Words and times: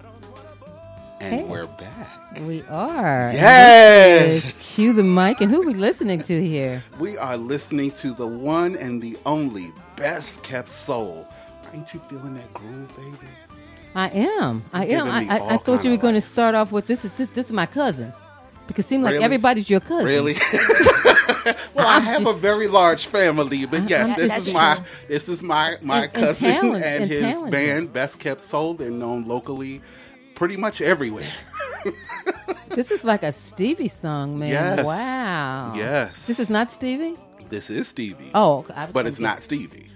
And 1.21 1.34
Hey. 1.36 1.44
we're 1.46 1.68
back. 1.68 2.38
We 2.41 2.64
are. 2.64 3.30
And 3.30 3.38
Yes! 3.38 4.52
Cue 4.60 4.91
the 4.91 5.04
mic. 5.04 5.39
And 5.39 5.52
who 5.52 5.62
are 5.62 5.66
we 5.68 5.73
listening 5.73 6.21
to 6.21 6.46
here? 6.46 6.84
We 7.00 7.18
are 7.18 7.38
listening 7.38 7.91
to 7.91 8.14
the 8.14 8.28
one 8.28 8.75
and 8.75 9.02
the 9.02 9.16
only 9.25 9.71
best 9.96 10.44
kept 10.44 10.70
soul. 10.70 11.30
Ain't 11.73 11.94
you 11.94 12.02
feeling 12.10 12.34
that 12.36 12.54
groove, 12.54 12.94
baby? 12.98 13.18
I 13.96 14.10
am. 14.10 14.64
I 14.73 14.86
am. 14.88 15.07
I, 15.07 15.25
I, 15.39 15.54
I 15.54 15.57
thought 15.57 15.84
you 15.84 15.91
were 15.91 15.97
kinda 15.97 15.97
going 15.97 16.14
to 16.15 16.21
start 16.21 16.56
off 16.56 16.71
with 16.71 16.88
this 16.88 17.06
is 17.06 17.11
this, 17.11 17.29
this 17.33 17.46
is 17.47 17.52
my 17.52 17.65
cousin. 17.65 18.11
Because 18.68 18.86
it 18.86 18.89
seems 18.89 19.04
like 19.04 19.16
everybody's 19.21 19.69
your 19.69 19.82
cousin. 19.82 20.06
Really? 20.06 20.33
well, 21.75 21.88
I 21.88 22.00
have 22.00 22.25
a 22.25 22.33
very 22.33 22.68
large 22.68 23.06
family, 23.07 23.66
but 23.66 23.89
yes, 23.89 24.10
I'm 24.10 24.16
this 24.16 24.32
just- 24.32 24.47
is 24.47 24.54
my 24.54 24.82
this 25.07 25.29
is 25.29 25.42
my 25.42 25.78
my 25.82 26.04
And- 26.04 26.04
and 26.04 26.14
cousin 26.14 26.52
talent- 26.52 26.75
and 26.86 27.04
and 27.04 27.11
his 27.11 27.21
talented. 27.21 27.52
band, 27.52 27.93
Best 27.93 28.19
Kept 28.19 28.42
Soul. 28.42 28.74
They're 28.75 28.89
known 28.89 29.28
locally, 29.28 29.82
pretty 30.36 30.57
much 30.57 30.82
everywhere. 30.82 31.32
This 32.69 32.89
is 32.89 33.03
like 33.03 33.22
a 33.22 33.31
Stevie 33.31 33.88
song, 33.88 34.39
man. 34.39 34.50
Yes. 34.50 34.83
Wow. 34.83 35.73
Yes. 35.75 36.25
This 36.25 36.39
is 36.39 36.50
not 36.50 36.72
Stevie? 36.72 37.16
This 37.50 37.69
is 37.69 37.88
Stevie. 37.88 38.31
Oh. 38.33 38.66
I 38.73 38.88
but 38.88 39.05
it's 39.05 39.19
not 39.19 39.44
Stevie. 39.44 39.91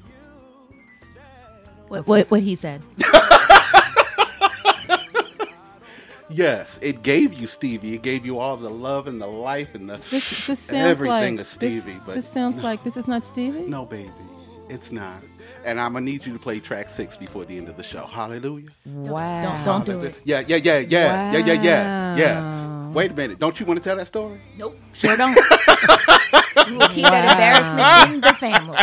What, 1.88 2.06
what, 2.06 2.30
what 2.30 2.42
he 2.42 2.54
said. 2.54 2.84
Yes, 6.30 6.78
it 6.82 7.04
gave 7.04 7.34
you 7.34 7.48
Stevie. 7.48 7.94
It 7.94 8.02
gave 8.02 8.26
you 8.26 8.40
all 8.40 8.58
the 8.58 8.70
love 8.70 9.08
and 9.08 9.22
the 9.22 9.28
life 9.28 9.74
and 9.76 9.90
the 9.90 9.98
This, 10.12 10.46
this 10.46 10.70
everything 10.70 11.36
like 11.36 11.40
of 11.42 11.48
Stevie. 11.48 11.94
This, 11.94 12.02
but 12.06 12.16
this 12.16 12.28
sounds 12.30 12.58
like 12.60 12.84
this 12.84 12.98
is 12.98 13.08
not 13.08 13.24
Stevie. 13.24 13.62
no, 13.62 13.86
baby, 13.86 14.12
it's 14.70 14.92
not. 14.92 15.22
And 15.66 15.80
I'm 15.80 15.94
gonna 15.94 16.06
need 16.06 16.26
you 16.26 16.34
to 16.34 16.40
play 16.40 16.60
track 16.60 16.90
six 16.90 17.18
before 17.18 17.46
the 17.46 17.58
end 17.58 17.68
of 17.70 17.78
the 17.78 17.84
show. 17.84 18.06
Hallelujah. 18.06 18.70
Wow. 18.86 19.42
Don't 19.42 19.86
don't 19.86 19.86
do 20.02 20.06
it. 20.08 20.16
Yeah, 20.24 20.44
yeah, 20.48 20.58
yeah, 20.58 20.78
yeah, 20.80 21.32
yeah, 21.32 21.46
yeah, 21.46 21.62
yeah, 21.62 22.16
yeah. 22.18 22.88
Wait 22.92 23.12
a 23.12 23.14
minute. 23.14 23.40
Don't 23.40 23.60
you 23.60 23.66
want 23.66 23.78
to 23.78 23.84
tell 23.84 23.98
that 23.98 24.08
story? 24.08 24.40
Nope. 24.58 24.78
Sure 24.94 25.16
don't. 25.18 25.36
we 25.36 26.78
will 26.78 26.88
keep 26.90 27.04
that 27.04 27.32
embarrassment 27.32 28.16
in 28.16 28.22
the 28.22 28.34
family. 28.34 28.78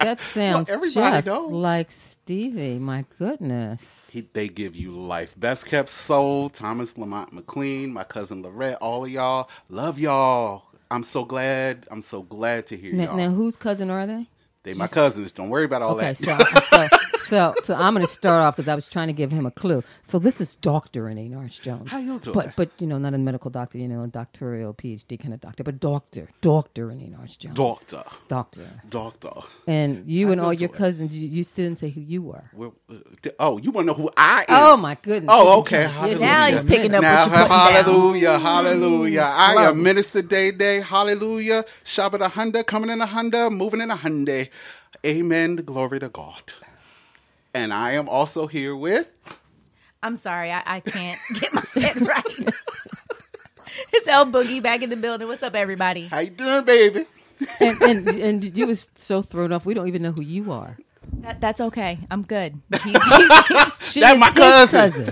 That 0.00 0.20
sounds 0.20 0.68
everybody 0.68 1.16
just 1.16 1.26
knows. 1.26 1.50
like 1.50 1.90
Stevie. 2.24 2.78
My 2.78 3.04
goodness. 3.18 3.82
He, 4.08 4.26
they 4.32 4.48
give 4.48 4.74
you 4.74 4.92
life. 4.92 5.34
Best 5.36 5.66
kept 5.66 5.90
soul, 5.90 6.48
Thomas 6.48 6.96
Lamont 6.96 7.34
McLean, 7.34 7.92
my 7.92 8.04
cousin 8.04 8.40
Lorette, 8.42 8.78
all 8.80 9.04
of 9.04 9.10
y'all. 9.10 9.50
Love 9.68 9.98
y'all. 9.98 10.62
I'm 10.90 11.04
so 11.04 11.26
glad. 11.26 11.86
I'm 11.90 12.00
so 12.00 12.22
glad 12.22 12.66
to 12.68 12.78
hear 12.78 12.94
Now, 12.94 13.04
y'all. 13.04 13.16
now 13.18 13.30
whose 13.30 13.56
cousin 13.56 13.90
are 13.90 14.06
they? 14.06 14.26
they 14.62 14.72
my 14.72 14.86
cousins. 14.86 15.32
Don't 15.32 15.50
worry 15.50 15.66
about 15.66 15.82
all 15.82 15.96
Okay, 16.00 16.14
that. 16.14 16.60
so, 16.62 16.88
so 16.88 16.98
so 17.24 17.54
so 17.62 17.74
I'm 17.74 17.94
going 17.94 18.06
to 18.06 18.12
start 18.12 18.40
off 18.42 18.56
because 18.56 18.68
I 18.68 18.74
was 18.74 18.88
trying 18.88 19.08
to 19.08 19.12
give 19.12 19.30
him 19.32 19.46
a 19.46 19.50
clue. 19.50 19.82
So 20.02 20.18
this 20.18 20.40
is 20.40 20.56
Doctor 20.56 21.04
Renee 21.04 21.28
Norris 21.28 21.58
Jones. 21.58 21.90
How 21.90 21.98
you 21.98 22.18
doing? 22.18 22.34
But 22.34 22.56
but 22.56 22.70
you 22.78 22.86
know 22.86 22.98
not 22.98 23.14
a 23.14 23.18
medical 23.18 23.50
doctor, 23.50 23.78
you 23.78 23.88
know, 23.88 24.04
a 24.04 24.08
doctoral 24.08 24.74
PhD 24.74 25.18
kind 25.20 25.34
of 25.34 25.40
doctor, 25.40 25.64
but 25.64 25.80
doctor, 25.80 26.28
Doctor 26.40 26.86
Renee 26.88 27.08
Norris 27.08 27.36
Jones. 27.36 27.56
Doctor. 27.56 28.04
Doctor. 28.28 28.82
Doctor. 28.88 29.30
And 29.66 30.08
you 30.08 30.26
How 30.26 30.32
and 30.32 30.40
you 30.40 30.46
all 30.46 30.52
your 30.52 30.68
doing? 30.68 30.78
cousins, 30.78 31.14
you, 31.14 31.28
you 31.28 31.44
still 31.44 31.64
didn't 31.66 31.78
say 31.78 31.90
who 31.90 32.00
you 32.00 32.22
were. 32.22 32.44
Well, 32.52 32.74
uh, 32.90 32.96
th- 33.22 33.34
oh, 33.38 33.58
you 33.58 33.70
want 33.70 33.86
to 33.86 33.92
know 33.92 33.94
who 33.94 34.10
I 34.16 34.44
am? 34.48 34.66
Oh 34.66 34.76
my 34.76 34.96
goodness! 35.00 35.30
Oh, 35.32 35.60
okay. 35.60 35.84
Hallelujah. 35.84 36.18
Now 36.20 36.46
he's 36.48 36.64
picking 36.64 36.94
up 36.94 37.02
Now, 37.02 37.22
what 37.26 37.32
putting 37.32 37.48
down. 37.48 37.84
hallelujah, 37.84 38.38
hallelujah. 38.38 39.26
I 39.26 39.54
am 39.68 39.82
Minister 39.82 40.22
Day 40.22 40.50
Day. 40.50 40.80
Hallelujah. 40.80 41.64
Shabbat 41.84 42.20
a 42.20 42.28
Honda, 42.28 42.64
coming 42.64 42.90
in 42.90 43.00
a 43.00 43.06
Honda, 43.06 43.50
moving 43.50 43.80
in 43.80 43.90
a 43.90 43.96
Hyundai. 43.96 44.50
Amen. 45.04 45.56
Glory 45.56 46.00
to 46.00 46.08
God. 46.08 46.42
And 47.54 47.72
I 47.72 47.92
am 47.92 48.08
also 48.08 48.46
here 48.48 48.74
with. 48.74 49.06
I'm 50.02 50.16
sorry, 50.16 50.50
I, 50.50 50.62
I 50.66 50.80
can't 50.80 51.18
get 51.40 51.54
my 51.54 51.62
head 51.74 52.06
right. 52.06 52.24
it's 53.92 54.08
El 54.08 54.26
Boogie 54.26 54.62
back 54.62 54.82
in 54.82 54.90
the 54.90 54.96
building. 54.96 55.28
What's 55.28 55.42
up, 55.42 55.54
everybody? 55.54 56.08
How 56.08 56.18
you 56.18 56.30
doing, 56.30 56.64
baby? 56.64 57.06
and, 57.60 57.80
and 57.82 58.08
and 58.08 58.56
you 58.58 58.66
was 58.66 58.88
so 58.96 59.22
thrown 59.22 59.52
off. 59.52 59.64
We 59.64 59.72
don't 59.74 59.88
even 59.88 60.02
know 60.02 60.12
who 60.12 60.22
you 60.22 60.52
are. 60.52 60.76
That, 61.20 61.40
that's 61.40 61.60
okay. 61.60 61.98
I'm 62.10 62.22
good. 62.22 62.60
He- 62.82 62.90
he- 62.92 62.96
She 63.80 64.00
That's 64.00 64.18
my 64.18 64.30
his 64.32 64.70
cousin. 64.70 65.08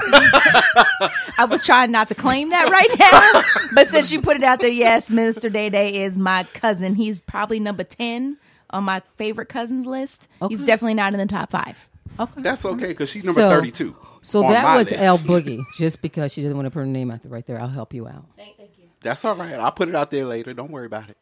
I 1.38 1.46
was 1.48 1.62
trying 1.64 1.90
not 1.92 2.08
to 2.08 2.14
claim 2.14 2.50
that 2.50 2.68
right 2.68 2.98
now, 2.98 3.68
but 3.74 3.88
since 3.88 4.10
you 4.10 4.20
put 4.20 4.36
it 4.36 4.42
out 4.42 4.58
there, 4.60 4.68
yes, 4.68 5.10
Minister 5.10 5.48
Day 5.48 5.70
Day 5.70 6.02
is 6.02 6.18
my 6.18 6.44
cousin. 6.54 6.94
He's 6.96 7.20
probably 7.20 7.60
number 7.60 7.84
ten 7.84 8.38
on 8.70 8.84
my 8.84 9.00
favorite 9.16 9.48
cousins 9.48 9.86
list. 9.86 10.28
He's 10.48 10.64
definitely 10.64 10.94
not 10.94 11.12
in 11.14 11.18
the 11.20 11.26
top 11.26 11.50
five. 11.50 11.88
Okay. 12.20 12.42
That's 12.42 12.64
okay 12.64 12.88
because 12.88 13.08
she's 13.10 13.24
number 13.24 13.40
So- 13.40 13.50
32. 13.50 13.96
So 14.24 14.44
on 14.44 14.52
that 14.52 14.62
my 14.62 14.76
was 14.76 14.88
list. 14.90 15.02
El 15.02 15.18
Boogie. 15.30 15.64
Just 15.76 16.00
because 16.00 16.32
she 16.32 16.42
doesn't 16.42 16.56
want 16.56 16.66
to 16.66 16.70
put 16.70 16.78
her 16.80 16.86
name 16.86 17.10
out 17.10 17.22
there 17.22 17.32
right 17.32 17.44
there, 17.44 17.60
I'll 17.60 17.66
help 17.68 17.92
you 17.92 18.06
out. 18.06 18.24
Thank, 18.36 18.56
thank 18.56 18.70
you. 18.78 18.84
That's 19.00 19.24
all 19.24 19.34
right. 19.34 19.54
I'll 19.54 19.72
put 19.72 19.88
it 19.88 19.96
out 19.96 20.12
there 20.12 20.24
later. 20.24 20.54
Don't 20.54 20.70
worry 20.70 20.86
about 20.86 21.10
it. 21.10 21.16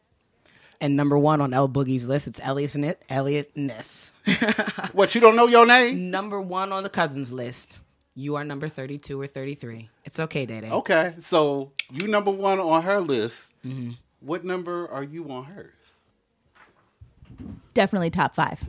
And 0.79 0.95
number 0.95 1.17
one 1.17 1.41
on 1.41 1.51
El 1.53 1.67
Boogie's 1.69 2.07
list, 2.07 2.27
it's 2.27 2.39
Elliot 2.43 2.75
Nit, 2.75 3.01
Elliot 3.09 3.51
Ness. 3.55 4.11
What, 4.93 5.15
you 5.15 5.21
don't 5.21 5.35
know 5.35 5.47
your 5.47 5.65
name? 5.65 6.11
number 6.11 6.39
one 6.41 6.71
on 6.71 6.83
the 6.83 6.89
cousins 6.89 7.31
list. 7.31 7.79
You 8.13 8.35
are 8.35 8.43
number 8.43 8.67
32 8.67 9.19
or 9.19 9.25
33. 9.25 9.89
It's 10.05 10.19
okay, 10.19 10.45
Day 10.45 10.61
Day. 10.61 10.69
Okay. 10.69 11.13
So 11.21 11.71
you 11.89 12.07
number 12.07 12.29
one 12.31 12.59
on 12.59 12.83
her 12.83 12.99
list. 12.99 13.37
Mm-hmm. 13.65 13.91
What 14.19 14.43
number 14.43 14.87
are 14.91 15.03
you 15.03 15.31
on 15.31 15.45
hers? 15.45 15.73
Definitely 17.73 18.09
top 18.09 18.35
five. 18.35 18.59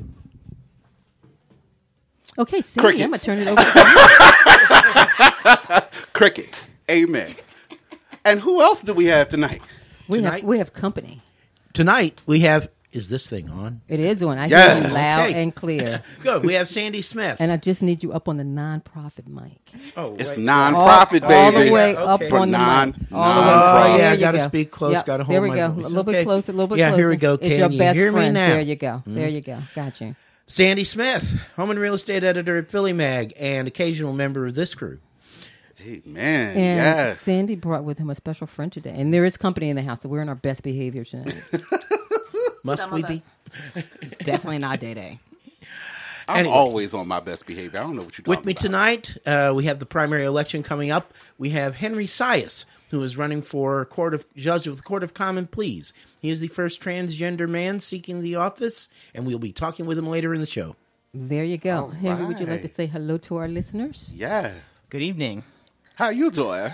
Okay, 2.39 2.61
Cindy, 2.63 2.81
Crickets. 2.81 3.05
I'm 3.05 3.11
gonna 3.11 3.19
turn 3.23 3.39
it 3.39 3.49
over 3.49 3.63
to 3.63 3.79
you. 5.99 6.03
Crickets. 6.13 6.69
Amen. 6.91 7.35
and 8.25 8.41
who 8.41 8.63
else 8.63 8.83
do 8.83 8.95
we 8.95 9.07
have 9.07 9.29
tonight? 9.29 9.63
We 10.09 10.23
have 10.23 10.43
we 10.43 10.59
have 10.59 10.73
company. 10.73 11.21
Tonight 11.73 12.21
we 12.27 12.41
have. 12.41 12.69
Is 12.93 13.09
this 13.09 13.27
thing 13.27 13.49
on? 13.49 13.81
It 13.89 14.01
is 14.01 14.23
on. 14.23 14.37
I 14.37 14.49
Yes. 14.49 14.79
hear 14.83 14.89
you 14.89 14.95
loud 14.95 15.31
Okay. 15.31 15.43
and 15.43 15.55
clear. 15.55 16.03
Good. 16.23 16.45
We 16.45 16.53
have 16.53 16.69
Sandy 16.69 17.01
Smith. 17.01 17.39
And 17.41 17.51
I 17.51 17.57
just 17.57 17.83
need 17.83 18.03
you 18.03 18.13
up 18.13 18.29
on 18.29 18.37
the 18.37 18.45
non-profit 18.45 19.27
mic. 19.27 19.63
oh, 19.97 20.15
It's 20.19 20.33
wait. 20.33 20.39
non-profit, 20.41 21.23
all, 21.23 21.29
baby. 21.31 21.57
all 21.57 21.65
the 21.65 21.71
way 21.73 21.93
Yeah, 21.95 22.03
up 22.05 22.21
okay. 22.21 22.31
on 22.37 22.51
the 22.51 22.59
Non- 22.59 22.89
mic. 22.91 23.13
All 23.13 23.35
the 23.35 23.41
way. 23.41 23.47
non-profit. 23.47 23.91
Oh, 23.93 23.97
yeah, 23.97 23.97
There 23.97 24.11
I 24.11 24.13
you 24.13 24.21
gotta 24.21 24.39
go. 24.39 24.45
speak 24.49 24.71
close, 24.71 24.93
Yep, 24.93 25.07
gotta 25.07 25.25
hold 25.25 25.35
There 25.35 25.41
we 25.41 25.49
my 25.49 25.57
go. 25.57 25.69
voice. 25.71 25.85
A 25.87 25.89
little 25.89 26.05
bit 26.05 26.25
closer. 26.27 26.53
A 26.53 26.55
little 26.55 26.67
bit 26.69 26.79
Yeah, 26.81 26.89
closer. 26.89 27.01
here 27.01 27.09
we 27.09 27.17
go. 27.17 27.33
It's 27.35 27.43
Can 27.49 27.59
your 27.61 27.71
you 27.71 27.79
best 27.79 27.97
hear 27.97 28.13
me 28.13 28.17
friend. 28.19 28.35
now? 28.35 28.49
There 28.49 28.61
you 28.61 28.77
go. 28.77 29.03
There 29.07 29.29
hmm? 29.29 29.35
you 29.37 29.41
go. 29.41 29.59
Got 29.75 30.01
you. 30.03 30.15
Sandy 30.53 30.85
Smith, 30.85 31.41
home 31.57 31.71
and 31.71 31.81
real 31.81 31.95
estate 31.95 32.23
editor 32.23 32.59
at 32.59 32.71
Philly 32.71 32.93
Mag, 32.93 33.33
and 33.41 33.67
occasional 33.67 34.13
member 34.13 34.47
of 34.47 34.55
this 34.55 34.75
crew. 34.75 34.99
Amen. 35.81 36.49
And 36.49 36.57
yes. 36.77 37.21
Sandy 37.23 37.57
brought 37.57 37.85
with 37.85 37.97
him 37.97 38.11
a 38.11 38.15
special 38.15 38.47
friend 38.47 38.71
today, 38.71 38.93
and 38.95 39.15
there 39.15 39.25
is 39.25 39.39
company 39.39 39.71
in 39.71 39.77
the 39.77 39.83
house, 39.83 40.03
so 40.03 40.11
we're 40.11 40.21
in 40.21 40.29
our 40.29 40.35
best 40.35 40.63
behavior 40.63 41.07
tonight. 41.07 41.43
Must 42.65 42.93
we 42.93 43.03
be? 43.03 43.23
Definitely 44.19 44.59
not 44.59 44.79
Day 44.79 44.93
Day. 44.93 45.21
I'm 46.29 46.41
Anyway. 46.41 46.55
always 46.55 46.93
on 46.93 47.09
my 47.09 47.21
best 47.21 47.47
behavior. 47.47 47.81
I 47.81 47.85
don't 47.85 47.97
know 47.97 48.03
what 48.03 48.19
you're 48.19 48.25
talking 48.25 48.31
With 48.39 48.45
me 48.45 48.53
about. 48.53 48.61
tonight, 48.63 49.17
uh, 49.25 49.53
we 49.57 49.65
have 49.65 49.79
the 49.79 49.87
primary 49.87 50.25
election 50.25 50.63
coming 50.63 50.91
up. 50.91 51.15
We 51.39 51.49
have 51.51 51.75
Henry 51.77 52.07
Sias, 52.07 52.67
who 52.93 53.03
is 53.03 53.17
running 53.17 53.41
for 53.43 53.85
court 53.87 54.13
of 54.15 54.25
judge 54.37 54.67
of 54.67 54.77
the 54.77 54.83
Court 54.83 55.03
of 55.03 55.15
Common 55.15 55.47
Pleas. 55.47 55.93
He 56.21 56.29
is 56.31 56.41
the 56.41 56.49
first 56.49 56.81
transgender 56.81 57.49
man 57.49 57.81
seeking 57.81 58.21
the 58.21 58.37
office, 58.37 58.89
and 59.15 59.27
we'll 59.27 59.39
be 59.39 59.51
talking 59.51 59.87
with 59.87 59.99
him 59.99 60.07
later 60.07 60.33
in 60.35 60.41
the 60.41 60.47
show. 60.47 60.77
there 61.15 61.43
you 61.43 61.57
go. 61.57 61.77
All 61.85 61.89
Henry, 61.91 62.27
would 62.27 62.39
you 62.39 62.45
like 62.47 62.61
to 62.63 62.69
say 62.69 62.87
hello 62.87 63.17
to 63.19 63.37
our 63.37 63.49
listeners? 63.49 64.11
Yeah. 64.15 64.53
Good 64.91 65.01
evening. 65.03 65.43
How 65.95 66.11
you 66.11 66.31
doing? 66.31 66.71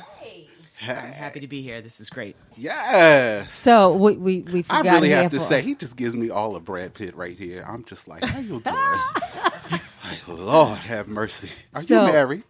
I'm 0.82 1.12
happy 1.12 1.38
to 1.40 1.46
be 1.46 1.62
here. 1.62 1.80
This 1.80 2.00
is 2.00 2.10
great. 2.10 2.34
Yeah. 2.56 3.46
So 3.46 3.92
we 3.94 4.16
we 4.16 4.40
we 4.42 4.64
I 4.68 4.80
really 4.80 5.10
have 5.10 5.30
to 5.30 5.40
say, 5.40 5.62
he 5.62 5.74
just 5.76 5.94
gives 5.96 6.14
me 6.16 6.30
all 6.30 6.56
of 6.56 6.64
Brad 6.64 6.94
Pitt 6.94 7.14
right 7.16 7.36
here. 7.38 7.64
I'm 7.68 7.84
just 7.84 8.08
like, 8.08 8.24
how 8.24 8.40
you 8.40 8.60
doing? 8.60 8.64
like, 9.70 10.28
Lord 10.28 10.78
have 10.78 11.06
mercy. 11.08 11.48
Are 11.74 11.82
So- 11.82 12.06
you 12.06 12.12
married? 12.12 12.42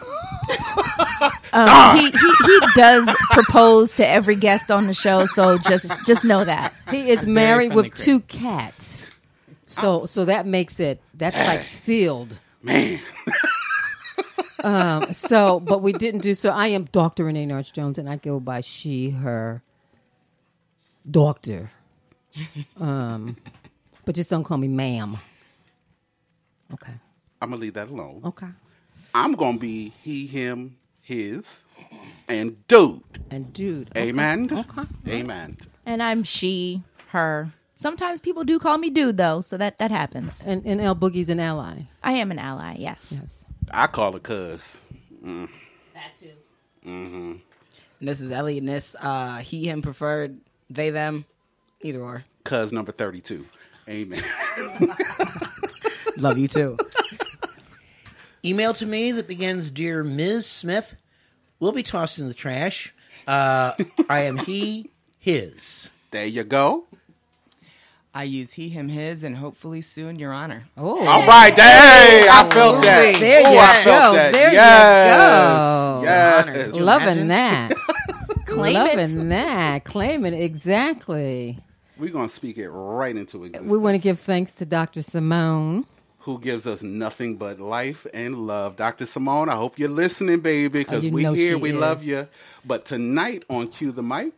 Um, 1.52 1.96
he, 1.96 2.10
he 2.10 2.10
he 2.10 2.60
does 2.74 3.08
propose 3.30 3.92
to 3.94 4.06
every 4.06 4.34
guest 4.34 4.72
on 4.72 4.88
the 4.88 4.92
show, 4.92 5.24
so 5.24 5.56
just 5.56 5.90
just 6.04 6.24
know 6.24 6.44
that. 6.44 6.74
He 6.90 7.10
is 7.10 7.20
very 7.20 7.32
married 7.32 7.74
with 7.74 7.92
critic. 7.92 8.04
two 8.04 8.20
cats. 8.22 9.06
So 9.66 10.04
so 10.06 10.24
that 10.24 10.46
makes 10.46 10.80
it 10.80 11.00
that's 11.14 11.36
like 11.36 11.62
sealed. 11.64 12.38
Man. 12.62 13.00
Um, 14.62 15.12
so 15.12 15.60
but 15.60 15.82
we 15.82 15.92
didn't 15.92 16.22
do 16.22 16.32
so. 16.34 16.48
I 16.48 16.68
am 16.68 16.84
Dr. 16.86 17.24
Renee 17.26 17.44
Norris 17.44 17.70
Jones 17.70 17.98
and 17.98 18.08
I 18.08 18.16
go 18.16 18.40
by 18.40 18.62
she, 18.62 19.10
her, 19.10 19.62
doctor. 21.10 21.70
Um 22.80 23.36
but 24.06 24.14
just 24.14 24.30
don't 24.30 24.42
call 24.42 24.56
me 24.56 24.68
ma'am. 24.68 25.18
Okay. 26.72 26.94
I'm 27.42 27.50
going 27.50 27.60
to 27.60 27.62
leave 27.62 27.74
that 27.74 27.88
alone. 27.88 28.22
Okay. 28.24 28.46
I'm 29.14 29.32
gonna 29.34 29.58
be 29.58 29.94
he, 30.02 30.26
him, 30.26 30.76
his, 31.00 31.44
and 32.28 32.66
dude. 32.66 33.02
And 33.30 33.52
dude. 33.52 33.90
okay, 33.90 34.08
Amen. 34.08 34.48
Okay. 34.52 34.88
Amen. 35.08 35.56
And 35.86 36.02
I'm 36.02 36.24
she, 36.24 36.82
her. 37.08 37.52
Sometimes 37.76 38.20
people 38.20 38.44
do 38.44 38.58
call 38.58 38.76
me 38.78 38.90
dude 38.90 39.16
though, 39.16 39.40
so 39.40 39.56
that 39.56 39.78
that 39.78 39.92
happens. 39.92 40.42
And 40.44 40.66
and 40.66 40.80
El 40.80 40.96
Boogie's 40.96 41.28
an 41.28 41.38
ally. 41.38 41.82
I 42.02 42.12
am 42.14 42.30
an 42.32 42.38
ally, 42.40 42.76
yes. 42.78 43.08
Yes. 43.12 43.34
I 43.70 43.86
call 43.86 44.12
her 44.12 44.18
cuz. 44.18 44.80
That 45.22 46.18
too. 46.18 46.32
And 46.84 47.40
this 48.00 48.20
is 48.20 48.30
Elliot. 48.30 48.62
And 48.62 48.68
this 48.68 48.96
uh, 49.00 49.38
he, 49.38 49.68
him 49.68 49.80
preferred, 49.80 50.38
they, 50.68 50.90
them, 50.90 51.24
either 51.82 52.00
or. 52.00 52.24
Cuz 52.44 52.72
number 52.72 52.92
32. 52.92 53.46
Amen. 53.88 54.22
Love 56.18 56.38
you 56.38 56.48
too. 56.48 56.76
Email 58.44 58.74
to 58.74 58.84
me 58.84 59.10
that 59.12 59.26
begins 59.26 59.70
Dear 59.70 60.02
Ms. 60.02 60.44
Smith 60.44 60.96
will 61.60 61.72
be 61.72 61.82
tossed 61.82 62.18
in 62.18 62.28
the 62.28 62.34
trash. 62.34 62.92
Uh, 63.26 63.72
I 64.10 64.24
am 64.24 64.36
he, 64.36 64.90
his. 65.18 65.90
there 66.10 66.26
you 66.26 66.44
go. 66.44 66.84
I 68.12 68.24
use 68.24 68.52
he, 68.52 68.68
him, 68.68 68.90
his, 68.90 69.24
and 69.24 69.36
hopefully 69.38 69.80
soon, 69.80 70.18
Your 70.18 70.32
Honor. 70.32 70.64
Oh. 70.76 71.04
All 71.06 71.26
right, 71.26 71.54
hey, 71.54 72.28
I 72.30 72.48
felt 72.52 72.82
that. 72.82 73.16
There 73.18 73.40
Ooh, 73.40 73.52
you 73.54 73.58
I 73.58 73.84
go. 73.84 73.90
felt 73.90 74.14
that. 74.16 74.32
There 74.32 74.50
you 74.50 74.56
go. 74.56 76.00
Yes. 76.04 76.76
Loving 76.80 77.28
that. 77.28 77.72
Claim 78.44 78.76
it. 78.76 78.98
Loving 78.98 79.28
that. 79.30 79.84
Claiming 79.84 80.34
it 80.34 80.42
exactly. 80.42 81.58
We're 81.96 82.10
going 82.10 82.28
to 82.28 82.34
speak 82.34 82.58
it 82.58 82.68
right 82.68 83.16
into 83.16 83.44
existence. 83.44 83.70
We 83.70 83.78
want 83.78 83.94
to 83.94 84.02
give 84.02 84.20
thanks 84.20 84.52
to 84.56 84.66
Dr. 84.66 85.00
Simone. 85.00 85.86
Who 86.24 86.38
gives 86.38 86.66
us 86.66 86.82
nothing 86.82 87.36
but 87.36 87.60
life 87.60 88.06
and 88.14 88.46
love. 88.46 88.76
Dr. 88.76 89.04
Simone, 89.04 89.50
I 89.50 89.56
hope 89.56 89.78
you're 89.78 89.90
listening, 89.90 90.40
baby, 90.40 90.78
because 90.78 91.06
Oh, 91.06 91.10
we 91.10 91.24
here, 91.34 91.58
we 91.58 91.70
is. 91.70 91.76
love 91.76 92.02
you. 92.02 92.28
But 92.64 92.86
tonight 92.86 93.44
on 93.50 93.68
Cue 93.68 93.92
the 93.92 94.02
Mic, 94.02 94.32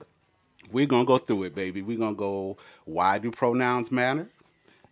we're 0.73 0.87
going 0.87 1.05
to 1.05 1.07
go 1.07 1.19
through 1.19 1.45
it, 1.45 1.55
baby. 1.55 1.83
We're 1.83 1.97
going 1.99 2.17
to 2.17 2.19
go, 2.19 2.57
why 2.87 3.19
do 3.19 3.31
pronouns 3.31 3.93
matter? 3.93 4.29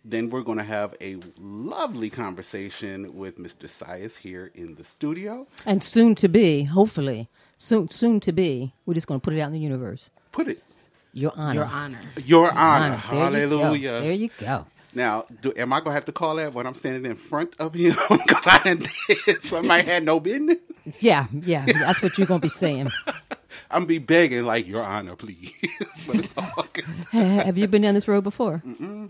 Then 0.05 0.29
we're 0.29 0.43
going 0.43 0.57
to 0.59 0.63
have 0.63 0.95
a 1.01 1.17
lovely 1.37 2.09
conversation 2.09 3.17
with 3.17 3.37
Mr. 3.39 3.67
Sias 3.69 4.15
here 4.15 4.51
in 4.55 4.75
the 4.75 4.85
studio. 4.85 5.47
And 5.65 5.83
soon 5.83 6.15
to 6.15 6.29
be, 6.29 6.63
hopefully, 6.63 7.27
soon 7.57 7.89
soon 7.89 8.21
to 8.21 8.31
be, 8.31 8.73
we're 8.85 8.93
just 8.93 9.07
going 9.07 9.19
to 9.19 9.23
put 9.23 9.33
it 9.33 9.41
out 9.41 9.47
in 9.47 9.53
the 9.53 9.59
universe. 9.59 10.09
Put 10.31 10.47
it, 10.47 10.63
Your 11.11 11.33
honor. 11.35 11.53
Your 11.55 11.65
honor. 11.65 11.99
Your 12.23 12.51
honor. 12.51 13.01
Honor. 13.11 13.31
There 13.31 13.43
you 13.43 13.49
go. 13.49 13.57
Hallelujah. 13.59 13.91
There 14.01 14.11
you 14.13 14.29
go. 14.39 14.65
Now, 14.95 15.25
do, 15.41 15.53
am 15.57 15.73
I 15.73 15.79
gonna 15.81 15.93
have 15.93 16.05
to 16.05 16.11
call 16.11 16.35
that 16.37 16.53
when 16.53 16.65
I'm 16.65 16.73
standing 16.73 17.05
in 17.05 17.17
front 17.17 17.53
of 17.59 17.73
him? 17.73 17.95
Because 18.09 18.47
I 18.47 18.59
didn't 18.63 18.87
did 19.25 19.45
somebody 19.45 19.83
had 19.83 20.03
no 20.03 20.19
business. 20.19 20.57
Yeah, 20.99 21.27
yeah. 21.33 21.65
That's 21.65 22.01
what 22.01 22.17
you're 22.17 22.27
going 22.27 22.39
to 22.39 22.45
be 22.45 22.49
saying. 22.49 22.89
I'm 23.71 23.81
gonna 23.81 23.85
be 23.87 23.97
begging 23.97 24.43
like, 24.45 24.67
Your 24.67 24.83
Honor, 24.83 25.15
please. 25.15 25.51
but 26.07 26.17
it's 26.17 26.33
all 26.37 26.65
good. 26.71 26.85
Have 27.11 27.57
you 27.57 27.67
been 27.67 27.81
down 27.81 27.93
this 27.95 28.07
road 28.07 28.23
before? 28.23 28.61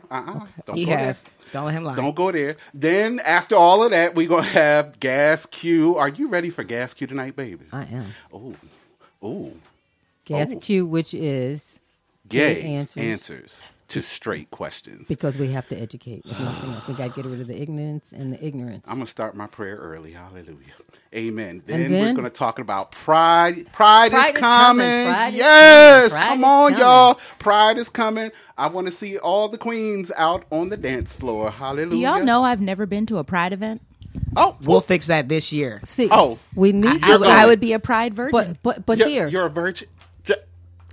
Uh-uh. 0.09 0.45
Don't 0.65 0.77
He 0.77 0.85
go 0.85 0.91
has. 0.95 1.23
There. 1.23 1.31
Don't 1.53 1.65
let 1.65 1.73
him 1.73 1.83
lie. 1.83 1.95
Don't 1.95 2.15
go 2.15 2.31
there. 2.31 2.55
Then 2.73 3.19
after 3.19 3.55
all 3.55 3.83
of 3.83 3.91
that, 3.91 4.15
we're 4.15 4.27
gonna 4.29 4.43
have 4.43 4.99
Gas 4.99 5.45
Q. 5.47 5.97
Are 5.97 6.09
you 6.09 6.27
ready 6.29 6.49
for 6.49 6.63
Gas 6.63 6.93
Q 6.93 7.05
tonight, 7.07 7.35
baby? 7.35 7.65
I 7.71 7.83
am. 7.83 8.13
Oh, 8.33 8.55
oh, 9.21 9.51
Gas 10.23 10.53
Oh. 10.55 10.59
Q, 10.59 10.85
which 10.85 11.13
is 11.13 11.79
gay 12.29 12.61
answers. 12.61 13.03
answers. 13.03 13.61
To 13.89 14.01
straight 14.01 14.49
questions. 14.51 15.05
because 15.07 15.37
we 15.37 15.51
have 15.51 15.67
to 15.69 15.77
educate. 15.79 16.23
If 16.25 16.39
nothing 16.39 16.71
else, 16.73 16.87
we 16.87 16.93
got 16.95 17.13
to 17.13 17.21
get 17.21 17.29
rid 17.29 17.39
of 17.41 17.47
the 17.47 17.61
ignorance 17.61 18.11
and 18.11 18.33
the 18.33 18.43
ignorance. 18.45 18.83
I'm 18.87 18.95
gonna 18.95 19.05
start 19.05 19.35
my 19.35 19.47
prayer 19.47 19.75
early. 19.77 20.11
Hallelujah. 20.13 20.73
Amen. 21.13 21.61
Then, 21.65 21.81
And 21.83 21.93
we're 21.93 22.13
gonna 22.13 22.29
talk 22.29 22.59
about 22.59 22.91
pride. 22.91 23.71
Pride, 23.71 24.11
Pride 24.11 24.29
is 24.31 24.35
is 24.35 24.39
coming. 24.39 24.85
coming. 24.87 25.07
Pride 25.07 25.27
is 25.29 25.35
yes, 25.35 26.11
coming. 26.11 26.27
Come 26.27 26.43
on, 26.43 26.71
coming. 26.71 26.79
y'all. 26.85 27.19
Pride 27.39 27.77
is 27.77 27.89
coming. 27.89 28.31
I 28.57 28.67
want 28.67 28.87
to 28.87 28.93
see 28.93 29.17
all 29.17 29.47
the 29.49 29.57
queens 29.57 30.11
out 30.17 30.45
on 30.51 30.69
the 30.69 30.77
dance 30.77 31.13
floor. 31.13 31.51
Hallelujah. 31.51 31.89
Do 31.91 31.97
y'all 31.97 32.23
know 32.23 32.43
I've 32.43 32.61
never 32.61 32.85
been 32.85 33.05
to 33.07 33.17
a 33.19 33.23
Pride 33.23 33.53
event? 33.53 33.81
Oh, 34.37 34.57
We'll 34.63 34.81
fix 34.81 35.07
that 35.07 35.29
this 35.29 35.51
year. 35.53 35.81
See, 35.85 36.07
Oh. 36.11 36.39
we 36.55 36.71
need 36.71 37.03
I, 37.03 37.17
to. 37.17 37.25
I 37.25 37.45
would 37.45 37.59
be 37.59 37.73
a 37.73 37.79
Pride 37.79 38.13
virgin. 38.13 38.31
but 38.31 38.63
but 38.63 38.85
but 38.85 38.97
you're, 38.97 39.07
here 39.07 39.27
you're 39.27 39.45
a 39.45 39.49
virgin. 39.49 39.87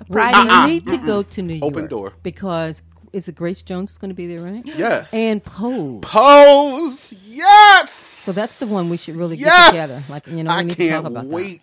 We 0.08 0.14
Pride 0.14 0.34
Uh-uh. 0.34 0.66
need 0.66 0.86
to 0.88 0.98
go 0.98 1.22
to 1.22 1.42
New 1.42 1.54
York. 1.54 1.64
Open 1.72 1.86
door. 1.86 2.12
because 2.22 2.82
is 3.12 3.28
it 3.28 3.34
Grace 3.34 3.62
Jones 3.62 3.90
is 3.92 3.98
going 3.98 4.08
to 4.10 4.14
be 4.14 4.26
there, 4.26 4.40
right? 4.42 4.62
Yes. 4.64 5.12
and 5.12 5.42
Pose. 5.44 6.00
Pose. 6.02 7.12
Yes. 7.26 7.92
So 7.92 8.32
that's 8.32 8.58
the 8.58 8.66
one 8.66 8.88
we 8.88 8.96
should 8.96 9.16
really 9.16 9.36
get 9.36 9.66
together. 9.68 10.02
Like 10.08 10.26
you 10.26 10.42
know, 10.44 10.50
we 10.50 10.56
I 10.56 10.62
need 10.62 10.76
to 10.76 10.88
talk 10.90 11.04
about 11.04 11.26
wait 11.26 11.60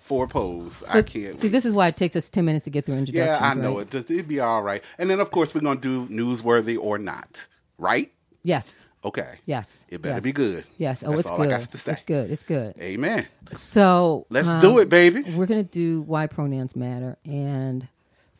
for 0.00 0.26
Pose. 0.28 0.80
that. 0.80 0.94
I 0.94 1.02
can't. 1.02 1.36
See, 1.36 1.46
wait. 1.48 1.52
this 1.52 1.64
is 1.64 1.72
why 1.72 1.88
it 1.88 1.96
takes 1.96 2.14
us 2.16 2.30
ten 2.30 2.44
minutes 2.44 2.64
to 2.64 2.70
get 2.70 2.86
through 2.86 2.96
introductions. 2.96 3.40
Yeah, 3.40 3.46
I 3.46 3.54
know 3.54 3.78
right? 3.78 3.82
it. 3.82 3.90
Just 3.90 4.10
it'd 4.10 4.28
be 4.28 4.38
all 4.40 4.62
right. 4.62 4.82
And 4.98 5.10
then 5.10 5.18
of 5.20 5.30
course 5.32 5.54
we're 5.54 5.62
gonna 5.62 5.80
do 5.80 6.06
newsworthy 6.06 6.78
or 6.80 6.96
not. 6.98 7.46
Right? 7.78 8.12
Yes, 8.44 8.85
Okay. 9.06 9.38
yes. 9.46 9.84
It 9.88 10.02
better 10.02 10.16
yes. 10.16 10.24
be 10.24 10.32
good. 10.32 10.64
Yes. 10.78 11.04
Oh, 11.04 11.10
That's 11.10 11.20
it's 11.20 11.30
all 11.30 11.36
good. 11.38 11.46
I 11.52 11.58
got 11.58 11.70
to 11.70 11.78
say. 11.78 11.92
It's 11.92 12.02
good. 12.02 12.30
It's 12.30 12.42
good. 12.42 12.74
Amen. 12.80 13.26
So 13.52 14.26
Let's 14.30 14.48
um, 14.48 14.60
do 14.60 14.78
it, 14.80 14.88
baby. 14.88 15.22
We're 15.22 15.46
going 15.46 15.64
to 15.64 15.70
do 15.70 16.02
why 16.02 16.26
pronouns 16.26 16.74
matter, 16.74 17.16
and 17.24 17.86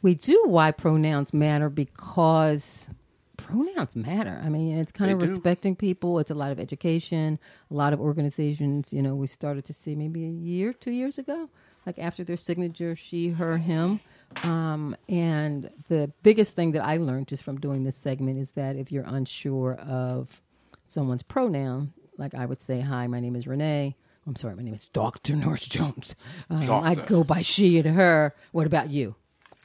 we 0.03 0.15
do 0.15 0.43
why 0.47 0.73
pronouns 0.73 1.33
matter 1.33 1.69
because 1.69 2.89
pronouns 3.37 3.95
matter. 3.95 4.41
I 4.45 4.49
mean, 4.49 4.77
it's 4.77 4.91
kind 4.91 5.09
They 5.09 5.15
of 5.15 5.21
do. 5.21 5.29
respecting 5.29 5.77
people. 5.77 6.19
It's 6.19 6.33
a 6.33 6.35
lot 6.35 6.51
of 6.51 6.59
education. 6.59 7.39
A 7.71 7.75
lot 7.75 7.93
of 7.93 8.01
organizations, 8.01 8.93
you 8.93 9.03
know, 9.03 9.15
we 9.15 9.29
started 9.29 9.65
to 9.67 9.73
see 9.73 9.95
maybe 9.95 10.25
a 10.25 10.29
year, 10.29 10.73
two 10.73 10.91
years 10.91 11.19
ago, 11.19 11.49
like 11.87 11.99
after 12.01 12.25
their 12.25 12.37
signature, 12.37 12.97
she, 12.97 13.29
her, 13.29 13.57
him. 13.57 14.01
Um, 14.43 14.97
and 15.09 15.71
the 15.89 16.11
biggest 16.25 16.57
thing 16.57 16.73
that 16.73 16.85
I 16.85 16.97
learned 16.97 17.29
just 17.29 17.45
from 17.45 17.61
doing 17.61 17.85
this 17.85 17.97
segment 17.97 18.39
is 18.39 18.51
that 18.51 18.75
if 18.75 18.91
you're 18.91 19.05
unsure 19.07 19.75
of 19.75 20.41
someone's 20.89 21.23
pronoun, 21.23 21.93
like 22.19 22.35
I 22.35 22.47
would 22.47 22.63
say, 22.63 22.81
"Hi, 22.81 23.07
my 23.07 23.21
name 23.21 23.37
is 23.37 23.47
Renee." 23.47 23.97
I'm 24.27 24.37
sorry, 24.37 24.57
my 24.57 24.63
name 24.63 24.75
is 24.75 24.87
Doctor 24.87 25.37
Norris 25.37 25.69
Jones. 25.69 26.15
Um, 26.51 26.69
I 26.71 26.95
go 26.95 27.23
by 27.23 27.43
she 27.43 27.79
and 27.79 27.95
her. 27.95 28.35
What 28.53 28.67
about 28.67 28.91
you? 28.91 29.15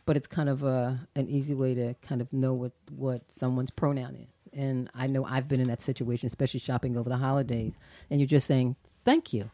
But 0.06 0.18
it's 0.18 0.28
kind 0.28 0.50
of 0.50 0.64
a 0.64 1.00
an 1.16 1.28
easy 1.28 1.54
way 1.54 1.74
to 1.76 1.96
kind 2.02 2.22
of 2.22 2.32
know 2.32 2.54
what 2.54 2.72
what 2.96 3.32
someone's 3.32 3.72
pronoun 3.72 4.16
is. 4.16 4.34
And 4.54 4.90
I 4.94 5.08
know 5.08 5.24
I've 5.24 5.48
been 5.48 5.62
in 5.62 5.68
that 5.70 5.82
situation, 5.82 6.28
especially 6.28 6.60
shopping 6.60 6.98
over 6.98 7.10
the 7.10 7.18
holidays, 7.18 7.78
and 8.10 8.20
you're 8.20 8.28
just 8.28 8.48
saying 8.48 8.76
thank 8.86 9.34
you 9.34 9.50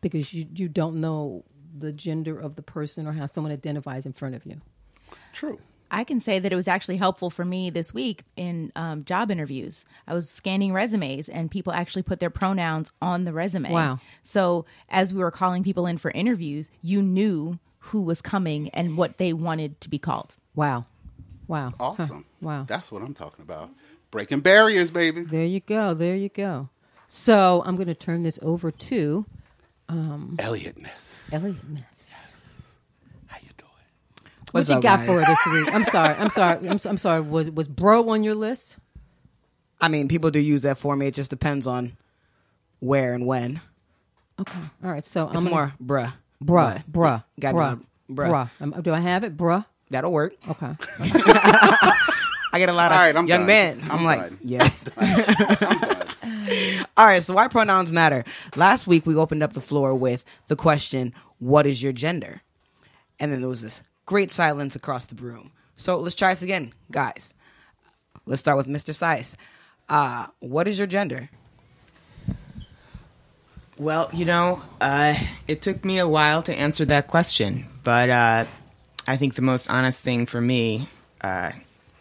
because 0.00 0.32
you 0.34 0.46
you 0.54 0.68
don't 0.68 1.00
know 1.00 1.44
the 1.78 1.92
gender 1.92 2.38
of 2.38 2.54
the 2.54 2.62
person 2.62 3.06
or 3.06 3.12
how 3.12 3.26
someone 3.26 3.52
identifies 3.52 4.04
in 4.06 4.12
front 4.12 4.34
of 4.34 4.44
you. 4.44 4.60
True. 5.32 5.58
I 5.92 6.04
can 6.04 6.20
say 6.20 6.38
that 6.38 6.52
it 6.52 6.56
was 6.56 6.66
actually 6.66 6.96
helpful 6.96 7.28
for 7.30 7.44
me 7.44 7.68
this 7.70 7.92
week 7.92 8.24
in 8.34 8.72
um, 8.74 9.04
job 9.04 9.30
interviews. 9.30 9.84
I 10.08 10.14
was 10.14 10.28
scanning 10.28 10.72
resumes, 10.72 11.28
and 11.28 11.50
people 11.50 11.72
actually 11.72 12.02
put 12.02 12.18
their 12.18 12.30
pronouns 12.30 12.90
on 13.02 13.24
the 13.24 13.32
resume. 13.32 13.70
Wow. 13.70 14.00
So 14.22 14.64
as 14.88 15.12
we 15.12 15.20
were 15.20 15.30
calling 15.30 15.62
people 15.62 15.86
in 15.86 15.98
for 15.98 16.10
interviews, 16.12 16.70
you 16.82 17.02
knew 17.02 17.58
who 17.86 18.00
was 18.00 18.22
coming 18.22 18.70
and 18.70 18.96
what 18.96 19.18
they 19.18 19.32
wanted 19.32 19.80
to 19.82 19.90
be 19.90 19.98
called. 19.98 20.34
Wow, 20.54 20.86
wow, 21.46 21.74
Huh. 21.78 21.84
Awesome. 21.98 22.24
wow. 22.40 22.64
That's 22.66 22.90
what 22.90 23.02
I'm 23.02 23.14
talking 23.14 23.42
about. 23.42 23.70
Breaking 24.10 24.40
barriers, 24.40 24.90
baby. 24.90 25.22
There 25.22 25.44
you 25.44 25.60
go. 25.60 25.94
There 25.94 26.16
you 26.16 26.28
go. 26.28 26.68
So 27.08 27.62
I'm 27.66 27.76
going 27.76 27.88
to 27.88 27.94
turn 27.94 28.22
this 28.22 28.38
over 28.42 28.70
to 28.70 29.26
Elliot 30.38 30.78
Ness. 30.80 31.28
Elliot 31.32 31.68
Ness. 31.68 31.84
How 34.52 34.58
you? 34.58 34.60
What's 34.60 34.68
what 34.68 34.74
you 34.74 34.78
up, 34.78 34.82
got 34.82 34.98
guys? 35.00 35.06
for 35.06 35.18
this 35.18 35.46
week? 35.66 35.74
I'm 35.74 35.84
sorry. 35.84 36.14
I'm 36.14 36.30
sorry. 36.30 36.68
I'm, 36.68 36.78
I'm 36.84 36.98
sorry. 36.98 37.20
Was 37.22 37.50
was 37.50 37.68
bro 37.68 38.08
on 38.10 38.22
your 38.24 38.34
list? 38.34 38.76
I 39.80 39.88
mean, 39.88 40.08
people 40.08 40.30
do 40.30 40.38
use 40.38 40.62
that 40.62 40.78
for 40.78 40.94
me. 40.96 41.06
It 41.08 41.14
just 41.14 41.30
depends 41.30 41.66
on 41.66 41.96
where 42.80 43.14
and 43.14 43.26
when. 43.26 43.60
Okay. 44.40 44.58
All 44.84 44.90
right. 44.92 45.04
So 45.04 45.26
It's 45.28 45.36
I'm 45.36 45.44
gonna, 45.44 45.50
more 45.50 45.72
bruh. 45.84 46.12
bruh, 46.44 46.82
but 46.88 46.92
bruh, 46.92 47.24
Got 47.40 47.54
bruh, 47.54 47.80
no- 48.08 48.14
bruh. 48.14 48.30
bruh. 48.30 48.50
Um, 48.60 48.82
do 48.82 48.92
I 48.92 49.00
have 49.00 49.24
it, 49.24 49.36
bruh? 49.36 49.64
That'll 49.90 50.12
work. 50.12 50.34
Okay. 50.48 50.72
I 52.54 52.58
get 52.58 52.68
a 52.68 52.72
lot 52.72 52.92
of 52.92 52.96
All 52.98 53.02
right, 53.04 53.16
I'm 53.16 53.26
young 53.26 53.40
done. 53.40 53.46
men. 53.46 53.80
I'm 53.84 53.90
I'm, 54.00 54.04
like, 54.04 54.20
done. 54.20 54.38
yes. 54.42 54.84
All 56.96 57.06
right, 57.06 57.22
so 57.22 57.34
why 57.34 57.48
pronouns 57.48 57.90
matter? 57.92 58.24
Last 58.56 58.86
week 58.86 59.06
we 59.06 59.14
opened 59.16 59.42
up 59.42 59.52
the 59.54 59.60
floor 59.60 59.94
with 59.94 60.24
the 60.48 60.56
question, 60.56 61.14
"What 61.38 61.66
is 61.66 61.82
your 61.82 61.92
gender?" 61.92 62.42
And 63.18 63.32
then 63.32 63.40
there 63.40 63.48
was 63.48 63.62
this 63.62 63.82
great 64.12 64.30
silence 64.30 64.76
across 64.76 65.06
the 65.06 65.14
room. 65.14 65.50
So 65.76 65.98
let's 65.98 66.14
try 66.14 66.32
this 66.32 66.42
again, 66.42 66.74
guys. 66.90 67.32
Let's 68.26 68.40
start 68.40 68.58
with 68.58 68.66
Mr. 68.66 68.92
Sias. 68.92 69.36
Uh, 69.88 70.26
what 70.40 70.68
is 70.68 70.76
your 70.76 70.86
gender? 70.86 71.30
Well, 73.78 74.10
you 74.12 74.26
know, 74.26 74.60
uh, 74.82 75.14
it 75.48 75.62
took 75.62 75.82
me 75.82 75.98
a 75.98 76.06
while 76.06 76.42
to 76.42 76.54
answer 76.54 76.84
that 76.84 77.08
question, 77.08 77.64
but 77.84 78.10
uh, 78.10 78.44
I 79.06 79.16
think 79.16 79.34
the 79.34 79.40
most 79.40 79.70
honest 79.70 80.02
thing 80.02 80.26
for 80.26 80.42
me 80.42 80.90
uh, 81.22 81.52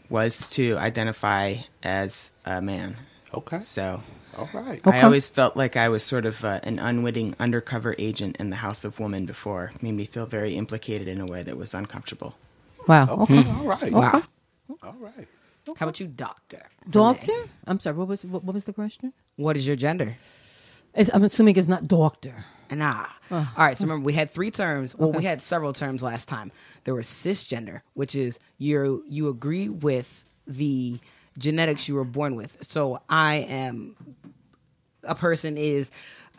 was 0.09 0.47
to 0.47 0.77
identify 0.79 1.55
as 1.81 2.33
a 2.43 2.61
man. 2.61 2.97
Okay. 3.33 3.61
So 3.61 4.03
All 4.37 4.49
right. 4.53 4.81
I 4.85 5.01
always 5.01 5.27
felt 5.27 5.57
like 5.57 5.75
I 5.75 5.89
was 5.89 6.03
sort 6.03 6.25
of 6.25 6.43
uh, 6.43 6.59
an 6.63 6.79
unwitting 6.79 7.35
undercover 7.39 7.95
agent 7.97 8.37
in 8.37 8.49
the 8.49 8.55
House 8.55 8.83
of 8.83 8.99
Woman 8.99 9.25
before. 9.25 9.71
Made 9.81 9.93
me 9.93 10.05
feel 10.05 10.25
very 10.25 10.55
implicated 10.55 11.07
in 11.07 11.19
a 11.19 11.25
way 11.25 11.43
that 11.43 11.57
was 11.57 11.73
uncomfortable. 11.73 12.35
Wow. 12.87 13.17
Okay. 13.21 13.37
All 13.45 13.65
right. 13.65 13.91
Wow. 13.91 14.23
All 14.83 14.95
right. 14.99 15.27
How 15.77 15.85
about 15.85 15.99
you, 15.99 16.07
doctor? 16.07 16.63
Doctor? 16.89 17.33
I'm 17.67 17.79
sorry. 17.79 17.95
What 17.95 18.07
was 18.07 18.23
what, 18.25 18.43
what 18.43 18.53
was 18.55 18.65
the 18.65 18.73
question? 18.73 19.13
What 19.35 19.55
is 19.57 19.67
your 19.67 19.75
gender? 19.75 20.17
It's, 20.95 21.09
I'm 21.13 21.23
assuming 21.23 21.55
it's 21.55 21.67
not 21.67 21.87
doctor. 21.87 22.45
Nah. 22.71 23.05
All 23.29 23.45
right. 23.57 23.77
So 23.77 23.83
remember, 23.83 24.05
we 24.05 24.13
had 24.13 24.31
three 24.31 24.49
terms. 24.51 24.95
Well, 24.95 25.11
we 25.11 25.23
had 25.23 25.41
several 25.41 25.73
terms 25.73 26.01
last 26.01 26.27
time. 26.27 26.51
There 26.85 26.95
was 26.95 27.05
cisgender, 27.05 27.81
which 27.93 28.15
is 28.15 28.39
you 28.57 29.03
you 29.07 29.29
agree 29.29 29.69
with 29.69 30.23
the 30.47 30.99
genetics 31.37 31.87
you 31.87 31.95
were 31.95 32.03
born 32.03 32.35
with. 32.35 32.57
So 32.61 33.01
I 33.09 33.35
am 33.35 33.95
a 35.03 35.15
person 35.15 35.57
is 35.57 35.89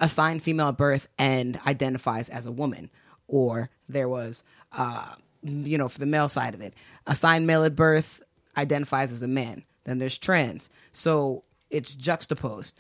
assigned 0.01 0.43
female 0.43 0.69
at 0.69 0.77
birth 0.77 1.09
and 1.19 1.61
identifies 1.67 2.29
as 2.29 2.47
a 2.47 2.53
woman, 2.53 2.91
or 3.29 3.71
there 3.89 4.09
was, 4.09 4.43
uh, 4.73 5.15
you 5.43 5.79
know, 5.79 5.89
for 5.89 5.99
the 5.99 6.07
male 6.07 6.29
side 6.29 6.55
of 6.55 6.61
it, 6.61 6.75
assigned 7.07 7.47
male 7.47 7.65
at 7.65 7.77
birth 7.77 8.23
identifies 8.57 9.13
as 9.13 9.23
a 9.23 9.29
man. 9.29 9.65
Then 9.85 9.99
there's 9.99 10.19
trans, 10.19 10.69
so 10.93 11.45
it's 11.71 11.95
juxtaposed. 11.95 12.77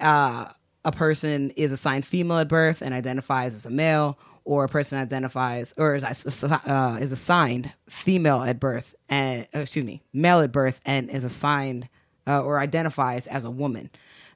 Uh, 0.00 0.46
a 0.84 0.92
person 0.92 1.50
is 1.50 1.72
assigned 1.72 2.04
female 2.04 2.38
at 2.38 2.48
birth 2.48 2.82
and 2.82 2.92
identifies 2.92 3.54
as 3.54 3.66
a 3.66 3.70
male, 3.70 4.18
or 4.44 4.64
a 4.64 4.68
person 4.68 4.98
identifies 4.98 5.72
or 5.76 5.94
is, 5.94 6.04
uh, 6.04 6.98
is 7.00 7.12
assigned 7.12 7.72
female 7.88 8.42
at 8.42 8.58
birth 8.58 8.94
and 9.08 9.46
uh, 9.54 9.60
excuse 9.60 9.84
me, 9.84 10.02
male 10.12 10.40
at 10.40 10.52
birth 10.52 10.80
and 10.84 11.10
is 11.10 11.24
assigned 11.24 11.88
uh, 12.26 12.42
or 12.42 12.58
identifies 12.58 13.26
as 13.26 13.44
a 13.44 13.50
woman. 13.50 13.90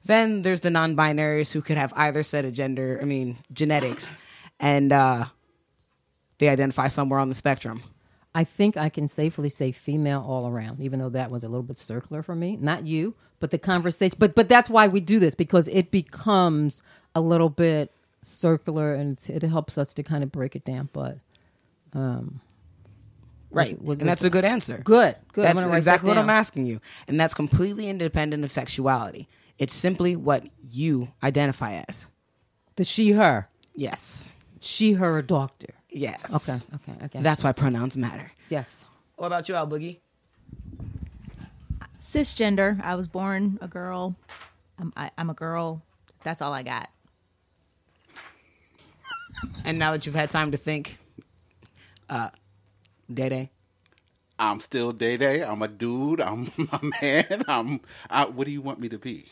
Then 0.07 0.41
there's 0.41 0.61
the 0.61 0.69
non-binaries 0.69 1.51
who 1.51 1.61
could 1.61 1.77
have 1.77 1.93
either 1.95 2.23
set 2.23 2.45
of 2.45 2.53
gender, 2.53 2.99
I 3.01 3.05
mean 3.05 3.37
genetics, 3.53 4.11
and 4.59 4.91
uh, 4.91 5.25
they 6.39 6.49
identify 6.49 6.87
somewhere 6.87 7.19
on 7.19 7.29
the 7.29 7.35
spectrum. 7.35 7.83
I 8.33 8.43
think 8.43 8.77
I 8.77 8.89
can 8.89 9.07
safely 9.07 9.49
say 9.49 9.71
female 9.71 10.23
all 10.27 10.47
around, 10.47 10.79
even 10.81 10.99
though 10.99 11.09
that 11.09 11.31
was 11.31 11.43
a 11.43 11.47
little 11.47 11.63
bit 11.63 11.79
circular 11.79 12.21
for 12.23 12.35
me. 12.35 12.55
Not 12.59 12.85
you, 12.85 13.15
but 13.39 13.51
the 13.51 13.57
conversation. 13.57 14.15
But 14.19 14.35
but 14.35 14.47
that's 14.47 14.69
why 14.69 14.87
we 14.87 14.99
do 14.99 15.19
this 15.19 15.35
because 15.35 15.67
it 15.69 15.91
becomes 15.91 16.81
a 17.15 17.21
little 17.21 17.49
bit 17.49 17.91
circular 18.21 18.93
and 18.93 19.19
it 19.27 19.43
helps 19.43 19.77
us 19.77 19.93
to 19.95 20.03
kind 20.03 20.23
of 20.23 20.31
break 20.31 20.55
it 20.55 20.65
down. 20.65 20.89
But 20.93 21.17
um, 21.93 22.41
Right, 23.49 23.81
was- 23.81 23.97
and 23.99 24.07
that's 24.07 24.23
a 24.23 24.29
good 24.29 24.45
answer. 24.45 24.81
good, 24.83 25.15
good. 25.33 25.45
That's 25.45 25.63
exactly 25.63 26.07
that 26.09 26.15
what 26.15 26.21
I'm 26.21 26.29
asking 26.29 26.65
you, 26.65 26.79
and 27.07 27.19
that's 27.19 27.33
completely 27.33 27.89
independent 27.89 28.43
of 28.43 28.51
sexuality. 28.51 29.27
It's 29.59 29.73
simply 29.73 30.15
what 30.15 30.43
you 30.69 31.09
identify 31.23 31.83
as. 31.87 32.09
The 32.75 32.83
she 32.83 33.11
her, 33.11 33.49
Yes, 33.75 34.35
she 34.59 34.93
her, 34.93 35.17
a 35.17 35.23
doctor. 35.23 35.73
yes. 35.89 36.21
Okay, 36.33 36.57
okay, 36.75 37.05
okay. 37.05 37.21
That's 37.21 37.43
why 37.43 37.51
pronouns 37.53 37.97
matter. 37.97 38.31
yes. 38.49 38.83
What 39.15 39.27
about 39.27 39.49
you, 39.49 39.55
Al 39.55 39.67
Boogie? 39.67 39.97
Cisgender. 42.01 42.79
I 42.83 42.95
was 42.95 43.07
born 43.07 43.57
a 43.61 43.67
girl. 43.67 44.15
I'm, 44.79 44.93
I, 44.95 45.09
I'm 45.17 45.29
a 45.29 45.33
girl. 45.33 45.81
That's 46.23 46.41
all 46.41 46.53
I 46.53 46.61
got. 46.63 46.89
And 49.65 49.77
now 49.79 49.91
that 49.91 50.05
you've 50.05 50.15
had 50.15 50.29
time 50.29 50.51
to 50.51 50.57
think, 50.57 50.97
uh, 52.09 52.29
Day 53.11 53.29
Day, 53.29 53.49
I'm 54.39 54.59
still 54.61 54.91
Day 54.91 55.17
Day. 55.17 55.43
I'm 55.43 55.61
a 55.61 55.67
dude. 55.67 56.21
I'm 56.21 56.51
a 56.71 56.79
man. 57.01 57.43
I'm. 57.47 57.81
I, 58.09 58.25
what 58.25 58.45
do 58.45 58.51
you 58.51 58.61
want 58.61 58.79
me 58.79 58.89
to 58.89 58.97
be? 58.97 59.25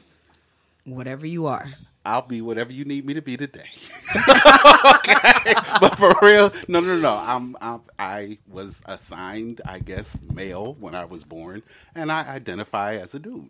Whatever 0.86 1.26
you 1.26 1.48
are, 1.48 1.74
I'll 2.06 2.22
be 2.22 2.40
whatever 2.42 2.72
you 2.72 2.86
need 2.86 3.06
me 3.06 3.16
to 3.16 3.22
be 3.22 3.36
today. 3.36 3.66
okay, 4.16 5.54
but 5.82 5.96
for 5.98 6.16
real, 6.22 6.54
no, 6.68 6.80
no, 6.80 6.96
no. 6.98 7.14
I'm, 7.14 7.58
I'm. 7.60 7.82
I 7.98 8.38
was 8.48 8.82
assigned, 8.86 9.62
I 9.66 9.80
guess, 9.80 10.16
male 10.32 10.76
when 10.80 10.94
I 10.94 11.06
was 11.06 11.24
born, 11.24 11.64
and 11.96 12.12
I 12.12 12.22
identify 12.22 12.96
as 12.96 13.16
a 13.16 13.20
dude. 13.20 13.50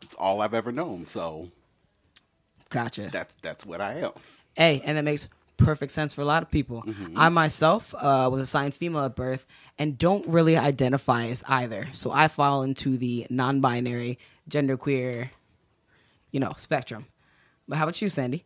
It's 0.00 0.14
all 0.14 0.40
I've 0.40 0.54
ever 0.54 0.70
known. 0.70 1.06
So 1.08 1.50
gotcha. 2.70 3.08
that's 3.12 3.34
that's 3.42 3.66
what 3.66 3.80
I 3.80 3.94
am. 3.94 4.12
Hey, 4.56 4.80
and 4.84 4.96
that 4.96 5.02
makes 5.04 5.28
perfect 5.56 5.90
sense 5.90 6.14
for 6.14 6.20
a 6.20 6.24
lot 6.24 6.42
of 6.42 6.50
people. 6.50 6.84
I 7.16 7.28
myself 7.30 7.94
uh, 7.94 8.28
was 8.30 8.42
assigned 8.42 8.74
female 8.74 9.04
at 9.04 9.16
birth 9.16 9.46
and 9.78 9.98
don't 9.98 10.26
really 10.28 10.56
identify 10.56 11.26
as 11.26 11.42
either. 11.48 11.88
So 11.92 12.12
I 12.12 12.28
fall 12.28 12.62
into 12.62 12.96
the 12.96 13.26
non-binary, 13.30 14.18
genderqueer, 14.48 15.30
you 16.36 16.40
know, 16.40 16.52
spectrum. 16.58 17.06
But 17.66 17.78
how 17.78 17.84
about 17.84 18.02
you, 18.02 18.10
Sandy? 18.10 18.44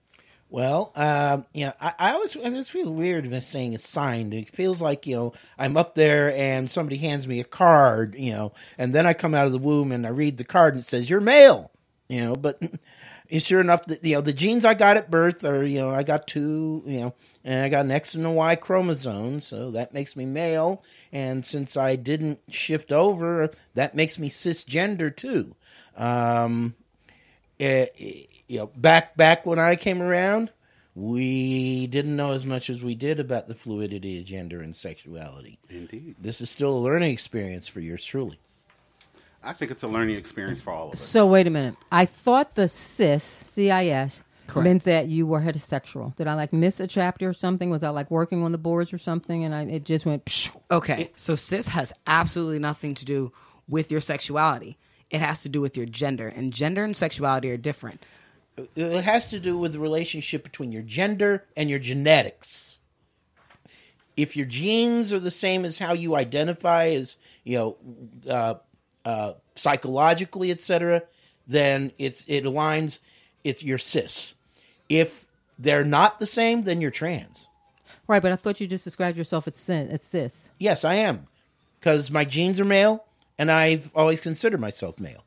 Well, 0.48 0.92
um, 0.94 1.44
know, 1.66 1.72
I, 1.80 1.92
I 1.98 2.12
always 2.12 2.36
I 2.36 2.44
always 2.44 2.68
feel 2.68 2.94
weird 2.94 3.26
when 3.26 3.42
saying 3.42 3.72
it's 3.72 3.82
assigned. 3.82 4.32
It 4.32 4.48
feels 4.48 4.80
like 4.80 5.08
you 5.08 5.16
know 5.16 5.32
I'm 5.58 5.76
up 5.76 5.96
there 5.96 6.32
and 6.36 6.70
somebody 6.70 6.98
hands 6.98 7.26
me 7.26 7.40
a 7.40 7.44
card, 7.44 8.14
you 8.16 8.30
know, 8.30 8.52
and 8.78 8.94
then 8.94 9.06
I 9.06 9.12
come 9.12 9.34
out 9.34 9.46
of 9.46 9.52
the 9.52 9.58
womb 9.58 9.90
and 9.90 10.06
I 10.06 10.10
read 10.10 10.36
the 10.36 10.44
card 10.44 10.74
and 10.74 10.84
it 10.84 10.86
says 10.86 11.10
you're 11.10 11.20
male, 11.20 11.72
you 12.08 12.20
know. 12.20 12.34
But 12.36 12.62
sure 13.38 13.60
enough, 13.60 13.84
the, 13.86 13.98
you 14.04 14.14
know, 14.14 14.20
the 14.20 14.32
genes 14.32 14.64
I 14.64 14.74
got 14.74 14.96
at 14.96 15.10
birth 15.10 15.42
are 15.42 15.64
you 15.64 15.80
know 15.80 15.90
I 15.90 16.04
got 16.04 16.28
two, 16.28 16.84
you 16.86 17.00
know, 17.00 17.14
and 17.42 17.64
I 17.64 17.68
got 17.70 17.86
an 17.86 17.90
X 17.90 18.14
and 18.14 18.24
a 18.24 18.30
Y 18.30 18.54
chromosome, 18.54 19.40
so 19.40 19.72
that 19.72 19.94
makes 19.94 20.14
me 20.14 20.26
male. 20.26 20.84
And 21.10 21.44
since 21.44 21.76
I 21.76 21.96
didn't 21.96 22.38
shift 22.50 22.92
over, 22.92 23.50
that 23.74 23.96
makes 23.96 24.16
me 24.16 24.30
cisgender 24.30 25.14
too. 25.14 25.56
Um, 25.96 26.76
eh, 27.60 27.86
you 28.48 28.58
know, 28.58 28.66
back 28.66 29.16
back 29.16 29.46
when 29.46 29.58
I 29.58 29.76
came 29.76 30.02
around, 30.02 30.50
we 30.94 31.86
didn't 31.86 32.16
know 32.16 32.32
as 32.32 32.44
much 32.44 32.68
as 32.68 32.82
we 32.82 32.94
did 32.94 33.20
about 33.20 33.46
the 33.46 33.54
fluidity 33.54 34.18
of 34.18 34.24
gender 34.24 34.60
and 34.60 34.74
sexuality. 34.74 35.58
Indeed, 35.68 36.16
This 36.20 36.40
is 36.40 36.50
still 36.50 36.76
a 36.76 36.80
learning 36.80 37.12
experience 37.12 37.68
for 37.68 37.80
yours 37.80 38.04
truly. 38.04 38.38
I 39.42 39.52
think 39.52 39.70
it's 39.70 39.82
a 39.82 39.88
learning 39.88 40.16
experience 40.16 40.60
for 40.60 40.72
all 40.72 40.88
of 40.88 40.94
us. 40.94 41.00
So 41.00 41.26
wait 41.26 41.46
a 41.46 41.50
minute. 41.50 41.74
I 41.90 42.04
thought 42.06 42.56
the 42.56 42.68
cis, 42.68 43.24
C-I-S, 43.24 44.22
Correct. 44.46 44.64
meant 44.64 44.84
that 44.84 45.08
you 45.08 45.26
were 45.26 45.40
heterosexual. 45.40 46.14
Did 46.16 46.26
I 46.26 46.34
like 46.34 46.52
miss 46.52 46.78
a 46.80 46.86
chapter 46.86 47.30
or 47.30 47.32
something? 47.32 47.70
Was 47.70 47.82
I 47.82 47.88
like 47.88 48.10
working 48.10 48.42
on 48.42 48.52
the 48.52 48.58
boards 48.58 48.92
or 48.92 48.98
something? 48.98 49.44
And 49.44 49.54
I, 49.54 49.62
it 49.62 49.84
just 49.84 50.04
went. 50.04 50.26
Psh. 50.26 50.54
Okay, 50.70 51.10
so 51.16 51.36
cis 51.36 51.68
has 51.68 51.92
absolutely 52.06 52.58
nothing 52.58 52.94
to 52.94 53.04
do 53.06 53.32
with 53.66 53.90
your 53.90 54.02
sexuality. 54.02 54.76
It 55.10 55.20
has 55.20 55.42
to 55.42 55.48
do 55.48 55.60
with 55.60 55.76
your 55.76 55.86
gender, 55.86 56.28
and 56.28 56.52
gender 56.52 56.84
and 56.84 56.96
sexuality 56.96 57.50
are 57.50 57.56
different. 57.56 58.04
It 58.76 59.02
has 59.02 59.30
to 59.30 59.40
do 59.40 59.56
with 59.58 59.72
the 59.72 59.80
relationship 59.80 60.42
between 60.42 60.70
your 60.70 60.82
gender 60.82 61.44
and 61.56 61.70
your 61.70 61.78
genetics. 61.78 62.78
If 64.16 64.36
your 64.36 64.46
genes 64.46 65.12
are 65.12 65.18
the 65.18 65.30
same 65.30 65.64
as 65.64 65.78
how 65.78 65.94
you 65.94 66.14
identify 66.14 66.88
as, 66.88 67.16
you 67.44 67.58
know, 67.58 67.76
uh, 68.28 68.54
uh, 69.04 69.32
psychologically, 69.54 70.50
etc., 70.50 71.02
then 71.46 71.90
it's 71.98 72.24
it 72.28 72.44
aligns. 72.44 72.98
It's 73.44 73.64
your 73.64 73.78
cis. 73.78 74.34
If 74.88 75.26
they're 75.58 75.84
not 75.84 76.20
the 76.20 76.26
same, 76.26 76.64
then 76.64 76.80
you're 76.80 76.90
trans. 76.90 77.48
Right, 78.06 78.22
but 78.22 78.32
I 78.32 78.36
thought 78.36 78.60
you 78.60 78.66
just 78.66 78.84
described 78.84 79.16
yourself 79.16 79.48
as, 79.48 79.56
cis- 79.56 79.90
as 79.90 80.02
cis. 80.02 80.50
Yes, 80.58 80.84
I 80.84 80.94
am, 80.94 81.26
because 81.78 82.10
my 82.10 82.24
genes 82.24 82.60
are 82.60 82.64
male, 82.64 83.04
and 83.40 83.50
I've 83.50 83.90
always 83.94 84.20
considered 84.20 84.60
myself 84.60 85.00
male. 85.00 85.24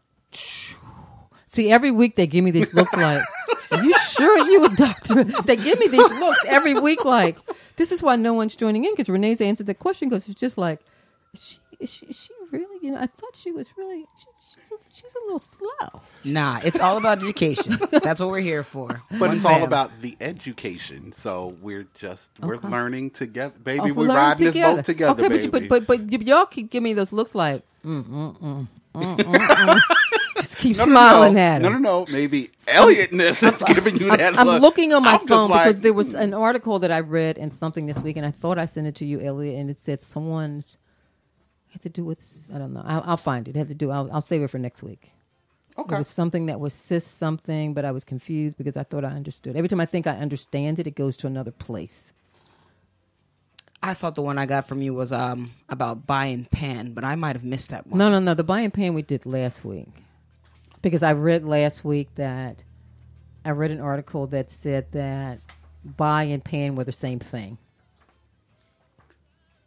See, 1.48 1.72
every 1.72 1.90
week 1.90 2.16
they 2.16 2.28
give 2.28 2.46
me 2.46 2.52
these 2.52 2.72
looks 2.72 2.94
like, 2.94 3.24
"Are 3.72 3.84
you 3.84 3.94
sure 4.12 4.38
you 4.38 4.64
a 4.66 4.70
doctor?" 4.70 5.24
They 5.46 5.56
give 5.56 5.80
me 5.80 5.88
these 5.88 6.12
looks 6.12 6.40
every 6.46 6.76
week 6.76 7.04
like, 7.06 7.40
"This 7.76 7.92
is 7.92 8.04
why 8.04 8.16
no 8.16 8.34
one's 8.34 8.56
joining 8.56 8.86
in." 8.86 8.94
Because 8.94 9.10
Renee's 9.10 9.42
answered 9.42 9.66
the 9.66 9.74
question 9.74 10.10
because 10.10 10.30
it's 10.30 10.40
just 10.40 10.60
like, 10.60 10.80
is 11.34 11.44
she, 11.44 11.58
is 11.80 11.90
she, 11.92 12.06
is 12.06 12.20
she 12.20 12.34
really? 12.52 12.73
You 12.84 12.92
know, 12.92 12.98
I 13.00 13.08
thought 13.08 13.36
she 13.36 13.52
was 13.54 13.78
really. 13.78 14.06
She, 14.18 14.26
she's, 14.42 14.72
a, 14.72 14.76
she's 14.92 15.16
a 15.16 15.20
little 15.26 15.40
slow. 15.40 16.02
Nah, 16.26 16.60
it's 16.66 16.80
all 16.82 16.98
about 16.98 17.20
education. 17.20 17.80
That's 18.04 18.20
what 18.20 18.30
we're 18.30 18.42
here 18.42 18.64
for. 18.64 19.02
But 19.10 19.22
One 19.22 19.38
it's 19.38 19.46
all 19.46 19.64
about 19.64 20.02
the 20.02 20.18
education. 20.20 21.14
So 21.14 21.56
we're 21.62 21.88
just 21.98 22.32
we're 22.42 22.56
Okay. 22.58 22.68
learning 22.68 23.12
together, 23.12 23.58
baby. 23.64 23.92
Oh, 23.92 23.94
we're 23.94 24.08
learn 24.08 24.18
riding 24.18 24.46
this 24.48 24.56
boat 24.56 24.84
together, 24.86 25.14
okay, 25.24 25.30
baby. 25.30 25.48
but, 25.48 25.64
you, 25.64 25.70
but 25.70 25.88
but 25.88 26.10
but 26.12 26.28
y'all 26.28 26.46
keep 26.46 26.72
giving 26.72 26.84
me 26.84 26.94
those 26.94 27.14
looks 27.14 27.34
like, 27.34 27.64
mm 27.86 28.04
mm 28.04 28.38
mm, 28.42 28.68
mm 28.96 29.18
mm 29.18 29.48
mm. 29.48 29.80
Just 30.38 30.58
keep 30.58 30.76
no, 30.78 30.86
no, 30.86 30.92
smiling 30.92 31.34
no, 31.36 31.40
at 31.40 31.62
no, 31.62 31.70
her. 31.72 31.80
no, 31.80 32.00
no. 32.02 32.06
Maybe 32.12 32.52
Elliot 32.68 33.14
Ness 33.14 33.42
is 33.44 33.64
giving 33.64 33.98
you 33.98 34.10
that. 34.18 34.38
I'm 34.38 34.46
look. 34.48 34.62
looking 34.62 34.94
on 34.94 35.04
my 35.04 35.12
I'm 35.14 35.20
just 35.20 35.30
phone 35.30 35.50
like, 35.50 35.68
because 35.68 35.82
there 35.82 35.94
was 35.94 36.14
an 36.16 36.34
article 36.34 36.80
that 36.80 36.92
I 36.92 37.00
read 37.00 37.38
and 37.38 37.56
something 37.56 37.86
this 37.86 37.98
week, 38.00 38.18
and 38.18 38.26
I 38.26 38.32
thought 38.32 38.58
I 38.58 38.66
sent 38.66 38.88
it 38.88 38.96
to 38.96 39.06
you, 39.06 39.22
Elliot, 39.22 39.58
and 39.58 39.70
it 39.70 39.80
said 39.80 40.04
someone's 40.04 40.78
had 41.74 41.82
to 41.82 41.90
do 41.90 42.06
with 42.06 42.50
I 42.54 42.58
don't 42.58 42.74
know. 42.74 42.84
I'll, 42.86 43.04
I'll 43.06 43.18
find 43.18 43.48
it. 43.48 43.56
Had 43.56 43.68
to 43.70 43.76
do. 43.76 43.92
I'll, 43.92 44.10
I'll 44.12 44.22
save 44.22 44.42
it 44.42 44.50
for 44.50 44.60
next 44.60 44.82
week. 44.82 45.12
Okay. 45.78 45.96
It 45.96 45.98
was 45.98 46.08
something 46.08 46.46
that 46.46 46.60
was 46.60 46.74
cis 46.74 47.06
something, 47.06 47.74
but 47.74 47.84
I 47.84 47.92
was 47.92 48.04
confused 48.04 48.58
because 48.58 48.78
I 48.78 48.84
thought 48.84 49.04
I 49.04 49.10
understood. 49.10 49.56
Every 49.56 49.68
time 49.68 49.80
I 49.82 49.88
think 49.88 50.06
I 50.06 50.16
understand 50.18 50.78
it, 50.80 50.86
it 50.86 50.96
goes 50.96 51.18
to 51.18 51.28
another 51.28 51.52
place. 51.52 52.14
I 53.82 53.96
thought 53.96 54.14
the 54.16 54.22
one 54.22 54.38
I 54.38 54.46
got 54.46 54.68
from 54.68 54.82
you 54.82 54.94
was 54.94 55.12
um 55.12 55.52
about 55.68 56.08
buying 56.08 56.46
pan, 56.46 56.94
but 56.94 57.04
I 57.04 57.16
might 57.16 57.36
have 57.36 57.44
missed 57.44 57.70
that 57.70 57.88
one. 57.88 57.98
No, 57.98 58.10
no, 58.10 58.20
no. 58.20 58.34
The 58.34 58.44
bi 58.44 58.62
and 58.62 58.74
pan 58.74 58.94
we 58.94 59.02
did 59.02 59.26
last 59.26 59.66
week 59.66 59.90
because 60.82 61.04
I 61.04 61.14
read 61.14 61.44
last 61.44 61.84
week 61.84 62.10
that 62.16 62.64
I 63.44 63.50
read 63.50 63.72
an 63.72 63.82
article 63.82 64.28
that 64.28 64.52
said 64.52 64.92
that 64.92 65.40
bi 65.84 66.24
and 66.26 66.44
pan 66.44 66.76
were 66.76 66.84
the 66.84 66.92
same 66.92 67.20
thing. 67.20 67.58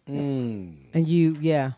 And 0.06 1.08
you, 1.08 1.36
yeah, 1.40 1.72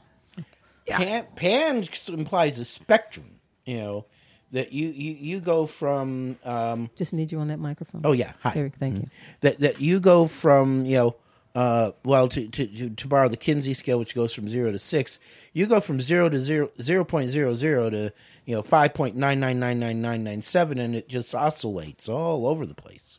Pan, 0.96 1.26
pan 1.36 1.88
implies 2.08 2.58
a 2.58 2.64
spectrum. 2.64 3.40
You 3.64 3.78
know 3.78 4.06
that 4.52 4.72
you 4.72 4.88
you, 4.88 5.12
you 5.12 5.40
go 5.40 5.66
from 5.66 6.38
um, 6.44 6.90
just 6.96 7.12
need 7.12 7.30
you 7.30 7.38
on 7.38 7.48
that 7.48 7.58
microphone. 7.58 8.00
oh 8.04 8.12
yeah 8.12 8.32
hi 8.40 8.52
There, 8.54 8.72
thank 8.78 8.96
you. 8.96 9.08
that 9.40 9.58
that 9.60 9.80
you 9.80 10.00
go 10.00 10.26
from 10.26 10.84
you 10.86 10.96
know 10.96 11.16
uh, 11.54 11.92
well 12.04 12.28
to, 12.28 12.48
to 12.48 12.66
to 12.66 12.90
to 12.90 13.08
borrow 13.08 13.28
the 13.28 13.36
Kinsey 13.36 13.74
scale 13.74 13.98
which 13.98 14.14
goes 14.14 14.32
from 14.32 14.48
zero 14.48 14.72
to 14.72 14.78
six 14.78 15.18
you 15.52 15.66
go 15.66 15.80
from 15.80 16.00
zero 16.00 16.28
to 16.28 16.38
zero 16.38 16.70
zero 16.80 17.04
point 17.04 17.30
zero 17.30 17.54
zero 17.54 17.90
to 17.90 18.12
you 18.46 18.54
know 18.54 18.62
five 18.62 18.94
point 18.94 19.16
nine 19.16 19.38
nine 19.40 19.58
nine 19.60 19.78
nine 19.78 20.00
nine 20.00 20.24
nine 20.24 20.40
seven 20.40 20.78
and 20.78 20.94
it 20.94 21.08
just 21.08 21.34
oscillates 21.34 22.08
all 22.08 22.46
over 22.46 22.64
the 22.64 22.74
place. 22.74 23.18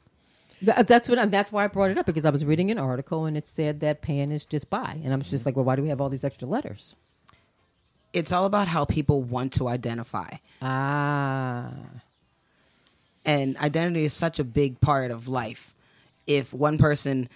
That's 0.61 1.07
what. 1.07 1.17
I, 1.17 1.25
that's 1.25 1.51
why 1.53 1.63
I 1.63 1.67
brought 1.67 1.89
it 1.91 1.97
up 1.97 2.05
because 2.05 2.25
I 2.25 2.31
was 2.31 2.43
reading 2.43 2.69
an 2.69 2.77
article 2.77 3.25
and 3.25 3.37
it 3.37 3.47
said 3.47 3.79
that 3.79 4.01
pan 4.01 4.29
is 4.31 4.45
just 4.45 4.69
bi, 4.69 4.99
and 5.05 5.13
I 5.13 5.15
was 5.15 5.29
just 5.29 5.45
like, 5.45 5.55
well, 5.55 5.63
why 5.63 5.77
do 5.77 5.81
we 5.81 5.87
have 5.87 6.01
all 6.01 6.09
these 6.09 6.25
extra 6.25 6.49
letters? 6.49 6.95
It's 8.13 8.31
all 8.31 8.45
about 8.45 8.67
how 8.67 8.85
people 8.85 9.21
want 9.21 9.53
to 9.53 9.67
identify. 9.67 10.37
Ah, 10.61 11.71
and 13.25 13.57
identity 13.57 14.05
is 14.05 14.13
such 14.13 14.39
a 14.39 14.43
big 14.43 14.81
part 14.81 15.11
of 15.11 15.27
life. 15.27 15.73
If 16.25 16.53
one 16.53 16.77
person 16.77 17.29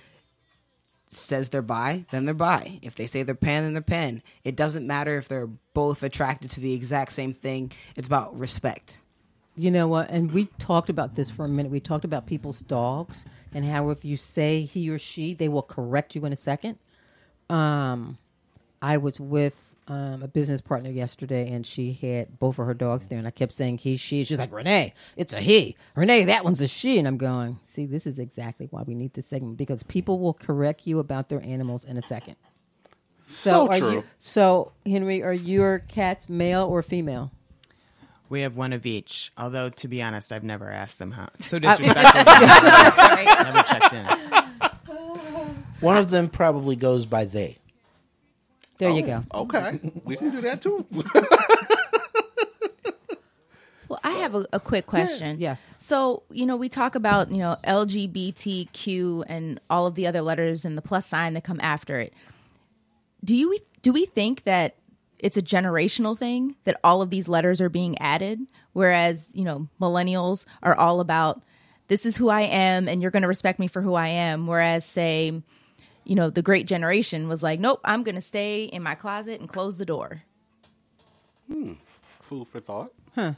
says 1.08 1.50
they're 1.50 1.62
bi, 1.62 2.06
then 2.12 2.26
they're 2.26 2.34
bi. 2.34 2.80
If 2.82 2.96
they 2.96 3.06
say 3.06 3.22
they're 3.22 3.36
pan, 3.36 3.64
then 3.64 3.74
they're 3.74 3.82
pan. 3.84 4.24
It 4.44 4.56
doesn't 4.56 4.88
matter 4.88 5.18
if 5.18 5.28
they're 5.28 5.50
both 5.74 6.02
attracted 6.02 6.50
to 6.52 6.60
the 6.60 6.74
exact 6.74 7.12
same 7.12 7.34
thing. 7.34 7.72
It's 7.96 8.08
about 8.08 8.38
respect. 8.38 8.98
you 9.56 9.70
know 9.70 9.88
what? 9.88 10.10
And 10.10 10.32
we 10.32 10.46
talked 10.58 10.90
about 10.90 11.16
this 11.16 11.30
for 11.30 11.46
a 11.46 11.48
minute. 11.48 11.72
We 11.72 11.80
talked 11.80 12.06
about 12.06 12.26
people's 12.26 12.60
dogs 12.62 13.26
and 13.54 13.64
how 13.64 13.92
if 13.92 14.04
you 14.04 14.18
say 14.18 14.62
he 14.64 14.90
or 14.90 14.98
she, 14.98 15.36
they 15.36 15.48
will 15.48 15.62
correct 15.62 16.16
you 16.16 16.26
in 16.26 16.34
a 16.34 16.36
second. 16.38 16.80
Um, 17.50 18.18
I 18.84 18.98
was 18.98 19.18
with 19.18 19.78
um, 19.88 20.24
a 20.24 20.28
business 20.28 20.60
partner 20.60 20.90
yesterday, 20.90 21.50
and 21.50 21.66
she 21.66 21.94
had 21.94 22.38
both 22.38 22.60
of 22.60 22.66
her 22.66 22.74
dogs 22.74 23.08
there, 23.08 23.18
and 23.18 23.26
I 23.26 23.32
kept 23.32 23.54
saying 23.54 23.78
he, 23.78 23.96
she. 23.96 24.26
She's 24.26 24.38
like, 24.38 24.52
Renee, 24.52 24.94
it's 25.16 25.32
a 25.32 25.40
he. 25.40 25.78
Renee, 25.96 26.26
that 26.26 26.44
one's 26.44 26.60
a 26.60 26.68
she. 26.68 27.00
And 27.00 27.08
I'm 27.08 27.16
going, 27.16 27.62
see, 27.66 27.86
this 27.86 28.06
is 28.06 28.20
exactly 28.20 28.68
why 28.72 28.84
we 28.84 28.94
need 28.94 29.14
this 29.14 29.26
segment 29.28 29.56
because 29.56 29.84
people 29.84 30.20
will 30.20 30.34
correct 30.34 30.86
you 30.86 31.00
about 31.00 31.30
their 31.30 31.42
animals 31.42 31.86
in 31.86 31.96
a 31.96 32.02
second. 32.02 32.36
So, 33.24 33.70
are 33.70 33.80
true. 33.80 33.92
You, 33.92 34.04
so, 34.20 34.74
Henry, 34.86 35.24
are 35.24 35.34
your 35.34 35.80
cats 35.80 36.28
male 36.28 36.66
or 36.66 36.84
female? 36.84 37.32
We 38.28 38.42
have 38.42 38.58
one 38.58 38.74
of 38.74 38.86
each. 38.86 39.32
Although, 39.38 39.70
to 39.70 39.88
be 39.88 40.02
honest, 40.02 40.34
I've 40.34 40.44
never 40.44 40.70
asked 40.70 41.00
them 41.00 41.12
how. 41.12 41.30
So 41.40 41.58
disrespectful. 41.60 42.24
never 42.26 43.64
checked 43.64 43.94
in. 43.94 44.06
One 45.80 45.96
of 45.96 46.10
them 46.10 46.28
probably 46.28 46.76
goes 46.76 47.06
by 47.06 47.24
they. 47.24 47.60
There 48.78 48.90
you 48.90 49.04
oh, 49.32 49.46
go. 49.46 49.58
Okay, 49.58 49.80
we 50.04 50.16
can 50.16 50.32
do 50.32 50.42
that 50.42 50.62
too. 50.62 50.86
Well, 53.94 54.00
I 54.04 54.14
have 54.22 54.34
a, 54.34 54.48
a 54.52 54.60
quick 54.60 54.88
question. 54.88 55.38
Yes. 55.40 55.60
So, 55.78 56.24
you 56.32 56.48
know, 56.48 56.56
we 56.56 56.68
talk 56.68 56.96
about, 56.96 57.30
you 57.30 57.38
know, 57.38 57.58
LGBTQ 57.64 59.26
and 59.28 59.60
all 59.70 59.86
of 59.86 59.94
the 59.94 60.08
other 60.08 60.24
letters 60.24 60.66
and 60.66 60.76
the 60.76 60.82
plus 60.82 61.06
sign 61.06 61.36
that 61.36 61.44
come 61.44 61.60
after 61.62 62.00
it. 62.00 62.12
Do 63.24 63.36
you 63.36 63.56
do 63.84 63.94
we 63.94 64.08
think 64.08 64.46
that 64.46 64.78
it's 65.20 65.38
a 65.38 65.44
generational 65.44 66.18
thing 66.18 66.56
that 66.64 66.80
all 66.84 67.04
of 67.04 67.12
these 67.12 67.28
letters 67.28 67.62
are 67.62 67.70
being 67.70 67.96
added 68.00 68.40
whereas, 68.72 69.28
you 69.32 69.44
know, 69.44 69.68
millennials 69.80 70.46
are 70.64 70.76
all 70.76 71.00
about 71.00 71.44
this 71.88 72.04
is 72.04 72.18
who 72.18 72.30
I 72.30 72.42
am 72.42 72.88
and 72.88 73.00
you're 73.00 73.12
going 73.12 73.22
to 73.22 73.28
respect 73.28 73.60
me 73.60 73.68
for 73.68 73.84
who 73.84 73.94
I 73.94 74.08
am 74.08 74.48
whereas 74.48 74.86
say, 74.86 75.44
you 76.06 76.16
know, 76.16 76.30
the 76.30 76.42
great 76.42 76.68
generation 76.68 77.28
was 77.28 77.42
like, 77.44 77.60
nope, 77.60 77.80
I'm 77.84 78.04
going 78.04 78.16
to 78.16 78.22
stay 78.22 78.66
in 78.66 78.84
my 78.84 78.96
closet 78.96 79.40
and 79.40 79.50
close 79.50 79.78
the 79.78 79.86
door. 79.86 80.24
Hmm. 81.52 81.74
Food 82.22 82.48
for 82.48 82.60
thought. 82.60 82.92
Huh. 83.16 83.34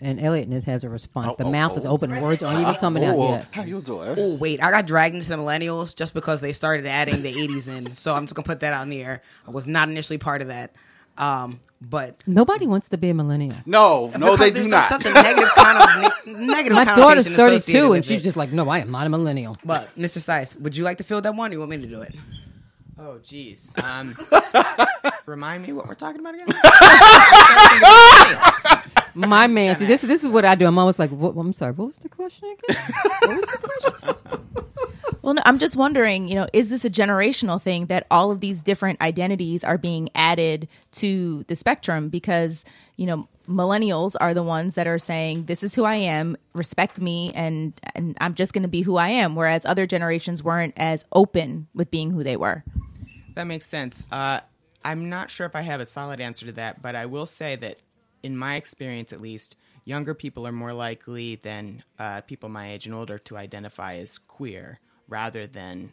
And 0.00 0.20
Elliot 0.20 0.48
Ness 0.48 0.64
has 0.64 0.84
a 0.84 0.88
response. 0.88 1.28
Oh, 1.30 1.36
the 1.38 1.44
oh, 1.44 1.50
mouth 1.50 1.78
is 1.78 1.86
oh. 1.86 1.90
open. 1.92 2.20
Words 2.20 2.42
aren't 2.42 2.60
even 2.60 2.74
coming 2.74 3.04
out 3.04 3.16
Oh, 3.16 3.30
yet. 3.30 3.46
How 3.52 3.62
you 3.62 3.80
doing? 3.80 4.14
Oh 4.18 4.34
wait, 4.34 4.62
I 4.62 4.70
got 4.70 4.86
dragged 4.86 5.14
into 5.14 5.28
the 5.28 5.36
millennials 5.36 5.96
just 5.96 6.12
because 6.12 6.40
they 6.40 6.52
started 6.52 6.84
adding 6.84 7.22
the 7.22 7.32
'80s 7.32 7.68
in. 7.68 7.94
So 7.94 8.14
I'm 8.14 8.24
just 8.24 8.34
gonna 8.34 8.44
put 8.44 8.60
that 8.60 8.72
out 8.74 8.82
in 8.82 8.90
the 8.90 9.02
air. 9.02 9.22
I 9.46 9.50
was 9.50 9.66
not 9.66 9.88
initially 9.88 10.18
part 10.18 10.42
of 10.42 10.48
that, 10.48 10.74
um, 11.18 11.60
but 11.80 12.22
Nobody 12.26 12.66
wants 12.66 12.88
to 12.88 12.98
be 12.98 13.10
a 13.10 13.14
millennial. 13.14 13.56
No, 13.66 14.10
no, 14.18 14.36
they 14.36 14.50
do 14.50 14.64
not. 14.64 14.88
Such 14.88 15.04
a 15.06 15.12
negative 15.12 15.50
kind 15.54 16.04
of 16.06 16.26
ne- 16.38 16.46
negative. 16.46 16.74
My 16.76 16.84
daughter's 16.84 17.28
32 17.28 17.92
and 17.92 18.04
she's 18.04 18.20
it. 18.20 18.24
just 18.24 18.36
like, 18.36 18.52
no, 18.52 18.68
I 18.68 18.78
am 18.78 18.90
not 18.90 19.06
a 19.06 19.10
millennial. 19.10 19.56
But 19.64 19.94
Mr. 19.96 20.18
Sias, 20.18 20.58
would 20.60 20.76
you 20.76 20.84
like 20.84 20.98
to 20.98 21.04
fill 21.04 21.20
that 21.20 21.34
one? 21.34 21.50
Or 21.50 21.54
you 21.54 21.58
want 21.58 21.70
me 21.70 21.78
to 21.78 21.86
do 21.86 22.00
it? 22.00 22.14
Oh, 22.98 23.18
jeez. 23.22 23.70
Um, 23.82 24.14
remind 25.26 25.66
me 25.66 25.72
what 25.72 25.86
we're 25.88 25.94
talking 25.94 26.20
about 26.20 26.34
again? 26.34 26.46
My 29.16 29.46
man, 29.46 29.76
see, 29.76 29.86
this, 29.86 30.00
this 30.00 30.24
is 30.24 30.28
what 30.30 30.44
I 30.44 30.54
do. 30.54 30.66
I'm 30.66 30.78
always 30.78 30.98
like, 30.98 31.10
what, 31.10 31.36
I'm 31.36 31.52
sorry, 31.52 31.72
what 31.72 31.88
was 31.88 31.96
the 31.98 32.08
question 32.08 32.48
again? 32.50 32.76
What 33.20 33.28
was 33.28 33.40
the 33.46 33.58
question? 33.58 33.94
Well, 35.22 35.34
no, 35.34 35.42
I'm 35.44 35.58
just 35.58 35.76
wondering, 35.76 36.28
you 36.28 36.34
know, 36.34 36.46
is 36.52 36.68
this 36.68 36.84
a 36.84 36.90
generational 36.90 37.60
thing 37.60 37.86
that 37.86 38.06
all 38.10 38.30
of 38.30 38.40
these 38.40 38.62
different 38.62 39.00
identities 39.00 39.64
are 39.64 39.78
being 39.78 40.08
added 40.14 40.68
to 40.92 41.44
the 41.44 41.56
spectrum? 41.56 42.08
Because, 42.08 42.64
you 42.96 43.06
know, 43.06 43.28
millennials 43.48 44.16
are 44.20 44.34
the 44.34 44.42
ones 44.42 44.74
that 44.74 44.86
are 44.86 44.98
saying, 44.98 45.46
this 45.46 45.62
is 45.62 45.74
who 45.74 45.84
I 45.84 45.96
am, 45.96 46.36
respect 46.52 47.00
me, 47.00 47.32
and, 47.34 47.72
and 47.94 48.16
I'm 48.20 48.34
just 48.34 48.52
going 48.52 48.62
to 48.62 48.68
be 48.68 48.82
who 48.82 48.96
I 48.96 49.08
am. 49.08 49.34
Whereas 49.34 49.64
other 49.64 49.86
generations 49.86 50.42
weren't 50.42 50.74
as 50.76 51.04
open 51.12 51.68
with 51.74 51.90
being 51.90 52.10
who 52.10 52.22
they 52.22 52.36
were. 52.36 52.64
That 53.34 53.44
makes 53.44 53.66
sense. 53.66 54.06
Uh, 54.12 54.40
I'm 54.84 55.08
not 55.08 55.30
sure 55.30 55.46
if 55.46 55.56
I 55.56 55.62
have 55.62 55.80
a 55.80 55.86
solid 55.86 56.20
answer 56.20 56.46
to 56.46 56.52
that, 56.52 56.82
but 56.82 56.94
I 56.94 57.06
will 57.06 57.26
say 57.26 57.56
that, 57.56 57.78
in 58.22 58.36
my 58.36 58.56
experience 58.56 59.12
at 59.12 59.20
least, 59.20 59.56
younger 59.84 60.14
people 60.14 60.46
are 60.46 60.52
more 60.52 60.72
likely 60.72 61.36
than 61.36 61.82
uh, 61.98 62.22
people 62.22 62.48
my 62.48 62.72
age 62.72 62.86
and 62.86 62.94
older 62.94 63.18
to 63.18 63.36
identify 63.36 63.96
as 63.96 64.16
queer 64.16 64.80
rather 65.08 65.46
than 65.46 65.92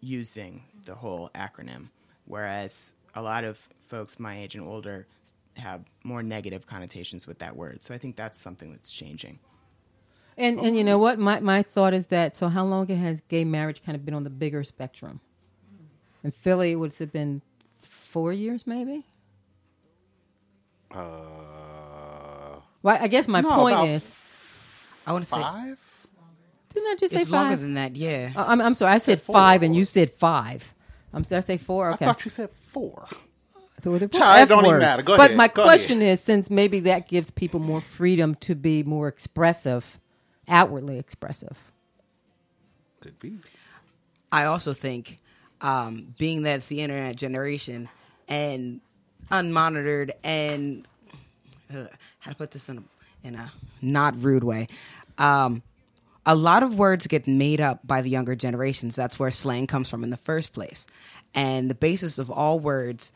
using 0.00 0.62
the 0.84 0.94
whole 0.94 1.30
acronym. 1.34 1.88
Whereas 2.26 2.92
a 3.14 3.22
lot 3.22 3.44
of 3.44 3.58
folks 3.88 4.18
my 4.20 4.38
age 4.38 4.54
and 4.54 4.64
older 4.66 5.06
have 5.54 5.82
more 6.04 6.22
negative 6.22 6.66
connotations 6.66 7.26
with 7.26 7.38
that 7.40 7.56
word. 7.56 7.82
So 7.82 7.94
I 7.94 7.98
think 7.98 8.16
that's 8.16 8.38
something 8.38 8.70
that's 8.70 8.92
changing. 8.92 9.38
And, 10.36 10.60
and 10.60 10.76
you 10.76 10.84
know 10.84 10.98
what? 10.98 11.18
My, 11.18 11.40
my 11.40 11.64
thought 11.64 11.94
is 11.94 12.06
that, 12.08 12.36
so 12.36 12.48
how 12.48 12.64
long 12.64 12.86
has 12.86 13.20
gay 13.28 13.44
marriage 13.44 13.82
kind 13.84 13.96
of 13.96 14.04
been 14.04 14.14
on 14.14 14.22
the 14.22 14.30
bigger 14.30 14.62
spectrum? 14.62 15.20
In 16.22 16.30
Philly, 16.30 16.72
it 16.72 16.76
would 16.76 16.94
have 16.94 17.12
been 17.12 17.42
four 17.80 18.32
years, 18.32 18.64
maybe? 18.64 19.04
Uh, 20.92 22.60
Well, 22.82 22.98
I 23.00 23.08
guess 23.08 23.26
my 23.26 23.40
No, 23.40 23.50
point 23.56 23.74
about 23.74 23.88
is, 23.88 24.10
I 25.06 25.12
want 25.12 25.24
to 25.24 25.30
say 25.30 25.40
five. 25.40 25.78
Didn't 26.74 26.88
I 26.88 26.96
just 26.98 27.14
say 27.14 27.22
it's 27.22 27.30
longer 27.30 27.52
five? 27.52 27.60
than 27.60 27.74
that. 27.74 27.96
Yeah. 27.96 28.30
Uh, 28.36 28.44
I'm, 28.48 28.60
I'm 28.60 28.74
sorry, 28.74 28.94
I 28.94 28.98
said 28.98 29.20
four. 29.22 29.34
five 29.34 29.62
and 29.62 29.74
you 29.74 29.84
said 29.84 30.10
five. 30.10 30.74
Um, 31.14 31.22
did 31.22 31.32
I 31.34 31.40
say 31.40 31.56
four? 31.58 31.90
I 31.90 31.94
Okay. 31.94 32.04
thought 32.06 32.24
you 32.24 32.30
said 32.30 32.50
four. 32.72 33.08
So 33.84 33.96
the 33.98 34.08
Child, 34.08 34.38
it 34.38 34.42
F 34.42 34.48
don't 34.48 34.66
even 34.66 34.78
matter. 34.80 35.02
Go 35.02 35.16
but 35.16 35.26
ahead. 35.26 35.36
my 35.36 35.48
Go 35.48 35.62
question 35.64 36.02
is, 36.02 36.20
since 36.20 36.50
maybe 36.50 36.80
that 36.80 37.08
gives 37.08 37.30
people 37.30 37.60
more 37.60 37.80
freedom 37.80 38.34
to 38.36 38.54
be 38.54 38.82
more 38.82 39.08
expressive, 39.08 40.00
outwardly 40.48 40.98
expressive. 40.98 41.56
Could 43.00 43.18
be. 43.20 43.38
I 44.32 44.44
also 44.44 44.72
think, 44.74 45.18
um, 45.60 46.14
being 46.18 46.42
that 46.42 46.56
it's 46.56 46.66
the 46.68 46.80
internet 46.82 47.16
generation 47.16 47.88
and 48.28 48.80
unmonitored 49.30 50.10
and 50.24 50.86
uh, 51.74 51.84
how 52.18 52.30
to 52.32 52.36
put 52.36 52.50
this 52.50 52.68
in 52.68 52.78
a, 52.78 53.26
in 53.26 53.34
a 53.36 53.52
not 53.80 54.20
rude 54.22 54.44
way, 54.44 54.68
um, 55.18 55.62
a 56.28 56.34
lot 56.34 56.62
of 56.62 56.78
words 56.78 57.06
get 57.06 57.26
made 57.26 57.58
up 57.58 57.80
by 57.86 58.02
the 58.02 58.10
younger 58.10 58.36
generations. 58.36 58.94
That's 58.94 59.18
where 59.18 59.30
slang 59.30 59.66
comes 59.66 59.88
from 59.88 60.04
in 60.04 60.10
the 60.10 60.18
first 60.18 60.52
place, 60.52 60.86
and 61.34 61.70
the 61.70 61.74
basis 61.74 62.18
of 62.18 62.30
all 62.30 62.60
words. 62.60 63.10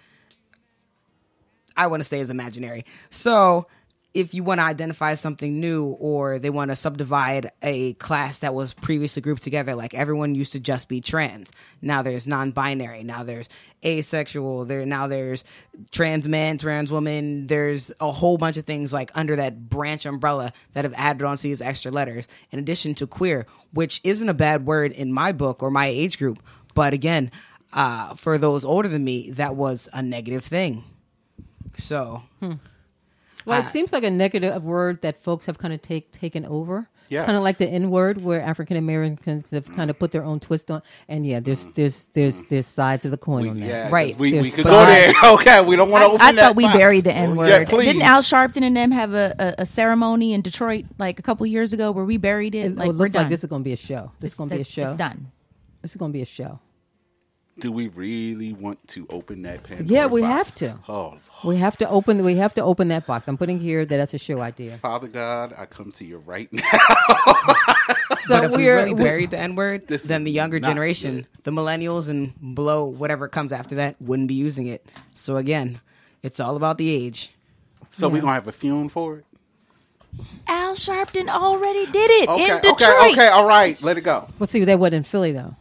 I 1.76 1.88
want 1.88 2.02
to 2.02 2.08
say 2.08 2.20
is 2.20 2.30
imaginary. 2.30 2.86
So 3.10 3.66
if 4.14 4.34
you 4.34 4.42
want 4.42 4.58
to 4.58 4.64
identify 4.64 5.14
something 5.14 5.58
new 5.58 5.86
or 5.86 6.38
they 6.38 6.50
want 6.50 6.70
to 6.70 6.76
subdivide 6.76 7.50
a 7.62 7.94
class 7.94 8.40
that 8.40 8.54
was 8.54 8.74
previously 8.74 9.22
grouped 9.22 9.42
together, 9.42 9.74
like 9.74 9.94
everyone 9.94 10.34
used 10.34 10.52
to 10.52 10.60
just 10.60 10.88
be 10.88 11.00
trans. 11.00 11.50
Now 11.80 12.02
there's 12.02 12.26
non-binary. 12.26 13.04
Now 13.04 13.22
there's 13.22 13.48
asexual. 13.84 14.66
There 14.66 14.84
now 14.84 15.06
there's 15.06 15.44
trans 15.90 16.28
man, 16.28 16.58
trans 16.58 16.90
woman. 16.92 17.46
There's 17.46 17.90
a 18.00 18.12
whole 18.12 18.36
bunch 18.36 18.56
of 18.58 18.66
things 18.66 18.92
like 18.92 19.10
under 19.14 19.36
that 19.36 19.68
branch 19.68 20.04
umbrella 20.04 20.52
that 20.74 20.84
have 20.84 20.94
added 20.94 21.22
onto 21.22 21.42
these 21.42 21.62
extra 21.62 21.90
letters. 21.90 22.28
In 22.50 22.58
addition 22.58 22.94
to 22.96 23.06
queer, 23.06 23.46
which 23.72 24.00
isn't 24.04 24.28
a 24.28 24.34
bad 24.34 24.66
word 24.66 24.92
in 24.92 25.12
my 25.12 25.32
book 25.32 25.62
or 25.62 25.70
my 25.70 25.86
age 25.86 26.18
group, 26.18 26.42
but 26.74 26.92
again, 26.92 27.30
uh, 27.72 28.14
for 28.14 28.36
those 28.36 28.64
older 28.64 28.88
than 28.88 29.02
me, 29.02 29.30
that 29.30 29.56
was 29.56 29.88
a 29.92 30.02
negative 30.02 30.44
thing. 30.44 30.84
So 31.76 32.22
Well, 33.44 33.60
it 33.60 33.66
Uh, 33.66 33.68
seems 33.70 33.92
like 33.92 34.04
a 34.04 34.10
negative 34.10 34.62
word 34.64 35.02
that 35.02 35.22
folks 35.22 35.46
have 35.46 35.58
kind 35.58 35.72
of 35.74 35.82
take 35.82 36.12
taken 36.12 36.44
over. 36.46 36.88
Yes. 37.08 37.26
kind 37.26 37.36
of 37.36 37.42
like 37.42 37.58
the 37.58 37.68
N 37.68 37.90
word, 37.90 38.22
where 38.24 38.40
African 38.40 38.78
Americans 38.78 39.50
have 39.50 39.70
kind 39.74 39.90
of 39.90 39.98
put 39.98 40.12
their 40.12 40.24
own 40.24 40.40
twist 40.40 40.70
on. 40.70 40.80
And 41.08 41.26
yeah, 41.26 41.40
there's 41.40 41.66
there's 41.74 42.06
there's 42.14 42.42
there's 42.44 42.66
sides 42.66 43.04
of 43.04 43.10
the 43.10 43.18
coin 43.18 43.42
We, 43.42 43.48
on 43.50 43.60
that. 43.60 43.66
yeah, 43.66 43.82
'cause 43.82 43.92
Right. 43.92 44.18
We, 44.18 44.40
we 44.40 44.50
could 44.50 44.64
but 44.64 44.70
go 44.70 44.86
there. 44.86 45.12
Okay, 45.34 45.62
we 45.62 45.76
don't 45.76 45.90
want 45.90 46.02
to 46.04 46.06
I, 46.06 46.08
open 46.14 46.20
I 46.26 46.32
that 46.32 46.40
thought 46.40 46.56
we 46.56 46.64
box. 46.64 46.78
buried 46.78 47.04
the 47.04 47.12
N 47.12 47.36
word. 47.36 47.48
Yeah, 47.50 47.64
please. 47.66 47.84
Didn't 47.84 48.00
Al 48.02 48.22
Sharpton 48.22 48.62
and 48.62 48.74
them 48.74 48.92
have 48.92 49.12
a, 49.12 49.34
a, 49.58 49.62
a 49.62 49.66
ceremony 49.66 50.32
in 50.32 50.40
Detroit 50.40 50.86
like 50.98 51.18
a 51.18 51.22
couple 51.22 51.44
years 51.44 51.74
ago 51.74 51.90
where 51.92 52.06
we 52.06 52.16
buried 52.16 52.54
it? 52.54 52.66
It, 52.72 52.76
like 52.76 52.86
it 52.86 52.92
we're 52.92 52.96
looks 52.96 53.12
done. 53.12 53.22
like 53.24 53.30
this 53.30 53.44
is 53.44 53.50
going 53.50 53.60
to 53.62 53.64
be 53.64 53.74
a 53.74 53.76
show. 53.76 54.10
This 54.18 54.32
is 54.32 54.38
going 54.38 54.48
to 54.48 54.54
be 54.56 54.62
a 54.62 54.64
show. 54.64 54.82
It's 54.90 54.98
done. 54.98 55.30
This 55.82 55.90
is 55.90 55.96
going 55.98 56.12
to 56.12 56.16
be 56.16 56.22
a 56.22 56.24
show. 56.24 56.60
Do 57.58 57.70
we 57.70 57.88
really 57.88 58.52
want 58.54 58.86
to 58.88 59.06
open 59.10 59.42
that 59.42 59.62
Pandora's 59.62 59.90
Yeah, 59.90 60.06
we 60.06 60.22
box? 60.22 60.32
have 60.32 60.54
to. 60.56 60.78
Oh, 60.88 61.18
We 61.44 61.58
have 61.58 61.76
to 61.78 61.88
open. 61.88 62.24
We 62.24 62.36
have 62.36 62.54
to 62.54 62.62
open 62.62 62.88
that 62.88 63.06
box. 63.06 63.28
I'm 63.28 63.36
putting 63.36 63.60
here 63.60 63.84
that 63.84 63.96
that's 63.96 64.14
a 64.14 64.18
show 64.18 64.40
idea. 64.40 64.78
Father 64.78 65.06
God, 65.08 65.54
I 65.58 65.66
come 65.66 65.92
to 65.92 66.04
you 66.04 66.18
right 66.18 66.50
now. 66.52 66.62
So 68.24 68.36
but 68.36 68.44
if 68.44 68.50
we 68.52 68.64
we're 68.64 68.76
really 68.76 68.94
we- 68.94 69.02
buried 69.02 69.30
the 69.30 69.38
N 69.38 69.56
word, 69.56 69.88
then 69.88 70.22
the 70.22 70.30
younger 70.30 70.60
not 70.60 70.68
generation, 70.68 71.26
the 71.42 71.50
millennials 71.50 72.08
and 72.08 72.54
below, 72.54 72.84
whatever 72.84 73.26
comes 73.26 73.52
after 73.52 73.74
that, 73.76 74.00
wouldn't 74.00 74.28
be 74.28 74.34
using 74.34 74.66
it. 74.66 74.86
So 75.14 75.36
again, 75.36 75.80
it's 76.22 76.38
all 76.38 76.54
about 76.54 76.78
the 76.78 76.88
age. 76.88 77.32
So 77.90 78.08
we 78.08 78.20
gonna 78.20 78.34
have 78.34 78.46
a 78.46 78.52
fume 78.52 78.88
for 78.90 79.16
it. 79.18 79.24
Al 80.46 80.74
Sharpton 80.76 81.28
already 81.28 81.86
did 81.86 82.10
it 82.22 82.28
Okay, 82.28 82.44
in 82.50 82.56
Detroit. 82.60 82.80
okay, 82.80 83.10
okay. 83.12 83.28
All 83.28 83.46
right, 83.48 83.80
let 83.82 83.96
it 83.98 84.02
go. 84.02 84.28
Well, 84.38 84.46
see, 84.46 84.62
that 84.64 84.78
wasn't 84.78 84.94
in 84.96 85.02
Philly 85.04 85.32
though. 85.32 85.56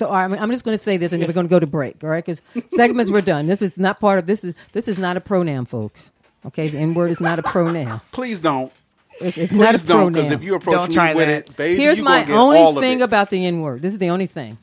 So 0.00 0.06
all 0.06 0.14
right, 0.14 0.24
I'm, 0.24 0.32
I'm 0.32 0.50
just 0.50 0.64
going 0.64 0.74
to 0.78 0.82
say 0.82 0.96
this, 0.96 1.12
and 1.12 1.22
we're 1.22 1.30
going 1.34 1.46
to 1.46 1.50
go 1.50 1.60
to 1.60 1.66
break. 1.66 2.02
All 2.02 2.08
right, 2.08 2.24
because 2.24 2.40
segments 2.70 3.10
were 3.10 3.20
done. 3.20 3.46
This 3.48 3.60
is 3.60 3.76
not 3.76 4.00
part 4.00 4.18
of 4.18 4.24
this. 4.24 4.42
Is 4.42 4.54
this 4.72 4.88
is 4.88 4.96
not 4.96 5.18
a 5.18 5.20
pronoun, 5.20 5.66
folks? 5.66 6.10
Okay, 6.46 6.70
the 6.70 6.78
N 6.78 6.94
word 6.94 7.10
is 7.10 7.20
not 7.20 7.38
a 7.38 7.42
pronoun. 7.42 8.00
Please 8.10 8.40
don't. 8.40 8.72
It's, 9.20 9.36
it's 9.36 9.52
not 9.52 9.74
a 9.74 9.78
Please 9.78 9.82
don't, 9.82 10.12
because 10.12 10.28
pronoun. 10.28 10.40
if 10.40 10.42
you 10.42 10.54
approach 10.54 10.74
Don't 10.74 10.88
me 10.88 10.94
try 10.94 11.12
with 11.12 11.26
that. 11.26 11.50
it, 11.50 11.56
baby, 11.58 11.82
Here's 11.82 11.98
you 11.98 12.04
my 12.04 12.20
gonna 12.20 12.26
get 12.28 12.36
all 12.38 12.48
only 12.56 12.78
of 12.78 12.82
thing 12.82 13.00
it. 13.00 13.02
about 13.02 13.28
the 13.28 13.44
N 13.44 13.60
word. 13.60 13.82
This 13.82 13.92
is 13.92 13.98
the 13.98 14.08
only 14.08 14.24
thing. 14.24 14.56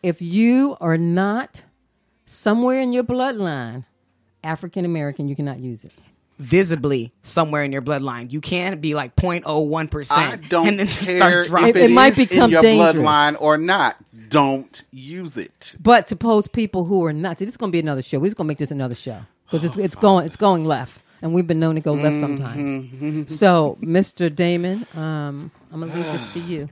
If 0.00 0.22
you 0.22 0.76
are 0.80 0.96
not 0.96 1.64
somewhere 2.26 2.80
in 2.80 2.92
your 2.92 3.02
bloodline 3.02 3.84
African 4.44 4.84
American, 4.84 5.26
you 5.26 5.34
cannot 5.34 5.58
use 5.58 5.82
it. 5.82 5.92
Visibly 6.38 7.12
somewhere 7.22 7.64
in 7.64 7.72
your 7.72 7.82
bloodline, 7.82 8.30
you 8.32 8.40
can't 8.40 8.80
be 8.80 8.94
like 8.94 9.16
0.01 9.16 9.82
I 9.82 9.86
percent, 9.88 10.48
don't 10.48 10.68
and 10.68 10.78
then 10.78 10.86
just 10.86 11.00
care 11.00 11.16
start 11.18 11.46
dropping. 11.48 11.68
if 11.70 11.76
It- 11.76 11.82
it 11.82 11.90
it 11.90 11.94
might 11.94 12.12
is 12.18 12.28
become 12.28 12.44
in 12.44 12.50
your 12.50 12.62
dangerous. 12.62 12.94
bloodline 12.94 13.36
or 13.40 13.58
not. 13.58 13.96
Don't 14.28 14.84
use 14.92 15.36
it. 15.36 15.74
But 15.80 16.08
suppose 16.08 16.46
people 16.46 16.84
who 16.84 17.04
are 17.04 17.12
not. 17.12 17.38
See, 17.38 17.44
this 17.44 17.54
is 17.54 17.56
going 17.56 17.70
to 17.70 17.72
be 17.72 17.80
another 17.80 18.02
show. 18.02 18.18
We're 18.20 18.26
just 18.26 18.36
going 18.36 18.46
to 18.46 18.48
make 18.48 18.58
this 18.58 18.70
another 18.70 18.94
show 18.94 19.20
because 19.46 19.64
it's, 19.64 19.76
it's 19.76 19.96
going 19.96 20.26
it's 20.26 20.36
going 20.36 20.64
left, 20.64 21.00
and 21.22 21.34
we've 21.34 21.46
been 21.46 21.58
known 21.58 21.74
to 21.74 21.80
go 21.80 21.94
left 21.94 22.16
Mm-hmm. 22.16 22.20
sometimes. 22.20 23.36
so, 23.36 23.76
Mr. 23.82 24.32
Damon, 24.32 24.86
um, 24.94 25.50
I'm 25.72 25.80
going 25.80 25.90
to 25.90 25.96
leave 25.98 26.06
this 26.12 26.32
to 26.34 26.40
you. 26.40 26.68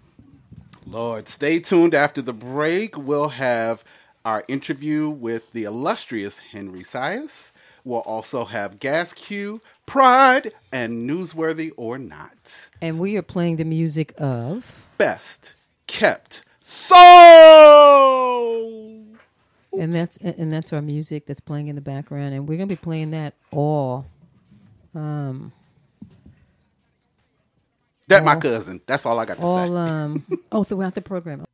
Lord, 0.87 1.29
stay 1.29 1.59
tuned 1.59 1.95
after 1.95 2.23
the 2.23 2.33
break. 2.33 2.97
We'll 2.97 3.31
have 3.31 3.83
our 4.25 4.45
interview 4.47 5.09
with 5.09 5.51
the 5.53 5.65
illustrious 5.65 6.39
Henry 6.39 6.85
Sias. 6.85 7.31
We'll 7.87 8.01
also 8.01 8.45
have 8.47 8.81
Gas 8.81 9.13
Q, 9.13 9.61
Pride, 9.87 10.53
and 10.73 11.09
Newsworthy 11.09 11.71
or 11.77 11.99
Not. 11.99 12.53
And 12.83 12.99
we 12.99 13.17
are 13.17 13.23
playing 13.23 13.57
the 13.57 13.65
music 13.65 14.13
of. 14.19 14.67
Best 14.99 15.55
kept 15.87 16.43
soul. 16.61 16.97
and 19.79 19.95
that's 19.95 20.17
and 20.17 20.53
that's 20.53 20.73
our 20.73 20.83
music 20.83 21.27
that's 21.27 21.39
playing 21.39 21.69
in 21.69 21.77
the 21.77 21.81
background, 21.81 22.35
and 22.35 22.49
we're 22.49 22.59
gonna 22.59 22.67
be 22.67 22.75
playing 22.75 23.13
that 23.13 23.35
all. 23.53 24.05
Um, 24.93 25.53
That 28.09 28.25
my 28.25 28.35
cousin. 28.35 28.81
That's 28.85 29.07
all 29.07 29.21
I 29.21 29.27
got 29.27 29.37
to 29.37 29.43
all 29.45 29.59
say. 29.69 29.79
um, 29.79 30.27
oh, 30.51 30.65
throughout 30.65 30.97
the 30.97 31.03
program. 31.03 31.45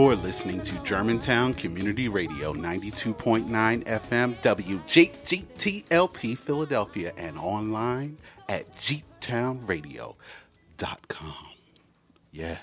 You're 0.00 0.16
listening 0.16 0.62
to 0.62 0.72
Germantown 0.82 1.52
Community 1.52 2.08
Radio 2.08 2.54
92.9 2.54 3.84
FM 3.84 4.34
WJGTLP 4.40 6.38
Philadelphia 6.38 7.12
and 7.18 7.36
online 7.36 8.16
at 8.48 8.74
gtownradio.com. 8.78 10.16
Yes. 12.32 12.58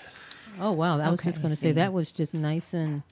Oh 0.60 0.72
wow, 0.72 0.98
I 0.98 1.10
was 1.10 1.20
just 1.20 1.40
gonna 1.40 1.54
say 1.54 1.70
that 1.70 1.92
was 1.92 2.10
just 2.10 2.34
nice 2.34 2.74
and 2.74 3.04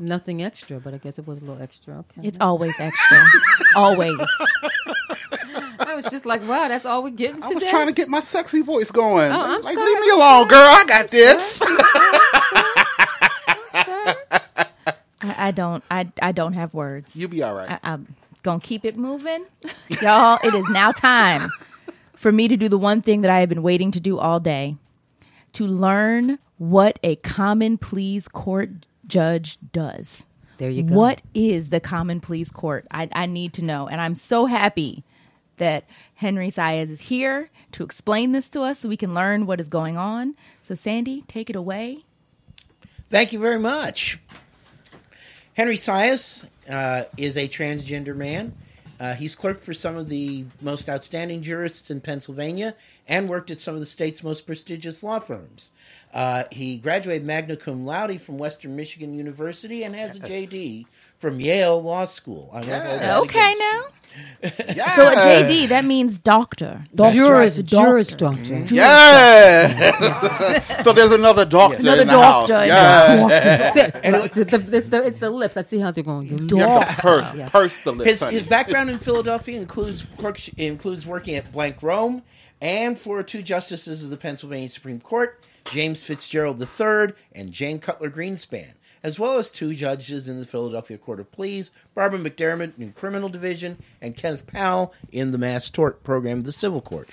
nothing 0.00 0.42
extra, 0.42 0.80
but 0.80 0.92
I 0.92 0.98
guess 0.98 1.16
it 1.20 1.28
was 1.28 1.38
a 1.38 1.44
little 1.44 1.62
extra. 1.62 1.98
Okay, 1.98 2.26
It's 2.26 2.38
always 2.40 2.74
extra. 2.80 3.24
always. 3.76 4.18
I 5.78 5.94
was 5.94 6.06
just 6.10 6.26
like, 6.26 6.42
wow, 6.48 6.66
that's 6.66 6.84
all 6.84 7.04
we're 7.04 7.10
getting 7.10 7.36
today. 7.36 7.46
I 7.46 7.54
was 7.54 7.64
trying 7.66 7.86
to 7.86 7.92
get 7.92 8.08
my 8.08 8.18
sexy 8.18 8.60
voice 8.60 8.90
going. 8.90 9.30
Oh, 9.30 9.40
I'm 9.40 9.62
like, 9.62 9.74
sorry, 9.76 9.86
leave 9.88 10.00
me 10.00 10.10
alone, 10.10 10.48
girl. 10.48 10.66
I 10.68 10.84
got 10.84 11.10
this. 11.10 11.60
I, 15.20 15.48
I 15.48 15.50
don't. 15.50 15.82
I 15.90 16.10
I 16.22 16.32
don't 16.32 16.52
have 16.52 16.74
words. 16.74 17.16
You'll 17.16 17.30
be 17.30 17.42
all 17.42 17.54
right. 17.54 17.70
I, 17.70 17.78
I'm 17.82 18.14
gonna 18.42 18.60
keep 18.60 18.84
it 18.84 18.96
moving, 18.96 19.46
y'all. 19.88 20.38
It 20.42 20.54
is 20.54 20.68
now 20.70 20.92
time 20.92 21.42
for 22.14 22.30
me 22.32 22.48
to 22.48 22.56
do 22.56 22.68
the 22.68 22.78
one 22.78 23.02
thing 23.02 23.22
that 23.22 23.30
I 23.30 23.40
have 23.40 23.48
been 23.48 23.62
waiting 23.62 23.90
to 23.92 24.00
do 24.00 24.18
all 24.18 24.40
day: 24.40 24.76
to 25.54 25.66
learn 25.66 26.38
what 26.58 26.98
a 27.02 27.16
common 27.16 27.78
pleas 27.78 28.28
court 28.28 28.70
judge 29.06 29.58
does. 29.72 30.26
There 30.58 30.70
you 30.70 30.82
go. 30.82 30.94
What 30.94 31.22
is 31.34 31.70
the 31.70 31.80
common 31.80 32.20
pleas 32.20 32.50
court? 32.50 32.86
I, 32.90 33.08
I 33.12 33.26
need 33.26 33.52
to 33.54 33.64
know, 33.64 33.88
and 33.88 34.00
I'm 34.00 34.14
so 34.14 34.46
happy 34.46 35.04
that 35.58 35.84
Henry 36.14 36.50
Sias 36.50 36.90
is 36.90 37.00
here 37.02 37.50
to 37.72 37.84
explain 37.84 38.32
this 38.32 38.48
to 38.50 38.62
us, 38.62 38.80
so 38.80 38.88
we 38.88 38.96
can 38.96 39.14
learn 39.14 39.46
what 39.46 39.60
is 39.60 39.68
going 39.68 39.96
on. 39.96 40.34
So, 40.62 40.74
Sandy, 40.74 41.22
take 41.28 41.50
it 41.50 41.56
away. 41.56 42.04
Thank 43.10 43.32
you 43.32 43.38
very 43.38 43.58
much. 43.58 44.18
Henry 45.54 45.76
Sias 45.76 46.44
uh, 46.68 47.04
is 47.16 47.38
a 47.38 47.48
transgender 47.48 48.14
man. 48.14 48.54
Uh, 49.00 49.14
he's 49.14 49.34
clerked 49.34 49.60
for 49.60 49.72
some 49.72 49.96
of 49.96 50.08
the 50.08 50.44
most 50.60 50.90
outstanding 50.90 51.40
jurists 51.40 51.90
in 51.90 52.00
Pennsylvania 52.00 52.74
and 53.06 53.28
worked 53.28 53.50
at 53.50 53.58
some 53.58 53.74
of 53.74 53.80
the 53.80 53.86
state's 53.86 54.22
most 54.22 54.44
prestigious 54.44 55.02
law 55.02 55.20
firms. 55.20 55.70
Uh, 56.12 56.44
he 56.50 56.78
graduated 56.78 57.24
magna 57.24 57.56
cum 57.56 57.86
laude 57.86 58.20
from 58.20 58.36
Western 58.36 58.76
Michigan 58.76 59.14
University 59.14 59.84
and 59.84 59.94
has 59.94 60.16
a 60.16 60.20
JD 60.20 60.84
from 61.18 61.40
Yale 61.40 61.82
Law 61.82 62.04
School. 62.04 62.50
I 62.52 62.58
won't 62.60 62.68
hold 62.70 63.00
that 63.00 63.16
Okay, 63.18 63.54
now. 63.58 63.82
Yeah. 64.74 64.96
So 64.96 65.06
a 65.06 65.14
JD 65.16 65.68
that 65.68 65.84
means 65.84 66.18
doctor. 66.18 66.82
Juris, 66.96 67.58
right, 67.58 67.66
Juris 67.66 68.08
doctor. 68.08 68.64
Yeah. 68.70 70.82
so 70.82 70.92
there's 70.92 71.12
another 71.12 71.44
doctor 71.44 71.78
Another 71.78 72.02
in 72.02 72.08
the 72.08 72.12
doctor 72.14 72.54
house. 72.54 72.62
in 72.62 72.68
Yeah. 72.68 73.70
See, 73.72 73.80
it's, 73.80 74.34
the, 74.34 74.76
it's, 74.76 74.88
the, 74.88 75.06
it's 75.06 75.20
the 75.20 75.30
lips. 75.30 75.56
I 75.56 75.62
see 75.62 75.78
how 75.78 75.90
they're 75.90 76.04
going. 76.04 76.28
You 76.48 76.56
have 76.58 76.96
to 76.96 77.02
purse, 77.02 77.34
Yeah. 77.34 77.48
purse 77.48 77.78
the 77.84 77.92
lips. 77.92 78.10
His, 78.10 78.20
his 78.30 78.46
background 78.46 78.90
in 78.90 78.98
Philadelphia 78.98 79.60
includes 79.60 80.06
includes 80.56 81.06
working 81.06 81.34
at 81.36 81.52
Blank 81.52 81.82
Rome 81.82 82.22
and 82.60 82.98
for 82.98 83.22
two 83.22 83.42
justices 83.42 84.04
of 84.04 84.10
the 84.10 84.16
Pennsylvania 84.16 84.68
Supreme 84.68 85.00
Court, 85.00 85.40
James 85.66 86.02
Fitzgerald 86.02 86.60
III 86.60 87.14
and 87.32 87.52
Jane 87.52 87.78
Cutler 87.78 88.10
Greenspan, 88.10 88.70
as 89.02 89.18
well 89.18 89.38
as 89.38 89.50
two 89.50 89.74
judges 89.74 90.28
in 90.28 90.40
the 90.40 90.46
Philadelphia 90.46 90.98
Court 90.98 91.20
of 91.20 91.30
Pleas, 91.32 91.70
Barbara 91.94 92.18
McDermott 92.18 92.78
in 92.78 92.92
Criminal 92.92 93.28
Division 93.28 93.78
and 94.00 94.16
Kenneth 94.16 94.46
Powell 94.46 94.94
in 95.12 95.30
the 95.32 95.38
Mass 95.38 95.70
Tort 95.70 96.02
Program 96.02 96.38
of 96.38 96.44
the 96.44 96.52
Civil 96.52 96.80
Court. 96.80 97.08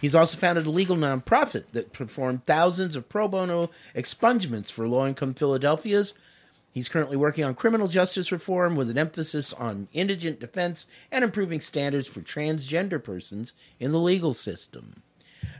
He's 0.00 0.14
also 0.14 0.36
founded 0.36 0.66
a 0.66 0.70
legal 0.70 0.96
nonprofit 0.96 1.64
that 1.72 1.92
performed 1.92 2.44
thousands 2.44 2.96
of 2.96 3.08
pro 3.08 3.28
bono 3.28 3.70
expungements 3.94 4.70
for 4.70 4.86
low 4.86 5.06
income 5.06 5.32
Philadelphians. 5.32 6.12
He's 6.72 6.88
currently 6.88 7.16
working 7.16 7.44
on 7.44 7.54
criminal 7.54 7.86
justice 7.86 8.32
reform 8.32 8.74
with 8.74 8.90
an 8.90 8.98
emphasis 8.98 9.52
on 9.52 9.88
indigent 9.92 10.40
defense 10.40 10.86
and 11.12 11.22
improving 11.22 11.60
standards 11.60 12.08
for 12.08 12.20
transgender 12.20 13.02
persons 13.02 13.54
in 13.78 13.92
the 13.92 14.00
legal 14.00 14.34
system. 14.34 15.03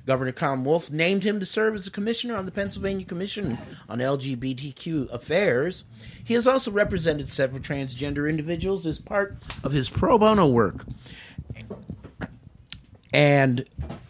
Governor 0.07 0.33
Tom 0.33 0.65
Wolf 0.65 0.91
named 0.91 1.25
him 1.25 1.41
to 1.41 1.47
serve 1.47 1.75
as 1.75 1.87
a 1.87 1.91
commissioner 1.91 2.37
on 2.37 2.45
the 2.45 2.53
Pennsylvania 2.53 3.07
Commission 3.07 3.59
on 3.89 4.01
LGBTQ 4.01 5.11
Affairs. 5.11 5.85
He 6.23 6.35
has 6.35 6.47
also 6.47 6.71
represented 6.71 7.31
several 7.31 7.63
transgender 7.63 8.29
individuals 8.29 8.87
as 8.87 8.99
part 8.99 9.37
of 9.63 9.73
his 9.73 9.89
pro 9.89 10.19
bono 10.19 10.47
work. 10.47 10.85
And 13.13 13.65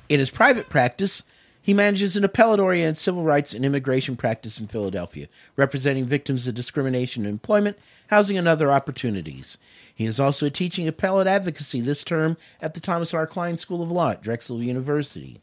in 0.08 0.18
his 0.18 0.30
private 0.30 0.68
practice, 0.68 1.22
he 1.60 1.72
manages 1.72 2.16
an 2.16 2.24
appellate 2.24 2.60
oriented 2.60 2.98
civil 2.98 3.22
rights 3.22 3.54
and 3.54 3.64
immigration 3.64 4.16
practice 4.16 4.58
in 4.58 4.66
Philadelphia, 4.66 5.28
representing 5.56 6.04
victims 6.04 6.46
of 6.46 6.54
discrimination 6.54 7.24
in 7.24 7.30
employment, 7.30 7.78
housing, 8.08 8.36
and 8.36 8.48
other 8.48 8.70
opportunities. 8.70 9.56
He 9.94 10.04
is 10.04 10.18
also 10.18 10.48
teaching 10.48 10.88
appellate 10.88 11.26
advocacy 11.26 11.80
this 11.80 12.02
term 12.02 12.36
at 12.60 12.74
the 12.74 12.80
Thomas 12.80 13.14
R. 13.14 13.26
Kline 13.26 13.56
School 13.56 13.82
of 13.82 13.90
Law 13.90 14.10
at 14.10 14.22
Drexel 14.22 14.62
University. 14.62 15.40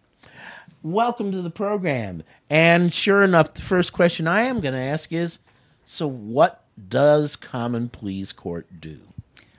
Welcome 0.84 1.32
to 1.32 1.42
the 1.42 1.52
program. 1.52 2.24
And 2.50 2.94
sure 2.94 3.24
enough, 3.24 3.54
the 3.54 3.62
first 3.62 3.94
question 3.94 4.28
I 4.28 4.44
am 4.44 4.62
going 4.62 4.74
to 4.74 4.80
ask 4.80 5.12
is 5.14 5.38
so, 5.86 6.08
what 6.08 6.64
does 6.90 7.36
Common 7.36 7.90
Pleas 7.90 8.32
Court 8.32 8.66
do? 8.80 9.00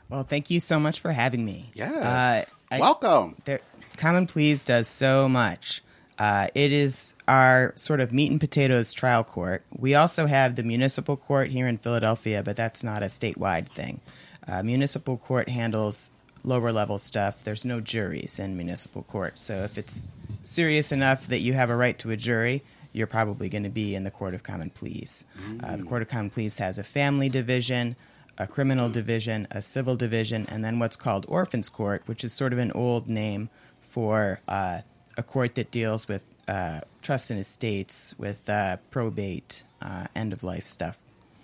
Well, 0.08 0.24
thank 0.24 0.50
you 0.50 0.58
so 0.60 0.80
much 0.80 0.98
for 1.00 1.12
having 1.12 1.44
me. 1.44 1.70
Yes. 1.74 1.92
Uh, 1.94 2.44
I- 2.74 2.80
Welcome. 2.80 3.36
there, 3.44 3.60
Common 3.96 4.26
Pleas 4.26 4.62
does 4.64 4.88
so 4.88 5.28
much. 5.28 5.82
Uh, 6.18 6.48
it 6.54 6.72
is 6.72 7.14
our 7.28 7.72
sort 7.76 8.00
of 8.00 8.12
meat 8.12 8.30
and 8.30 8.40
potatoes 8.40 8.92
trial 8.92 9.24
court. 9.24 9.64
We 9.76 9.94
also 9.94 10.26
have 10.26 10.56
the 10.56 10.62
municipal 10.62 11.16
court 11.16 11.50
here 11.50 11.66
in 11.66 11.78
Philadelphia, 11.78 12.42
but 12.42 12.56
that's 12.56 12.82
not 12.82 13.02
a 13.02 13.06
statewide 13.06 13.68
thing. 13.68 14.00
Uh, 14.46 14.62
municipal 14.62 15.16
court 15.16 15.48
handles 15.48 16.10
lower 16.44 16.72
level 16.72 16.98
stuff. 16.98 17.44
There's 17.44 17.64
no 17.64 17.80
juries 17.80 18.38
in 18.38 18.56
municipal 18.56 19.02
court. 19.04 19.38
So 19.38 19.62
if 19.64 19.78
it's 19.78 20.02
serious 20.42 20.92
enough 20.92 21.26
that 21.28 21.40
you 21.40 21.52
have 21.52 21.70
a 21.70 21.76
right 21.76 21.98
to 22.00 22.10
a 22.10 22.16
jury, 22.16 22.62
you're 22.92 23.06
probably 23.06 23.48
going 23.48 23.62
to 23.64 23.70
be 23.70 23.94
in 23.94 24.04
the 24.04 24.10
Court 24.10 24.34
of 24.34 24.42
Common 24.42 24.70
Pleas. 24.70 25.24
Uh, 25.62 25.76
the 25.76 25.84
Court 25.84 26.02
of 26.02 26.08
Common 26.08 26.30
Pleas 26.30 26.58
has 26.58 26.78
a 26.78 26.84
family 26.84 27.28
division, 27.28 27.96
a 28.38 28.46
criminal 28.46 28.88
division, 28.88 29.46
a 29.50 29.62
civil 29.62 29.96
division, 29.96 30.46
and 30.50 30.64
then 30.64 30.78
what's 30.78 30.96
called 30.96 31.24
Orphans 31.28 31.68
Court, 31.68 32.02
which 32.06 32.24
is 32.24 32.32
sort 32.32 32.52
of 32.52 32.58
an 32.58 32.72
old 32.72 33.08
name 33.08 33.48
for 33.80 34.40
uh, 34.48 34.80
a 35.16 35.22
court 35.22 35.54
that 35.54 35.70
deals 35.70 36.08
with 36.08 36.22
uh, 36.48 36.80
trusts 37.02 37.30
and 37.30 37.38
estates, 37.40 38.14
with 38.18 38.48
uh, 38.48 38.76
probate, 38.90 39.62
uh, 39.80 40.06
end 40.14 40.32
of 40.32 40.42
life 40.42 40.66
stuff. 40.66 40.98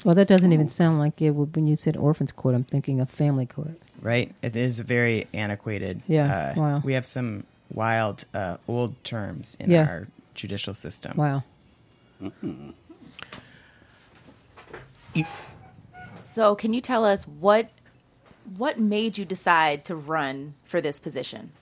Well, 0.04 0.14
that 0.14 0.28
doesn't 0.28 0.52
even 0.52 0.68
sound 0.68 0.98
like 0.98 1.20
it. 1.20 1.30
When 1.30 1.66
you 1.66 1.76
said 1.76 1.96
orphans 1.96 2.32
court, 2.32 2.54
I'm 2.54 2.64
thinking 2.64 3.00
of 3.00 3.10
family 3.10 3.46
court. 3.46 3.80
Right? 4.00 4.32
It 4.42 4.54
is 4.54 4.78
very 4.78 5.26
antiquated. 5.34 6.02
Yeah, 6.06 6.52
Uh, 6.56 6.60
wow. 6.60 6.82
We 6.84 6.92
have 6.94 7.04
some 7.06 7.44
wild 7.72 8.24
uh, 8.34 8.56
old 8.66 9.02
terms 9.04 9.56
in 9.60 9.70
Yeah. 9.70 9.86
our 9.86 10.08
judicial 10.34 10.74
system. 10.74 11.16
Wow. 11.16 11.42
So, 16.14 16.54
can 16.54 16.72
you 16.74 16.80
tell 16.80 17.04
us 17.04 17.26
what 17.26 17.70
what 18.56 18.78
made 18.78 19.18
you 19.18 19.24
decide 19.24 19.84
to 19.84 19.94
run 19.94 20.54
for 20.64 20.80
this 20.80 20.98
position? 20.98 21.52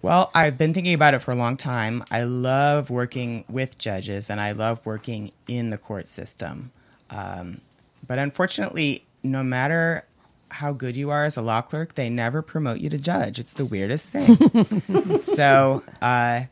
Well, 0.00 0.30
I've 0.34 0.56
been 0.56 0.72
thinking 0.72 0.94
about 0.94 1.14
it 1.14 1.18
for 1.18 1.32
a 1.32 1.34
long 1.34 1.56
time. 1.56 2.04
I 2.10 2.22
love 2.22 2.90
working 2.90 3.44
with 3.48 3.76
judges 3.76 4.30
and 4.30 4.40
I 4.40 4.52
love 4.52 4.80
working 4.84 5.32
in 5.48 5.70
the 5.70 5.78
court 5.78 6.08
system. 6.08 6.70
Um, 7.10 7.60
but 8.06 8.18
unfortunately, 8.18 9.04
no 9.22 9.42
matter 9.42 10.04
how 10.50 10.72
good 10.72 10.96
you 10.96 11.10
are 11.10 11.24
as 11.24 11.36
a 11.36 11.42
law 11.42 11.60
clerk, 11.60 11.94
they 11.94 12.08
never 12.08 12.42
promote 12.42 12.78
you 12.78 12.90
to 12.90 12.98
judge. 12.98 13.38
It's 13.38 13.52
the 13.52 13.64
weirdest 13.64 14.10
thing. 14.10 15.20
so 15.22 15.82
uh, 16.00 16.42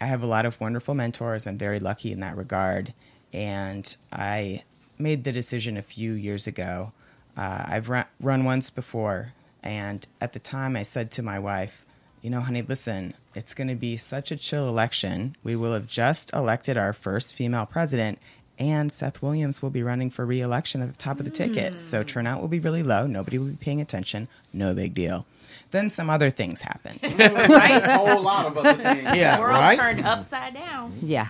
I 0.00 0.06
have 0.06 0.22
a 0.22 0.26
lot 0.26 0.46
of 0.46 0.60
wonderful 0.60 0.94
mentors. 0.94 1.46
I'm 1.46 1.58
very 1.58 1.80
lucky 1.80 2.12
in 2.12 2.20
that 2.20 2.36
regard. 2.36 2.92
And 3.32 3.94
I 4.12 4.64
made 4.98 5.24
the 5.24 5.32
decision 5.32 5.76
a 5.76 5.82
few 5.82 6.12
years 6.12 6.46
ago. 6.46 6.92
Uh, 7.36 7.64
I've 7.66 7.88
run, 7.88 8.04
run 8.20 8.44
once 8.44 8.70
before. 8.70 9.32
And 9.62 10.06
at 10.20 10.32
the 10.32 10.38
time, 10.38 10.76
I 10.76 10.82
said 10.82 11.10
to 11.12 11.22
my 11.22 11.38
wife, 11.38 11.86
you 12.20 12.30
know, 12.30 12.40
honey, 12.40 12.62
listen, 12.62 13.14
it's 13.34 13.54
going 13.54 13.68
to 13.68 13.74
be 13.74 13.96
such 13.96 14.30
a 14.30 14.36
chill 14.36 14.68
election. 14.68 15.36
We 15.42 15.56
will 15.56 15.72
have 15.72 15.86
just 15.86 16.32
elected 16.32 16.76
our 16.76 16.92
first 16.92 17.34
female 17.34 17.66
president, 17.66 18.18
and 18.58 18.92
Seth 18.92 19.22
Williams 19.22 19.62
will 19.62 19.70
be 19.70 19.82
running 19.82 20.10
for 20.10 20.24
reelection 20.24 20.82
at 20.82 20.92
the 20.92 20.98
top 20.98 21.18
of 21.18 21.24
the 21.24 21.30
ticket. 21.30 21.78
So 21.78 22.02
mm. 22.02 22.06
turnout 22.06 22.40
will 22.40 22.48
be 22.48 22.60
really 22.60 22.82
low. 22.82 23.06
Nobody 23.06 23.38
will 23.38 23.46
be 23.46 23.56
paying 23.56 23.80
attention. 23.80 24.28
No 24.52 24.74
big 24.74 24.94
deal. 24.94 25.26
Then 25.70 25.90
some 25.90 26.10
other 26.10 26.30
things 26.30 26.62
happened. 26.62 27.00
Right? 27.18 27.82
A 27.82 27.96
whole 27.96 28.22
lot 28.22 28.46
of 28.46 28.58
other 28.58 28.74
things. 28.74 29.04
Yeah, 29.16 29.36
the 29.36 29.42
World 29.42 29.56
right? 29.56 29.78
turned 29.78 30.04
upside 30.04 30.54
down. 30.54 30.98
Yeah. 31.02 31.28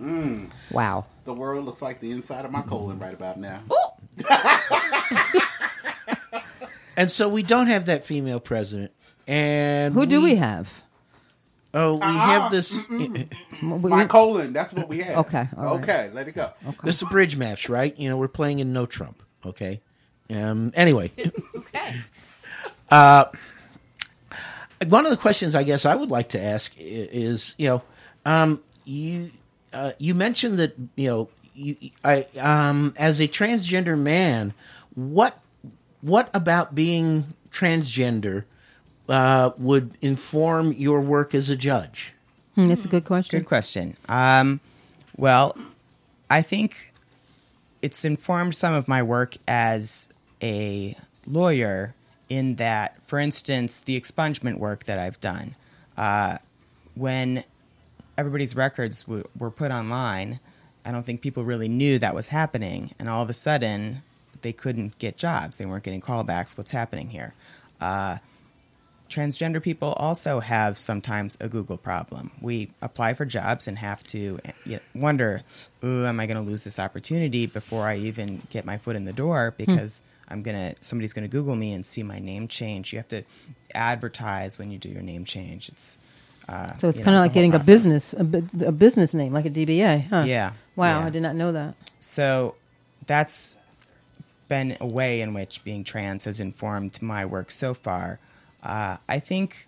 Mm. 0.00 0.50
Wow. 0.70 1.06
The 1.24 1.34
world 1.34 1.64
looks 1.64 1.82
like 1.82 2.00
the 2.00 2.10
inside 2.12 2.44
of 2.44 2.52
my 2.52 2.62
colon 2.62 2.98
right 2.98 3.14
about 3.14 3.38
now. 3.38 3.62
And 6.98 7.12
so 7.12 7.28
we 7.28 7.44
don't 7.44 7.68
have 7.68 7.86
that 7.86 8.04
female 8.04 8.40
president. 8.40 8.90
And 9.28 9.94
Who 9.94 10.04
do 10.04 10.20
we 10.20 10.34
have? 10.34 10.82
Oh, 11.74 11.94
we 11.96 12.00
have 12.06 12.50
this. 12.50 12.78
My 13.60 14.06
colon. 14.06 14.52
That's 14.52 14.72
what 14.72 14.88
we 14.88 14.98
have. 15.00 15.18
Okay, 15.26 15.46
all 15.56 15.64
right. 15.64 15.82
Okay. 15.82 16.10
Let 16.14 16.26
it 16.28 16.32
go. 16.32 16.50
This 16.82 16.96
is 16.96 17.02
a 17.02 17.06
bridge 17.06 17.36
match, 17.36 17.68
right? 17.68 17.96
You 17.98 18.08
know, 18.08 18.16
we're 18.16 18.28
playing 18.28 18.58
in 18.60 18.72
no 18.72 18.86
Trump. 18.86 19.22
Okay. 19.44 19.80
Um. 20.30 20.72
Anyway, 20.74 21.12
Okay. 21.56 21.96
one 24.88 25.04
of 25.04 25.10
the 25.10 25.16
questions 25.16 25.54
I 25.54 25.62
guess 25.62 25.84
I 25.84 25.94
would 25.94 26.10
like 26.10 26.30
to 26.30 26.40
ask 26.42 26.72
i- 26.78 26.80
is, 26.82 27.54
you 27.58 27.68
know, 27.68 27.82
um, 28.24 28.62
you 28.84 29.30
uh, 29.72 29.92
you 29.98 30.14
mentioned 30.14 30.58
that 30.58 30.74
you 30.96 31.08
know, 31.08 31.28
you, 31.54 31.76
I 32.04 32.26
um, 32.38 32.94
as 32.96 33.20
a 33.20 33.28
transgender 33.28 33.98
man, 33.98 34.54
what 34.94 35.38
what 36.00 36.30
about 36.32 36.74
being 36.74 37.34
transgender 37.50 38.44
uh, 39.08 39.50
would 39.58 39.96
inform 40.02 40.72
your 40.72 41.00
work 41.00 41.34
as 41.34 41.50
a 41.50 41.56
judge? 41.56 42.12
Hmm, 42.54 42.66
that's 42.66 42.84
a 42.84 42.88
good 42.88 43.04
question. 43.04 43.38
Good 43.38 43.46
question. 43.46 43.96
Um, 44.08 44.60
well, 45.16 45.56
I 46.30 46.42
think 46.42 46.92
it's 47.82 48.04
informed 48.04 48.54
some 48.54 48.74
of 48.74 48.88
my 48.88 49.02
work 49.02 49.36
as 49.46 50.08
a 50.42 50.96
lawyer 51.26 51.94
in 52.28 52.56
that, 52.56 52.96
for 53.06 53.18
instance, 53.18 53.80
the 53.80 53.98
expungement 53.98 54.58
work 54.58 54.84
that 54.84 54.98
I've 54.98 55.20
done. 55.20 55.54
Uh, 55.96 56.38
when 56.94 57.44
everybody's 58.16 58.54
records 58.54 59.04
w- 59.04 59.24
were 59.38 59.50
put 59.50 59.70
online, 59.70 60.40
I 60.84 60.90
don't 60.92 61.06
think 61.06 61.20
people 61.20 61.44
really 61.44 61.68
knew 61.68 61.98
that 61.98 62.14
was 62.14 62.28
happening. 62.28 62.92
And 62.98 63.08
all 63.08 63.22
of 63.22 63.30
a 63.30 63.34
sudden, 63.34 64.02
they 64.42 64.52
couldn't 64.52 64.98
get 64.98 65.16
jobs. 65.16 65.56
They 65.56 65.66
weren't 65.66 65.84
getting 65.84 66.00
callbacks. 66.00 66.56
What's 66.56 66.72
happening 66.72 67.08
here? 67.10 67.34
Uh, 67.80 68.18
transgender 69.08 69.62
people 69.62 69.92
also 69.94 70.40
have 70.40 70.78
sometimes 70.78 71.36
a 71.40 71.48
Google 71.48 71.76
problem. 71.78 72.30
We 72.40 72.70
apply 72.82 73.14
for 73.14 73.24
jobs 73.24 73.66
and 73.68 73.78
have 73.78 74.04
to 74.04 74.38
wonder, 74.94 75.42
Ooh, 75.84 76.04
am 76.04 76.20
I 76.20 76.26
going 76.26 76.36
to 76.36 76.42
lose 76.42 76.64
this 76.64 76.78
opportunity 76.78 77.46
before 77.46 77.86
I 77.86 77.96
even 77.96 78.42
get 78.50 78.64
my 78.64 78.78
foot 78.78 78.96
in 78.96 79.04
the 79.04 79.12
door 79.12 79.54
because 79.56 80.02
I'm 80.28 80.42
gonna 80.42 80.74
somebody's 80.82 81.12
going 81.12 81.28
to 81.28 81.30
Google 81.30 81.56
me 81.56 81.72
and 81.72 81.84
see 81.84 82.02
my 82.02 82.18
name 82.18 82.48
change. 82.48 82.92
You 82.92 82.98
have 82.98 83.08
to 83.08 83.24
advertise 83.74 84.58
when 84.58 84.70
you 84.70 84.78
do 84.78 84.88
your 84.88 85.02
name 85.02 85.24
change. 85.24 85.68
It's 85.70 85.98
uh, 86.48 86.76
So 86.78 86.88
it's 86.88 86.98
know, 86.98 87.04
kind 87.04 87.16
of 87.16 87.20
a 87.20 87.22
like 87.22 87.32
whole 87.32 87.34
getting 87.34 87.54
a 87.54 87.58
business, 87.58 88.12
a, 88.12 88.66
a 88.66 88.72
business 88.72 89.14
name, 89.14 89.32
like 89.32 89.46
a 89.46 89.50
DBA, 89.50 90.08
huh? 90.08 90.24
Yeah, 90.26 90.52
Wow, 90.76 91.00
yeah. 91.00 91.06
I 91.06 91.10
did 91.10 91.22
not 91.22 91.34
know 91.34 91.52
that. 91.52 91.74
So 92.00 92.54
that's 93.06 93.56
been 94.48 94.76
a 94.80 94.86
way 94.86 95.20
in 95.20 95.34
which 95.34 95.62
being 95.64 95.84
trans 95.84 96.24
has 96.24 96.40
informed 96.40 97.00
my 97.02 97.24
work 97.24 97.50
so 97.50 97.74
far. 97.74 98.18
Uh, 98.68 98.98
I 99.08 99.18
think 99.18 99.66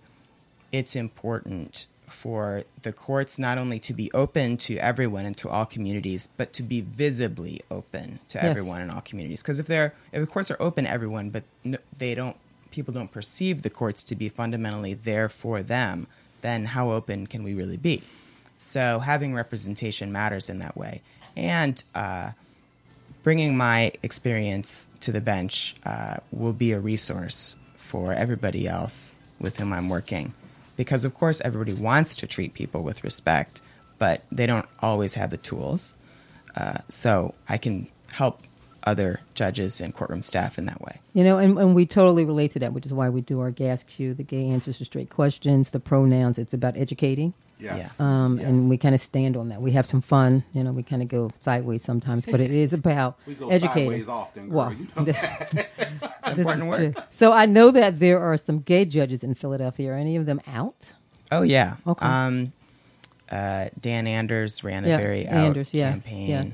it's 0.73 0.95
important 0.95 1.87
for 2.07 2.65
the 2.83 2.93
courts 2.93 3.39
not 3.39 3.57
only 3.57 3.79
to 3.79 3.95
be 3.95 4.11
open 4.13 4.57
to 4.57 4.77
everyone 4.77 5.25
and 5.25 5.37
to 5.39 5.49
all 5.49 5.65
communities, 5.65 6.29
but 6.37 6.53
to 6.53 6.63
be 6.63 6.81
visibly 6.81 7.61
open 7.71 8.19
to 8.29 8.39
Yes. 8.39 8.45
everyone 8.45 8.83
in 8.83 8.91
all 8.91 9.01
communities. 9.01 9.43
Because 9.43 9.59
if 9.59 9.67
they're 9.67 9.95
if 10.13 10.21
the 10.21 10.27
courts 10.27 10.51
are 10.51 10.57
open 10.61 10.85
to 10.85 10.91
everyone, 10.91 11.31
but 11.31 11.45
no, 11.65 11.79
they 11.97 12.15
don't, 12.15 12.37
people 12.73 12.93
don't 12.93 13.11
perceive 13.11 13.63
the 13.63 13.71
courts 13.71 14.03
to 14.05 14.17
be 14.17 14.29
fundamentally 14.29 14.95
there 14.95 15.29
for 15.29 15.63
them, 15.63 16.07
then 16.43 16.65
how 16.67 16.91
open 16.91 17.27
can 17.27 17.43
we 17.43 17.55
really 17.55 17.77
be? 17.77 18.03
So 18.57 18.99
having 18.99 19.33
representation 19.35 20.13
matters 20.13 20.51
in 20.51 20.59
that 20.59 20.77
way, 20.77 21.01
and 21.37 21.83
uh, 21.95 22.33
bringing 23.23 23.57
my 23.57 23.93
experience 24.03 24.89
to 25.01 25.13
the 25.13 25.21
bench 25.21 25.77
uh, 25.85 26.17
will 26.33 26.53
be 26.53 26.73
a 26.73 26.81
resource 26.81 27.57
for 27.91 28.13
everybody 28.13 28.69
else 28.69 29.13
with 29.41 29.57
whom 29.57 29.73
I'm 29.73 29.89
working. 29.89 30.33
Because, 30.77 31.05
of 31.05 31.13
course, 31.13 31.41
everybody 31.41 31.73
wants 31.73 32.15
to 32.17 32.27
treat 32.29 32.55
people 32.55 32.85
with 32.85 33.03
respect, 33.03 33.61
but 33.99 34.23
they 34.31 34.47
don't 34.47 34.67
always 34.79 35.15
have 35.15 35.31
the 35.31 35.37
tools. 35.37 35.93
Uh, 36.55 36.79
so 36.89 37.35
I 37.49 37.59
can 37.59 37.89
help 38.13 38.43
other 38.85 39.21
judges 39.35 39.81
and 39.81 39.93
courtroom 39.93 40.23
staff 40.23 40.57
in 40.57 40.67
that 40.67 40.81
way. 40.81 41.01
You 41.15 41.25
know, 41.25 41.39
and, 41.39 41.59
and 41.59 41.75
we 41.75 41.85
totally 41.85 42.25
relate 42.25 42.53
to 42.53 42.61
that, 42.61 42.73
which 42.73 42.87
is 42.87 42.93
why 42.93 43.09
we 43.09 43.23
do 43.23 43.41
our 43.41 43.51
gas 43.51 43.83
cue, 43.83 44.15
the 44.15 44.23
gay 44.23 44.47
answers 44.47 44.79
to 44.79 44.85
straight 44.85 45.11
questions, 45.11 45.71
the 45.71 45.81
pronouns. 45.81 46.39
It's 46.39 46.55
about 46.55 46.77
educating. 46.77 47.35
Yeah. 47.61 47.77
Yeah. 47.77 47.91
Um, 47.99 48.39
And 48.39 48.69
we 48.71 48.77
kind 48.79 48.95
of 48.95 49.01
stand 49.03 49.37
on 49.37 49.49
that. 49.51 49.61
We 49.61 49.73
have 49.73 49.87
some 49.87 50.01
fun. 50.01 50.43
You 50.53 50.65
know, 50.65 50.73
we 50.73 50.83
kind 50.83 51.03
of 51.03 51.09
go 51.09 51.31
sideways 51.41 51.83
sometimes, 51.83 52.25
but 52.27 52.41
it 52.41 52.51
is 52.51 52.73
about 52.73 53.19
We 53.27 53.35
go 53.35 53.49
educating. 53.51 53.91
sideways 53.93 54.09
often, 54.09 54.49
girl, 54.49 54.57
well, 54.57 54.73
you 54.73 54.87
know 54.97 55.05
this, 55.05 55.21
this 55.53 56.03
important 56.25 56.63
is 56.63 56.69
work. 56.69 56.79
true. 56.95 56.95
So 57.11 57.33
I 57.33 57.47
know 57.47 57.71
that 57.71 57.99
there 58.01 58.19
are 58.21 58.37
some 58.37 58.61
gay 58.61 58.85
judges 58.85 59.23
in 59.23 59.35
Philadelphia. 59.35 59.93
Are 59.93 59.97
any 59.97 60.17
of 60.17 60.27
them 60.27 60.41
out? 60.47 60.93
Oh 61.33 61.43
yeah. 61.43 61.77
Okay. 61.87 62.07
Um, 62.07 62.53
uh, 63.31 63.69
Dan 63.81 64.07
Anders 64.07 64.65
ran 64.65 64.85
a 64.85 64.89
Yeah, 64.89 64.97
very 64.97 65.29
out 65.29 65.73
yeah, 65.73 65.91
campaign. 65.93 66.29
yes. 66.29 66.47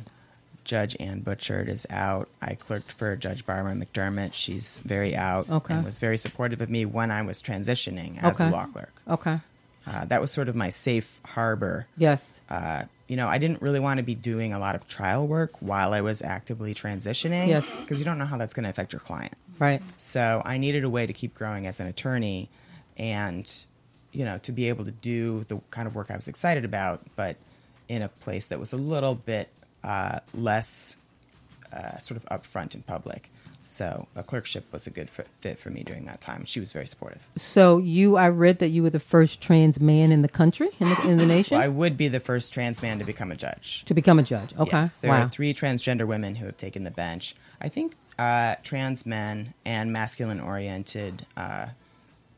Judge 0.64 0.96
Ann 0.98 1.22
Butchart 1.22 1.68
is 1.68 1.86
out. 1.90 2.28
I 2.42 2.54
clerked 2.56 2.90
for 2.90 3.14
Judge 3.14 3.46
Barbara 3.46 3.72
McDermott. 3.74 4.32
She's 4.32 4.80
very 4.84 5.14
out 5.14 5.48
Okay. 5.48 5.74
and 5.74 5.84
was 5.84 6.00
very 6.00 6.18
supportive 6.18 6.60
of 6.60 6.68
me 6.68 6.84
when 6.84 7.12
I 7.12 7.22
was 7.22 7.40
transitioning 7.40 8.20
as 8.20 8.34
Okay. 8.40 8.48
a 8.48 8.50
law 8.50 8.66
clerk. 8.66 8.92
Okay. 9.08 9.38
Uh, 9.86 10.04
that 10.06 10.20
was 10.20 10.30
sort 10.30 10.48
of 10.48 10.56
my 10.56 10.70
safe 10.70 11.20
harbor. 11.24 11.86
Yes. 11.96 12.22
Uh, 12.50 12.84
you 13.08 13.16
know, 13.16 13.28
I 13.28 13.38
didn't 13.38 13.62
really 13.62 13.78
want 13.80 13.98
to 13.98 14.02
be 14.02 14.14
doing 14.14 14.52
a 14.52 14.58
lot 14.58 14.74
of 14.74 14.86
trial 14.88 15.26
work 15.26 15.52
while 15.60 15.94
I 15.94 16.00
was 16.00 16.22
actively 16.22 16.74
transitioning 16.74 17.48
Yes. 17.48 17.64
because 17.80 17.98
you 18.00 18.04
don't 18.04 18.18
know 18.18 18.24
how 18.24 18.36
that's 18.36 18.52
going 18.54 18.64
to 18.64 18.70
affect 18.70 18.92
your 18.92 19.00
client. 19.00 19.34
Right. 19.58 19.80
So 19.96 20.42
I 20.44 20.58
needed 20.58 20.82
a 20.84 20.90
way 20.90 21.06
to 21.06 21.12
keep 21.12 21.34
growing 21.34 21.66
as 21.66 21.78
an 21.80 21.86
attorney 21.86 22.48
and, 22.96 23.50
you 24.12 24.24
know, 24.24 24.38
to 24.38 24.52
be 24.52 24.68
able 24.68 24.84
to 24.86 24.90
do 24.90 25.44
the 25.44 25.60
kind 25.70 25.86
of 25.86 25.94
work 25.94 26.10
I 26.10 26.16
was 26.16 26.26
excited 26.28 26.64
about, 26.64 27.02
but 27.14 27.36
in 27.88 28.02
a 28.02 28.08
place 28.08 28.48
that 28.48 28.58
was 28.58 28.72
a 28.72 28.76
little 28.76 29.14
bit 29.14 29.48
uh, 29.84 30.18
less 30.34 30.96
uh, 31.76 31.98
sort 31.98 32.16
of 32.16 32.24
upfront 32.26 32.74
in 32.74 32.82
public. 32.82 33.30
So 33.62 34.06
a 34.14 34.22
clerkship 34.22 34.72
was 34.72 34.86
a 34.86 34.90
good 34.90 35.10
fit, 35.10 35.58
for 35.58 35.70
me 35.70 35.82
during 35.82 36.04
that 36.04 36.20
time. 36.20 36.44
She 36.44 36.60
was 36.60 36.70
very 36.70 36.86
supportive. 36.86 37.20
So 37.36 37.78
you, 37.78 38.16
I 38.16 38.28
read 38.28 38.60
that 38.60 38.68
you 38.68 38.84
were 38.84 38.90
the 38.90 39.00
first 39.00 39.40
trans 39.40 39.80
man 39.80 40.12
in 40.12 40.22
the 40.22 40.28
country, 40.28 40.68
in 40.78 40.88
the, 40.88 41.02
in 41.02 41.16
the 41.18 41.26
nation, 41.26 41.56
Well, 41.56 41.64
I 41.64 41.68
would 41.68 41.96
be 41.96 42.06
the 42.06 42.20
first 42.20 42.52
trans 42.54 42.80
man 42.80 43.00
to 43.00 43.04
become 43.04 43.32
a 43.32 43.36
judge. 43.36 43.84
to 43.86 43.94
become 43.94 44.20
a 44.20 44.22
judge. 44.22 44.54
Okay. 44.56 44.70
Yes, 44.70 44.98
there 44.98 45.10
wow. 45.10 45.22
are 45.22 45.28
three 45.28 45.52
transgender 45.52 46.06
women 46.06 46.36
who 46.36 46.46
have 46.46 46.56
taken 46.56 46.84
the 46.84 46.92
bench. 46.92 47.34
I 47.60 47.68
think 47.68 47.96
uh, 48.20 48.54
trans 48.62 49.04
men 49.04 49.52
and 49.64 49.92
masculine 49.92 50.38
oriented 50.38 51.26
uh, 51.36 51.66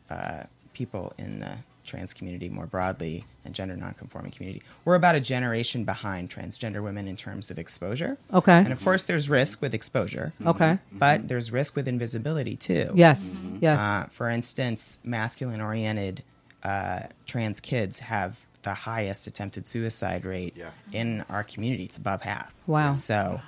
uh, 0.08 0.44
people 0.72 1.12
in 1.18 1.40
the 1.40 1.58
trans 1.88 2.14
community 2.14 2.48
more 2.48 2.66
broadly 2.66 3.24
and 3.44 3.54
gender 3.54 3.76
nonconforming 3.76 4.30
community. 4.30 4.62
We're 4.84 4.94
about 4.94 5.14
a 5.16 5.20
generation 5.20 5.84
behind 5.84 6.30
transgender 6.30 6.82
women 6.82 7.08
in 7.08 7.16
terms 7.16 7.50
of 7.50 7.58
exposure. 7.58 8.16
Okay. 8.32 8.52
And 8.58 8.72
of 8.72 8.82
course, 8.84 9.04
there's 9.04 9.28
risk 9.28 9.60
with 9.60 9.74
exposure. 9.74 10.32
Okay. 10.46 10.78
But 10.92 11.26
there's 11.28 11.50
risk 11.50 11.74
with 11.74 11.88
invisibility 11.88 12.54
too. 12.56 12.92
Yes. 12.94 13.20
Yes. 13.60 13.78
Uh, 13.78 14.06
for 14.10 14.28
instance, 14.30 15.00
masculine 15.02 15.60
oriented 15.60 16.22
uh, 16.62 17.00
trans 17.26 17.58
kids 17.60 17.98
have 17.98 18.38
the 18.62 18.74
highest 18.74 19.26
attempted 19.26 19.66
suicide 19.66 20.24
rate 20.24 20.54
Yes. 20.56 20.72
in 20.92 21.24
our 21.30 21.42
community. 21.44 21.84
It's 21.84 21.96
above 21.96 22.22
half. 22.22 22.54
Wow. 22.66 22.92
So 22.92 23.40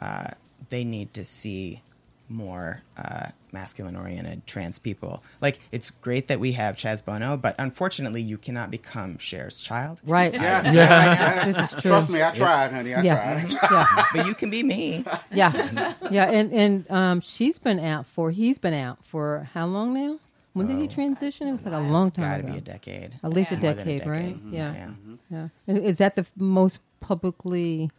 uh, 0.00 0.28
they 0.70 0.84
need 0.84 1.14
to 1.14 1.24
see 1.24 1.82
more 2.28 2.80
uh, 2.96 3.28
masculine 3.52 3.96
oriented 3.96 4.46
trans 4.46 4.78
people. 4.78 5.22
Like, 5.40 5.58
it's 5.70 5.90
great 5.90 6.28
that 6.28 6.40
we 6.40 6.52
have 6.52 6.76
Chaz 6.76 7.04
Bono, 7.04 7.36
but 7.36 7.54
unfortunately, 7.58 8.22
you 8.22 8.38
cannot 8.38 8.70
become 8.70 9.18
Cher's 9.18 9.60
child. 9.60 10.00
right. 10.06 10.32
Yeah, 10.32 10.72
yeah. 10.72 11.44
This 11.52 11.72
is 11.74 11.82
true. 11.82 11.90
Trust 11.90 12.10
me, 12.10 12.22
I 12.22 12.34
tried, 12.34 12.72
honey. 12.72 12.94
I 12.94 13.02
Yeah. 13.02 13.44
tried. 13.46 13.50
yeah. 13.70 14.04
But 14.14 14.26
you 14.26 14.34
can 14.34 14.50
be 14.50 14.62
me. 14.62 15.04
Yeah. 15.32 15.94
Yeah. 16.10 16.30
And 16.30 16.52
and 16.52 16.90
um, 16.90 17.20
she's 17.20 17.58
been 17.58 17.78
out 17.78 18.06
for. 18.06 18.30
He's 18.30 18.58
been 18.58 18.74
out 18.74 19.04
for 19.04 19.48
how 19.54 19.66
long 19.66 19.94
now? 19.94 20.18
When 20.54 20.66
did 20.66 20.76
he 20.78 20.86
transition? 20.88 21.48
It 21.48 21.52
was 21.52 21.64
like 21.64 21.72
a 21.74 21.78
long 21.80 22.08
It's 22.08 22.16
time 22.16 22.28
got 22.30 22.36
to 22.36 22.42
ago. 22.44 22.52
be 22.52 22.58
a 22.58 22.60
decade. 22.60 23.18
At 23.24 23.30
least 23.30 23.52
a 23.52 23.56
More 23.56 23.72
than 23.74 23.88
a 23.88 23.98
decade, 23.98 24.06
right? 24.06 24.34
decade. 24.44 24.52
Yeah. 24.52 24.90
Yeah. 25.30 25.46
Yeah. 25.66 25.74
Is 25.76 25.96
that 25.98 26.14
the 26.14 26.22
f- 26.22 26.32
most 26.36 26.80
publicly 27.00 27.90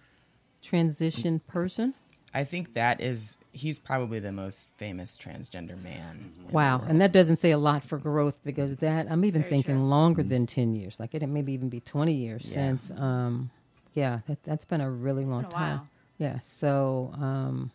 transitioned 0.63 1.41
person? 1.47 1.93
I 2.33 2.43
think 2.43 2.73
that 2.73 2.99
is 3.01 3.37
he's 3.51 3.77
probably 3.79 4.19
the 4.19 4.31
most 4.31 4.67
famous 4.77 5.17
transgender 5.17 5.81
man. 5.81 6.31
Wow. 6.51 6.83
And 6.87 6.99
that 7.01 7.11
doesn't 7.11 7.37
say 7.37 7.51
a 7.51 7.57
lot 7.57 7.83
for 7.83 7.97
growth 7.97 8.43
because 8.43 8.75
that 8.77 9.07
I'm 9.09 9.23
even 9.25 9.43
thinking 9.43 9.83
longer 9.83 10.23
than 10.23 10.47
10 10.47 10.73
years. 10.73 10.99
Like 10.99 11.13
it 11.13 11.25
maybe 11.27 11.53
even 11.53 11.69
be 11.69 11.79
20 11.79 12.13
years 12.13 12.43
Yeah. 12.45 12.55
since 12.55 12.91
um 12.91 13.49
yeah, 13.93 14.19
that 14.27 14.41
that's 14.43 14.65
been 14.65 14.81
a 14.81 14.89
really 14.89 15.23
long 15.25 15.43
been 15.43 15.51
a 15.51 15.53
time. 15.53 15.77
while. 15.77 15.87
Yeah. 16.17 16.39
So 16.49 17.11
um 17.15 17.71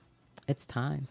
it's 0.48 0.66
time. 0.66 1.06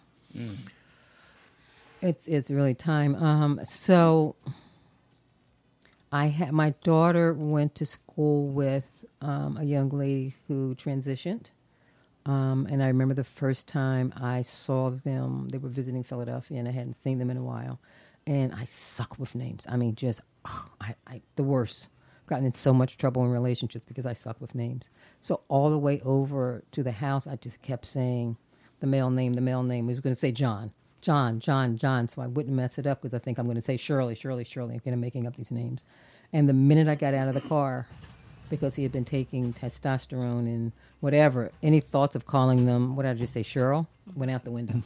It's 2.01 2.27
it's 2.27 2.51
really 2.51 2.75
time. 2.75 3.15
Um 3.15 3.59
so 3.63 4.35
I 6.11 6.27
had 6.27 6.51
my 6.53 6.71
daughter 6.83 7.33
went 7.33 7.75
to 7.75 7.85
school 7.85 8.47
with 8.47 9.05
um, 9.21 9.57
a 9.57 9.63
young 9.63 9.89
lady 9.89 10.35
who 10.47 10.73
transitioned. 10.75 11.47
Um, 12.27 12.67
and 12.69 12.83
I 12.83 12.87
remember 12.87 13.13
the 13.13 13.23
first 13.23 13.67
time 13.67 14.13
I 14.17 14.41
saw 14.41 14.89
them, 14.89 15.47
they 15.49 15.57
were 15.57 15.69
visiting 15.69 16.03
Philadelphia, 16.03 16.59
and 16.59 16.67
I 16.67 16.71
hadn't 16.71 17.01
seen 17.01 17.19
them 17.19 17.29
in 17.29 17.37
a 17.37 17.43
while. 17.43 17.79
And 18.27 18.53
I 18.53 18.65
suck 18.65 19.17
with 19.17 19.33
names. 19.33 19.65
I 19.69 19.77
mean, 19.77 19.95
just 19.95 20.19
ugh, 20.43 20.69
I, 20.81 20.95
I, 21.07 21.21
the 21.37 21.43
worst. 21.43 21.87
I've 22.21 22.27
gotten 22.27 22.45
in 22.45 22.53
so 22.53 22.73
much 22.73 22.97
trouble 22.97 23.23
in 23.23 23.31
relationships 23.31 23.85
because 23.87 24.05
I 24.05 24.11
suck 24.11 24.41
with 24.41 24.53
names. 24.53 24.89
So 25.21 25.39
all 25.47 25.69
the 25.69 25.77
way 25.77 26.01
over 26.03 26.61
to 26.73 26.83
the 26.83 26.91
house, 26.91 27.25
I 27.27 27.37
just 27.37 27.61
kept 27.61 27.85
saying 27.85 28.35
the 28.81 28.87
male 28.87 29.09
name, 29.09 29.33
the 29.33 29.41
male 29.41 29.63
name. 29.63 29.85
I 29.85 29.87
was 29.87 30.01
going 30.01 30.13
to 30.13 30.19
say 30.19 30.33
John, 30.33 30.73
John, 30.99 31.39
John, 31.39 31.77
John, 31.77 32.09
so 32.09 32.21
I 32.21 32.27
wouldn't 32.27 32.53
mess 32.53 32.77
it 32.77 32.85
up 32.85 33.01
because 33.01 33.15
I 33.15 33.23
think 33.23 33.37
I'm 33.37 33.45
going 33.45 33.55
to 33.55 33.61
say 33.61 33.77
Shirley, 33.77 34.15
Shirley, 34.15 34.43
Shirley. 34.43 34.81
I'm 34.85 34.99
making 34.99 35.25
up 35.25 35.37
these 35.37 35.51
names. 35.51 35.85
And 36.33 36.49
the 36.49 36.53
minute 36.53 36.89
I 36.89 36.95
got 36.95 37.13
out 37.13 37.29
of 37.29 37.33
the 37.33 37.41
car, 37.41 37.87
because 38.49 38.75
he 38.75 38.83
had 38.83 38.91
been 38.91 39.05
taking 39.05 39.53
testosterone 39.53 40.45
and 40.45 40.71
whatever. 40.99 41.51
Any 41.61 41.79
thoughts 41.79 42.15
of 42.15 42.25
calling 42.25 42.65
them, 42.65 42.95
what 42.95 43.03
did 43.03 43.09
I 43.09 43.13
just 43.15 43.33
say, 43.33 43.43
Cheryl, 43.43 43.87
went 44.15 44.31
out 44.31 44.43
the 44.43 44.51
window. 44.51 44.81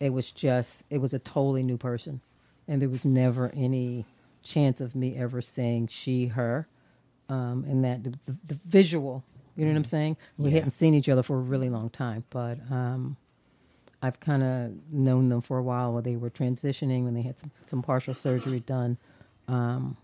It 0.00 0.10
was 0.10 0.30
just, 0.32 0.82
it 0.90 0.98
was 0.98 1.14
a 1.14 1.18
totally 1.18 1.62
new 1.62 1.76
person. 1.78 2.20
And 2.68 2.82
there 2.82 2.88
was 2.88 3.04
never 3.04 3.50
any 3.54 4.04
chance 4.42 4.80
of 4.80 4.94
me 4.94 5.16
ever 5.16 5.40
saying 5.40 5.88
she, 5.88 6.26
her. 6.26 6.66
Um, 7.28 7.64
and 7.68 7.84
that, 7.84 8.04
the, 8.04 8.10
the, 8.26 8.36
the 8.48 8.60
visual, 8.66 9.22
you 9.56 9.64
know 9.64 9.70
what 9.70 9.78
I'm 9.78 9.84
saying? 9.84 10.16
We 10.36 10.50
hadn't 10.50 10.72
seen 10.72 10.94
each 10.94 11.08
other 11.08 11.22
for 11.22 11.36
a 11.36 11.40
really 11.40 11.70
long 11.70 11.90
time, 11.90 12.24
but 12.30 12.58
um, 12.70 13.16
I've 14.02 14.20
kind 14.20 14.42
of 14.42 14.72
known 14.92 15.30
them 15.30 15.40
for 15.40 15.58
a 15.58 15.62
while 15.62 15.92
while 15.92 16.02
they 16.02 16.16
were 16.16 16.30
transitioning 16.30 17.04
when 17.04 17.14
they 17.14 17.22
had 17.22 17.38
some, 17.38 17.50
some 17.64 17.82
partial 17.82 18.14
surgery 18.14 18.60
done. 18.60 18.98
Um, 19.48 19.96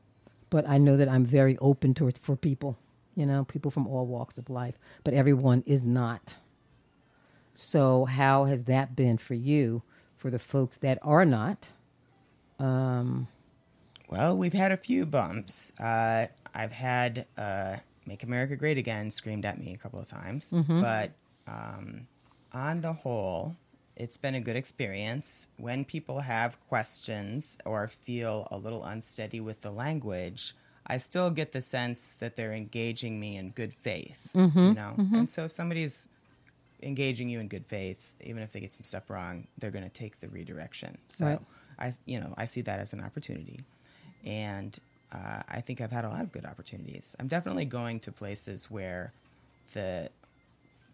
but 0.50 0.68
I 0.68 0.78
know 0.78 0.96
that 0.96 1.08
I'm 1.08 1.24
very 1.24 1.56
open 1.58 1.94
to 1.94 2.08
it 2.08 2.18
for 2.22 2.36
people, 2.36 2.76
you 3.14 3.24
know, 3.26 3.44
people 3.44 3.70
from 3.70 3.86
all 3.86 4.06
walks 4.06 4.36
of 4.38 4.50
life, 4.50 4.74
but 5.04 5.14
everyone 5.14 5.62
is 5.66 5.84
not. 5.86 6.34
So, 7.54 8.04
how 8.04 8.44
has 8.44 8.64
that 8.64 8.94
been 8.96 9.18
for 9.18 9.34
you, 9.34 9.82
for 10.16 10.30
the 10.30 10.38
folks 10.38 10.76
that 10.78 10.98
are 11.02 11.24
not? 11.24 11.68
Um, 12.58 13.28
Well, 14.08 14.36
we've 14.36 14.52
had 14.52 14.72
a 14.72 14.76
few 14.76 15.06
bumps. 15.06 15.72
Uh, 15.78 16.26
I've 16.54 16.72
had 16.72 17.26
uh, 17.36 17.76
"Make 18.06 18.22
America 18.22 18.56
Great 18.56 18.76
Again" 18.78 19.10
screamed 19.10 19.44
at 19.44 19.58
me 19.58 19.72
a 19.72 19.78
couple 19.78 20.00
of 20.00 20.06
times, 20.06 20.52
but 20.80 21.12
um, 21.46 22.06
on 22.52 22.80
the 22.80 22.92
whole, 22.92 23.56
it's 24.00 24.16
been 24.16 24.34
a 24.34 24.40
good 24.40 24.56
experience. 24.56 25.48
When 25.58 25.84
people 25.84 26.20
have 26.20 26.58
questions 26.68 27.58
or 27.66 27.88
feel 27.88 28.48
a 28.50 28.56
little 28.56 28.82
unsteady 28.84 29.40
with 29.40 29.60
the 29.60 29.70
language, 29.70 30.54
I 30.86 30.96
still 30.98 31.30
get 31.30 31.52
the 31.52 31.60
sense 31.62 32.14
that 32.20 32.34
they're 32.36 32.54
engaging 32.54 33.20
me 33.20 33.36
in 33.36 33.50
good 33.50 33.74
faith. 33.74 34.30
You 34.70 34.74
know, 34.74 34.94
and 35.12 35.28
so 35.28 35.44
if 35.44 35.52
somebody's 35.52 36.08
engaging 36.82 37.28
you 37.28 37.40
in 37.40 37.48
good 37.48 37.66
faith, 37.66 38.12
even 38.22 38.42
if 38.42 38.52
they 38.52 38.60
get 38.60 38.72
some 38.72 38.84
stuff 38.84 39.10
wrong, 39.10 39.46
they're 39.58 39.70
going 39.70 39.84
to 39.84 39.90
take 40.02 40.18
the 40.20 40.28
redirection. 40.28 40.96
So 41.06 41.26
Right. 41.26 41.40
I, 41.78 41.92
you 42.06 42.18
know, 42.20 42.32
I 42.38 42.46
see 42.46 42.62
that 42.62 42.80
as 42.80 42.92
an 42.94 43.00
opportunity, 43.02 43.58
and 44.24 44.78
uh, 45.12 45.42
I 45.48 45.60
think 45.60 45.80
I've 45.80 45.92
had 45.92 46.04
a 46.04 46.08
lot 46.08 46.22
of 46.22 46.32
good 46.32 46.44
opportunities. 46.46 47.14
I'm 47.20 47.28
definitely 47.28 47.64
going 47.66 48.00
to 48.00 48.12
places 48.12 48.70
where 48.70 49.12
the 49.74 50.08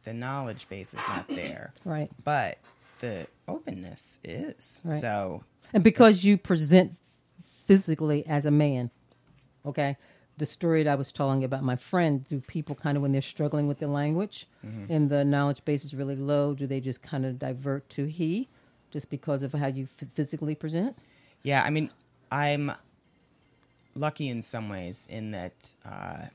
the 0.05 0.15
knowledge 0.15 0.69
base 0.69 0.95
is 0.95 1.01
not 1.09 1.27
there, 1.29 1.73
Right. 1.85 2.09
but 2.25 2.59
the 3.01 3.27
openness 3.49 4.19
is. 4.25 4.81
Right. 4.85 5.01
So 5.01 5.45
And 5.73 5.85
because 5.85 6.25
you 6.25 6.37
present 6.39 6.93
physically 7.67 8.27
as 8.27 8.47
a 8.47 8.51
man, 8.51 8.91
okay? 9.65 9.97
The 10.39 10.47
story 10.47 10.83
that 10.83 10.91
I 10.91 10.95
was 10.95 11.13
telling 11.13 11.45
about 11.45 11.63
my 11.65 11.77
friend, 11.77 12.27
do 12.29 12.41
people 12.41 12.75
kind 12.75 12.97
of, 12.97 13.03
when 13.03 13.13
they're 13.13 13.23
struggling 13.23 13.67
with 13.69 13.79
the 13.79 13.89
language 13.89 14.47
and 14.91 15.09
the 15.09 15.25
knowledge 15.25 15.65
base 15.65 15.85
is 15.85 15.95
really 15.95 16.17
low, 16.17 16.55
do 16.55 16.67
they 16.67 16.81
just 16.81 17.01
kind 17.03 17.25
of 17.25 17.39
divert 17.39 17.89
to 17.91 18.05
he 18.05 18.49
just 18.91 19.09
because 19.11 19.43
of 19.43 19.53
how 19.53 19.67
you 19.67 19.89
f- 20.01 20.09
physically 20.15 20.55
present? 20.55 20.97
Yeah, 21.43 21.63
I 21.63 21.71
mean, 21.71 21.91
I'm 22.31 22.73
lucky 23.95 24.29
in 24.29 24.43
some 24.43 24.69
ways 24.69 25.07
in 25.11 25.31
that 25.31 25.75
uh, 25.85 26.27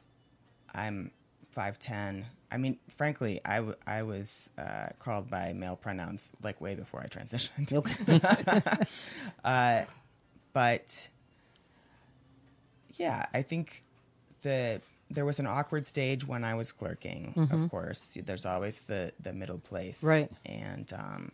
I'm 0.74 1.12
5'10. 1.56 2.24
I 2.52 2.58
mean, 2.58 2.78
frankly, 2.96 3.40
I, 3.46 3.58
w- 3.58 3.76
I 3.88 4.04
was 4.04 4.50
uh, 4.58 4.88
called 5.00 5.30
by 5.30 5.54
male 5.54 5.76
pronouns 5.76 6.34
like 6.44 6.60
way 6.60 6.76
before 6.76 7.02
I 7.02 7.08
transitioned. 7.08 7.72
uh, 9.46 9.84
but 10.54 11.10
yeah, 12.96 13.26
I 13.34 13.42
think 13.42 13.84
the 14.42 14.82
there 15.10 15.26
was 15.26 15.40
an 15.40 15.48
awkward 15.48 15.86
stage 15.86 16.26
when 16.26 16.44
I 16.44 16.56
was 16.56 16.72
clerking. 16.72 17.34
Of 17.52 17.70
course, 17.70 18.18
there's 18.26 18.46
always 18.46 18.82
the 18.82 19.12
the 19.22 19.34
middle 19.34 19.60
place, 19.60 20.04
Right. 20.04 20.30
And 20.46 20.92
um, 20.94 21.32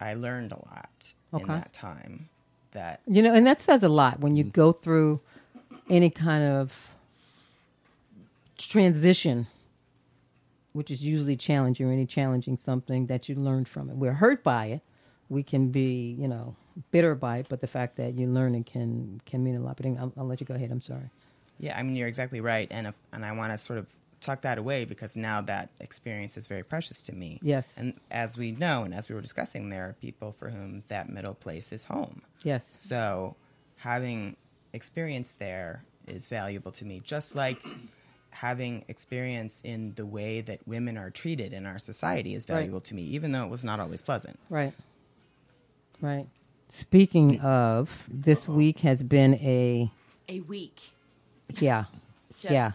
I 0.00 0.14
learned 0.14 0.52
a 0.52 0.56
lot 0.56 1.12
in 1.32 1.46
that 1.48 1.72
time. 1.72 2.28
That 2.72 3.00
You 3.06 3.22
know, 3.22 3.34
and 3.34 3.46
that 3.46 3.60
says 3.60 3.82
a 3.82 3.88
lot 3.88 4.20
when 4.20 4.36
you 4.36 4.44
go 4.44 4.72
through 4.72 5.20
any 5.88 6.10
kind 6.10 6.44
of 6.44 6.94
transition, 8.68 9.46
which 10.72 10.90
is 10.90 11.02
usually 11.02 11.36
challenging 11.36 11.88
or 11.88 11.92
any 11.92 12.06
challenging 12.06 12.56
something 12.56 13.06
that 13.06 13.28
you 13.28 13.34
learn 13.34 13.64
from 13.64 13.90
it. 13.90 13.96
We're 13.96 14.12
hurt 14.12 14.42
by 14.42 14.66
it. 14.66 14.82
We 15.28 15.42
can 15.42 15.70
be, 15.70 16.16
you 16.18 16.28
know, 16.28 16.56
bitter 16.90 17.14
by 17.14 17.38
it, 17.38 17.46
but 17.48 17.60
the 17.60 17.66
fact 17.66 17.96
that 17.96 18.14
you 18.14 18.26
learn 18.26 18.54
it 18.54 18.66
can 18.66 19.20
can 19.26 19.44
mean 19.44 19.56
a 19.56 19.60
lot. 19.60 19.76
But 19.76 19.86
I'll, 19.86 20.12
I'll 20.16 20.26
let 20.26 20.40
you 20.40 20.46
go 20.46 20.54
ahead. 20.54 20.70
I'm 20.70 20.80
sorry. 20.80 21.10
Yeah, 21.58 21.78
I 21.78 21.82
mean 21.82 21.94
you're 21.94 22.08
exactly 22.08 22.40
right, 22.40 22.68
and 22.70 22.86
if, 22.86 22.94
and 23.12 23.24
I 23.24 23.32
want 23.32 23.52
to 23.52 23.58
sort 23.58 23.78
of 23.78 23.86
tuck 24.20 24.42
that 24.42 24.58
away 24.58 24.84
because 24.84 25.16
now 25.16 25.40
that 25.40 25.70
experience 25.80 26.36
is 26.36 26.46
very 26.46 26.62
precious 26.62 27.02
to 27.02 27.12
me. 27.12 27.38
Yes. 27.42 27.66
and 27.76 27.94
as 28.10 28.36
we 28.36 28.52
know, 28.52 28.84
and 28.84 28.94
as 28.94 29.08
we 29.08 29.14
were 29.14 29.20
discussing, 29.20 29.70
there 29.70 29.88
are 29.88 29.92
people 29.94 30.34
for 30.38 30.50
whom 30.50 30.82
that 30.88 31.08
middle 31.08 31.34
place 31.34 31.72
is 31.72 31.84
home. 31.84 32.22
Yes. 32.42 32.62
So 32.70 33.36
having 33.76 34.36
experience 34.72 35.34
there 35.38 35.84
is 36.06 36.28
valuable 36.28 36.72
to 36.72 36.84
me, 36.84 37.00
just 37.02 37.34
like 37.34 37.64
having 38.30 38.84
experience 38.88 39.60
in 39.64 39.92
the 39.94 40.06
way 40.06 40.40
that 40.42 40.60
women 40.66 40.96
are 40.96 41.10
treated 41.10 41.52
in 41.52 41.66
our 41.66 41.78
society 41.78 42.34
is 42.34 42.46
Right. 42.48 42.56
valuable 42.56 42.80
to 42.82 42.94
me, 42.94 43.02
even 43.02 43.32
though 43.32 43.44
it 43.44 43.50
was 43.50 43.64
not 43.64 43.80
always 43.80 44.02
pleasant. 44.02 44.38
Right. 44.48 44.72
Right. 46.00 46.26
Speaking 46.68 47.40
of, 47.40 48.06
this 48.10 48.48
week 48.48 48.80
has 48.80 49.02
been 49.02 49.34
a 49.34 49.90
A 50.28 50.40
week. 50.40 50.80
yeah, 51.58 51.84
Just 52.40 52.52
yeah, 52.52 52.70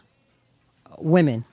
women, 0.97 1.45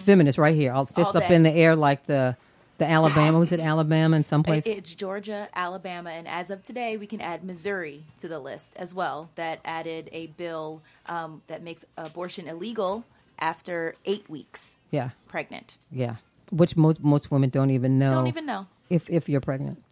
feminists 0.00 0.38
right 0.38 0.54
here, 0.54 0.72
all 0.72 0.86
fists 0.86 1.14
All 1.14 1.22
up 1.22 1.30
in 1.30 1.42
the 1.42 1.50
air 1.52 1.74
like 1.74 2.06
the 2.06 2.36
the 2.78 2.84
Alabama 2.86 3.38
was 3.38 3.52
it 3.52 3.60
Alabama 3.72 4.16
and 4.16 4.26
someplace 4.26 4.66
It- 4.66 4.76
It's 4.76 4.94
Georgia, 4.94 5.48
Alabama, 5.54 6.10
and 6.10 6.28
as 6.28 6.50
of 6.50 6.62
today, 6.62 6.98
we 6.98 7.06
can 7.06 7.22
add 7.22 7.42
Missouri 7.42 8.04
to 8.20 8.28
the 8.28 8.38
list 8.38 8.74
as 8.76 8.92
well. 8.92 9.30
That 9.36 9.60
added 9.64 10.10
a 10.12 10.26
bill 10.26 10.82
um, 11.06 11.40
that 11.46 11.62
makes 11.62 11.86
abortion 11.96 12.46
illegal 12.46 13.04
after 13.38 13.94
eight 14.04 14.28
weeks 14.30 14.78
yeah, 14.90 15.10
pregnant. 15.28 15.76
yeah, 15.90 16.16
which 16.50 16.76
most 16.76 17.00
most 17.02 17.30
women 17.30 17.50
don't 17.50 17.70
even 17.70 17.98
know. 17.98 18.10
Don't 18.12 18.26
even 18.28 18.46
know. 18.46 18.66
if 18.90 19.08
if 19.10 19.28
you're 19.28 19.40
pregnant. 19.40 19.82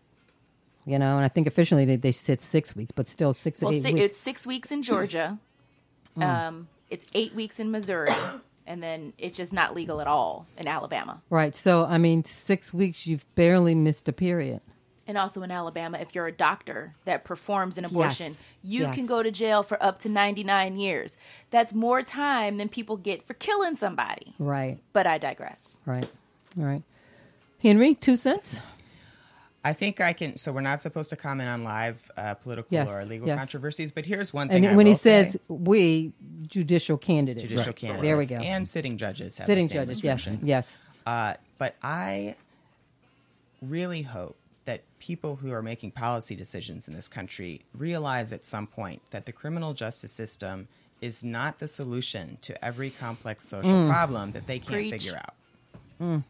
You 0.86 0.99
know, 0.99 1.16
and 1.16 1.24
I 1.24 1.28
think 1.28 1.47
officially 1.47 1.86
they, 1.86 1.97
they 1.97 2.12
said 2.12 2.42
six 2.42 2.76
weeks, 2.76 2.92
but 2.92 3.09
still 3.09 3.32
six 3.32 3.62
or 3.62 3.66
Well, 3.66 3.74
eight 3.74 3.82
si- 3.82 3.95
weeks. 3.95 4.11
it's 4.11 4.20
six 4.20 4.47
weeks 4.47 4.70
in 4.70 4.82
Georgia. 4.82 5.38
Um, 6.16 6.68
it's 6.90 7.07
eight 7.12 7.34
weeks 7.34 7.59
in 7.59 7.72
Missouri, 7.72 8.12
and 8.68 8.80
then 8.80 9.14
it's 9.18 9.36
just 9.36 9.53
not 9.53 9.74
legal 9.74 10.01
at 10.01 10.07
all 10.07 10.47
in 10.57 10.68
Alabama. 10.68 11.20
Right. 11.28 11.57
So 11.57 11.84
I 11.84 11.99
mean, 11.99 12.24
six 12.24 12.72
weeks 12.72 13.05
you've 13.05 13.26
barely 13.34 13.74
missed 13.74 14.09
a 14.09 14.12
period. 14.12 14.61
And 15.07 15.18
also 15.18 15.42
in 15.42 15.50
Alabama, 15.50 15.98
if 15.98 16.14
you're 16.14 16.26
a 16.26 16.32
doctor 16.32 16.94
that 17.05 17.24
performs 17.24 17.76
an 17.76 17.84
abortion, 17.84 18.32
Yes. 18.32 18.42
you 18.62 18.82
Yes. 18.82 18.94
can 18.94 19.07
go 19.07 19.22
to 19.22 19.30
jail 19.30 19.62
for 19.62 19.82
up 19.82 19.98
to 20.00 20.09
99 20.09 20.78
years. 20.78 21.16
That's 21.50 21.74
more 21.74 22.00
time 22.02 22.57
than 22.57 22.68
people 22.70 22.96
get 22.96 23.26
for 23.26 23.34
killing 23.34 23.76
somebody. 23.76 24.34
Right. 24.38 24.78
But 24.94 25.07
I 25.07 25.18
digress. 25.18 25.76
Right. 25.84 26.09
All 26.59 26.64
right. 26.64 26.82
Henry, 27.62 27.94
two 27.94 28.16
cents. 28.16 28.61
I 29.66 29.72
think 29.72 29.98
I 30.00 30.12
can. 30.12 30.36
So 30.36 30.52
we're 30.52 30.61
not 30.61 30.82
supposed 30.82 31.09
to 31.11 31.16
comment 31.16 31.48
on 31.48 31.64
live 31.64 32.11
uh, 32.18 32.34
political 32.34 32.68
Yes, 32.74 32.86
or 32.88 33.02
legal 33.07 33.26
yes. 33.28 33.38
controversies, 33.38 33.92
but 33.92 34.05
here's 34.05 34.32
one 34.32 34.48
thing. 34.48 34.64
And 34.66 34.74
I 34.74 34.76
when 34.76 34.84
he 34.86 34.92
say. 34.92 35.24
says 35.24 35.38
we, 35.48 36.12
judicial 36.46 36.98
candidates. 36.98 37.42
judicial 37.46 37.72
candidates 37.72 38.02
There 38.07 38.18
we 38.18 38.26
go. 38.26 38.36
and 38.36 38.68
sitting 38.68 38.98
judges 38.98 39.38
have 39.38 39.46
Sitting 39.46 39.64
the 39.68 39.74
same 39.74 39.86
judges. 39.86 40.02
Yes. 40.05 40.28
Yes. 40.42 40.76
Uh, 41.07 41.34
but 41.57 41.76
I 41.82 42.36
really 43.62 44.02
hope 44.02 44.36
that 44.65 44.83
people 44.99 45.37
who 45.37 45.53
are 45.53 45.62
making 45.62 45.91
policy 45.91 46.35
decisions 46.35 46.89
in 46.89 46.95
this 46.95 47.09
country 47.09 47.61
realize 47.77 48.33
at 48.33 48.45
some 48.47 48.67
point 48.67 49.03
that 49.11 49.27
the 49.27 49.33
criminal 49.33 49.75
justice 49.75 50.12
system 50.12 50.69
is 51.01 51.23
not 51.23 51.59
the 51.59 51.69
solution 51.69 52.39
to 52.41 52.65
every 52.65 52.89
complex 52.91 53.47
social 53.47 53.71
Mm. 53.73 53.91
problem 53.91 54.33
that 54.33 54.47
they 54.47 54.59
can't 54.59 54.73
Preach. 54.73 54.93
figure 54.93 55.17
out. 55.17 56.23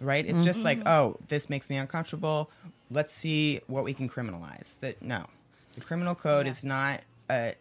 Right? 0.00 0.24
It's 0.26 0.40
just 0.42 0.62
like, 0.64 0.80
oh, 0.86 1.16
this 1.28 1.50
makes 1.50 1.68
me 1.68 1.76
uncomfortable. 1.76 2.50
Let's 2.90 3.14
see 3.14 3.60
what 3.66 3.84
we 3.84 3.92
can 3.94 4.08
criminalize. 4.08 4.76
That 4.80 5.00
no, 5.02 5.26
the 5.74 5.80
criminal 5.82 6.14
code 6.14 6.46
is 6.46 6.64
not 6.64 7.02
a 7.30 7.54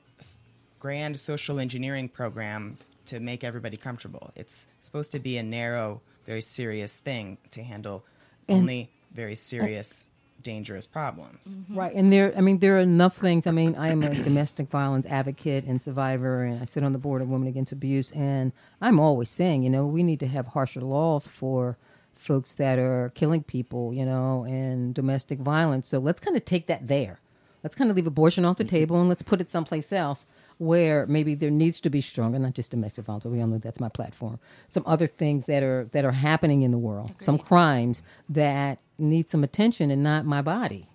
grand 0.79 1.19
social 1.19 1.59
engineering 1.59 2.07
program 2.09 2.75
to 3.07 3.19
make 3.19 3.43
everybody 3.43 3.75
comfortable. 3.77 4.31
It's 4.35 4.67
supposed 4.81 5.11
to 5.11 5.19
be 5.19 5.37
a 5.37 5.43
narrow, 5.43 6.01
very 6.25 6.41
serious 6.41 6.97
thing 6.97 7.37
to 7.51 7.61
handle 7.63 8.05
only 8.47 8.89
very 9.13 9.35
serious, 9.35 10.07
dangerous 10.43 10.85
problems. 10.85 11.49
Mm-hmm. 11.49 11.77
Right, 11.77 11.93
and 11.93 12.11
there, 12.11 12.33
I 12.35 12.41
mean, 12.41 12.59
there 12.59 12.77
are 12.77 12.81
enough 12.81 13.17
things. 13.17 13.47
I 13.47 13.51
mean, 13.51 13.75
I 13.75 13.89
am 13.89 14.03
a 14.03 14.13
domestic 14.13 14.69
violence 14.69 15.05
advocate 15.05 15.65
and 15.65 15.81
survivor, 15.81 16.43
and 16.43 16.61
I 16.61 16.65
sit 16.65 16.83
on 16.83 16.93
the 16.93 16.97
board 16.97 17.21
of 17.21 17.29
Women 17.29 17.47
Against 17.47 17.71
Abuse, 17.71 18.11
and 18.11 18.51
I'm 18.81 18.99
always 18.99 19.29
saying, 19.29 19.63
you 19.63 19.69
know, 19.69 19.85
we 19.85 20.03
need 20.03 20.19
to 20.21 20.27
have 20.27 20.47
harsher 20.47 20.81
laws 20.81 21.27
for 21.27 21.77
folks 22.15 22.53
that 22.53 22.77
are 22.77 23.11
killing 23.15 23.43
people, 23.43 23.93
you 23.93 24.05
know, 24.05 24.43
and 24.43 24.93
domestic 24.93 25.39
violence. 25.39 25.87
So 25.87 25.99
let's 25.99 26.19
kind 26.19 26.35
of 26.35 26.45
take 26.45 26.67
that 26.67 26.87
there. 26.87 27.19
Let's 27.63 27.75
kind 27.75 27.89
of 27.89 27.95
leave 27.95 28.07
abortion 28.07 28.45
off 28.45 28.57
the 28.57 28.63
mm-hmm. 28.63 28.75
table 28.75 28.99
and 28.99 29.09
let's 29.09 29.21
put 29.21 29.41
it 29.41 29.51
someplace 29.51 29.91
else 29.91 30.25
where 30.59 31.05
maybe 31.07 31.35
there 31.35 31.49
needs 31.49 31.79
to 31.79 31.89
be 31.89 32.01
stronger, 32.01 32.37
not 32.37 32.53
just 32.53 32.71
domestic 32.71 33.05
violence, 33.05 33.23
but 33.23 33.31
we 33.31 33.41
all 33.41 33.47
know 33.47 33.57
that's 33.57 33.79
my 33.79 33.89
platform. 33.89 34.39
Some 34.67 34.83
other 34.85 35.07
things 35.07 35.45
that 35.45 35.63
are 35.63 35.89
that 35.93 36.05
are 36.05 36.11
happening 36.11 36.61
in 36.63 36.71
the 36.71 36.77
world, 36.77 37.11
some 37.19 37.37
crimes 37.37 38.03
that 38.27 38.79
need 38.99 39.29
some 39.29 39.43
attention 39.43 39.91
and 39.91 40.03
not 40.03 40.25
my 40.25 40.41
body. 40.41 40.87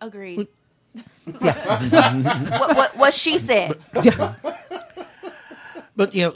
Agreed. 0.00 0.48
what, 1.24 2.76
what, 2.76 2.96
what 2.96 3.14
she 3.14 3.38
said. 3.38 3.78
But 5.96 6.14
you 6.14 6.24
know, 6.24 6.34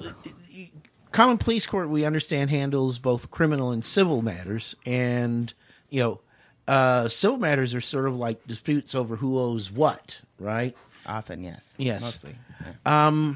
common 1.13 1.39
pleas 1.39 1.67
court 1.67 1.91
we 1.91 2.05
understand 2.05 2.51
handles 2.51 2.99
both 2.99 3.31
criminal 3.31 3.71
and 3.71 3.85
civil 3.85 4.23
matters, 4.23 4.75
and 4.87 5.53
you 5.91 6.03
know, 6.03 6.21
uh, 6.67 7.09
civil 7.09 7.37
matters 7.37 7.75
are 7.75 7.81
sort 7.81 8.09
of 8.09 8.17
like 8.17 8.47
disputes 8.47 8.95
over 8.95 9.17
who 9.17 9.39
owes 9.39 9.71
what, 9.71 10.21
right? 10.39 10.75
Often, 11.07 11.45
yes. 11.45 11.77
Yes. 11.79 12.01
Mostly. 12.01 12.37
yeah. 12.65 13.35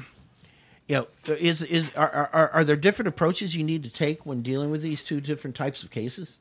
You 0.87 0.95
know, 0.97 1.07
is 1.33 1.63
is 1.63 1.91
are, 1.95 2.29
are 2.31 2.49
are 2.51 2.63
there 2.63 2.75
different 2.75 3.07
approaches 3.07 3.55
you 3.55 3.63
need 3.63 3.83
to 3.83 3.89
take 3.89 4.25
when 4.25 4.43
dealing 4.43 4.69
with 4.69 4.83
these 4.83 5.03
two 5.03 5.19
different 5.19 5.55
types 5.55 5.83
of 5.83 5.89
cases? 5.89 6.37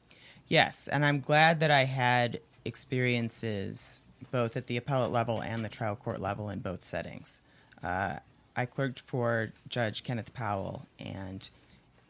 Yes, 0.49 0.87
and 0.87 1.05
I'm 1.05 1.21
glad 1.21 1.61
that 1.61 1.71
I 1.71 1.85
had 1.85 2.41
experiences 2.67 4.03
both 4.31 4.57
at 4.57 4.67
the 4.67 4.77
appellate 4.77 5.13
level 5.13 5.41
and 5.41 5.65
the 5.65 5.71
trial 5.71 5.97
court 5.97 6.21
level 6.21 6.51
in 6.51 6.59
both 6.59 6.85
settings. 6.85 7.41
Uh, 7.83 8.17
I 8.57 8.67
clerked 8.67 9.01
for 9.01 9.53
Judge 9.69 10.05
Kenneth 10.05 10.35
Powell, 10.35 10.87
and 10.99 11.49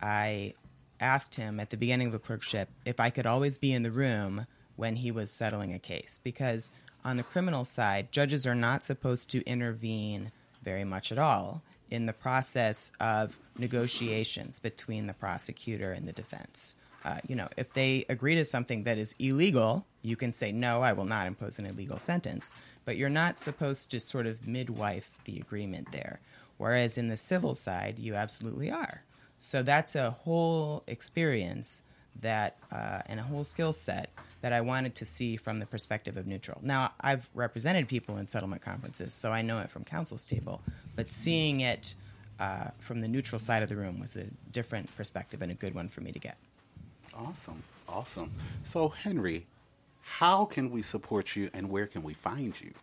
I 0.03 0.55
asked 1.01 1.37
him 1.37 1.61
at 1.61 1.70
the 1.70 1.76
beginning 1.76 2.09
of 2.09 2.12
the 2.12 2.18
clerkship 2.18 2.68
if 2.85 2.99
I 2.99 3.11
could 3.11 3.26
always 3.26 3.59
be 3.59 3.72
in 3.72 3.82
the 3.82 3.91
room 3.91 4.47
when 4.76 4.97
he 4.97 5.12
was 5.12 5.30
settling 5.30 5.72
a 5.72 5.78
case, 5.78 6.18
because 6.24 6.70
on 7.05 7.16
the 7.16 7.22
criminal 7.22 7.64
side, 7.64 8.11
judges 8.11 8.45
are 8.47 8.55
not 8.57 8.82
supposed 8.82 9.30
to 9.30 9.45
intervene 9.45 10.32
very 10.62 10.85
much 10.85 11.12
at 11.12 11.18
all 11.18 11.62
in 11.95 12.07
the 12.07 12.12
process 12.12 12.90
of 12.99 13.38
negotiations 13.57 14.59
between 14.59 15.07
the 15.07 15.14
prosecutor 15.14 15.92
and 15.92 16.09
the 16.09 16.12
defense. 16.12 16.74
Uh, 17.05 17.18
you 17.28 17.36
know, 17.36 17.49
if 17.57 17.72
they 17.74 18.05
agree 18.09 18.34
to 18.34 18.45
something 18.45 18.82
that 18.84 18.99
is 18.99 19.14
illegal, 19.18 19.86
you 20.03 20.16
can 20.16 20.32
say, 20.32 20.51
no, 20.51 20.82
I 20.82 20.92
will 20.92 21.05
not 21.05 21.26
impose 21.26 21.59
an 21.59 21.66
illegal 21.66 21.99
sentence. 21.99 22.55
But 22.84 22.97
you're 22.97 23.11
not 23.11 23.38
supposed 23.38 23.90
to 23.92 24.01
sort 24.01 24.26
of 24.26 24.47
midwife 24.47 25.18
the 25.24 25.38
agreement 25.38 25.92
there. 25.92 26.20
Whereas 26.57 26.99
in 26.99 27.09
the 27.09 27.16
civil 27.16 27.55
side, 27.55 27.99
you 27.99 28.14
absolutely 28.14 28.70
are. 28.70 29.03
So 29.38 29.62
that's 29.62 29.95
a 29.95 30.11
whole 30.11 30.82
experience 30.86 31.82
that, 32.20 32.57
uh, 32.72 33.03
and 33.07 33.20
a 33.20 33.22
whole 33.22 33.45
skill 33.45 33.72
set 33.72 34.11
that 34.45 34.53
I 34.53 34.61
wanted 34.61 34.95
to 34.97 35.07
see 35.07 35.38
from 35.38 35.59
the 35.59 35.64
perspective 35.64 36.18
of 36.18 36.26
neutral. 36.26 36.61
Now, 36.62 36.92
I've 37.01 37.30
represented 37.32 37.88
people 37.88 38.18
in 38.18 38.28
settlement 38.28 38.61
conferences, 38.61 39.14
so 39.14 39.32
I 39.32 39.40
know 39.40 39.61
it 39.61 39.70
from 39.70 39.84
counsel's 39.84 40.26
table, 40.26 40.61
but 40.97 41.11
seeing 41.11 41.61
it 41.61 41.95
uh, 42.38 42.66
from 42.78 43.01
the 43.01 43.09
neutral 43.09 43.38
side 43.38 43.62
of 43.62 43.70
the 43.70 43.76
room 43.76 43.99
was 43.99 44.16
a 44.16 44.26
different 44.53 44.95
perspective 44.99 45.40
and 45.40 45.51
a 45.51 45.55
good 45.55 45.74
one 45.74 45.88
for 45.88 46.03
me 46.03 46.12
to 46.12 46.18
get. 46.18 46.36
Awesome. 47.14 47.62
Awesome. 47.88 48.32
So, 48.64 48.90
Henry, 48.90 49.47
how 50.03 50.45
can 50.45 50.70
we 50.70 50.82
support 50.82 51.34
you 51.34 51.49
and 51.55 51.70
where 51.70 51.86
can 51.86 52.03
we 52.03 52.12
find 52.12 52.53
you? 52.61 52.74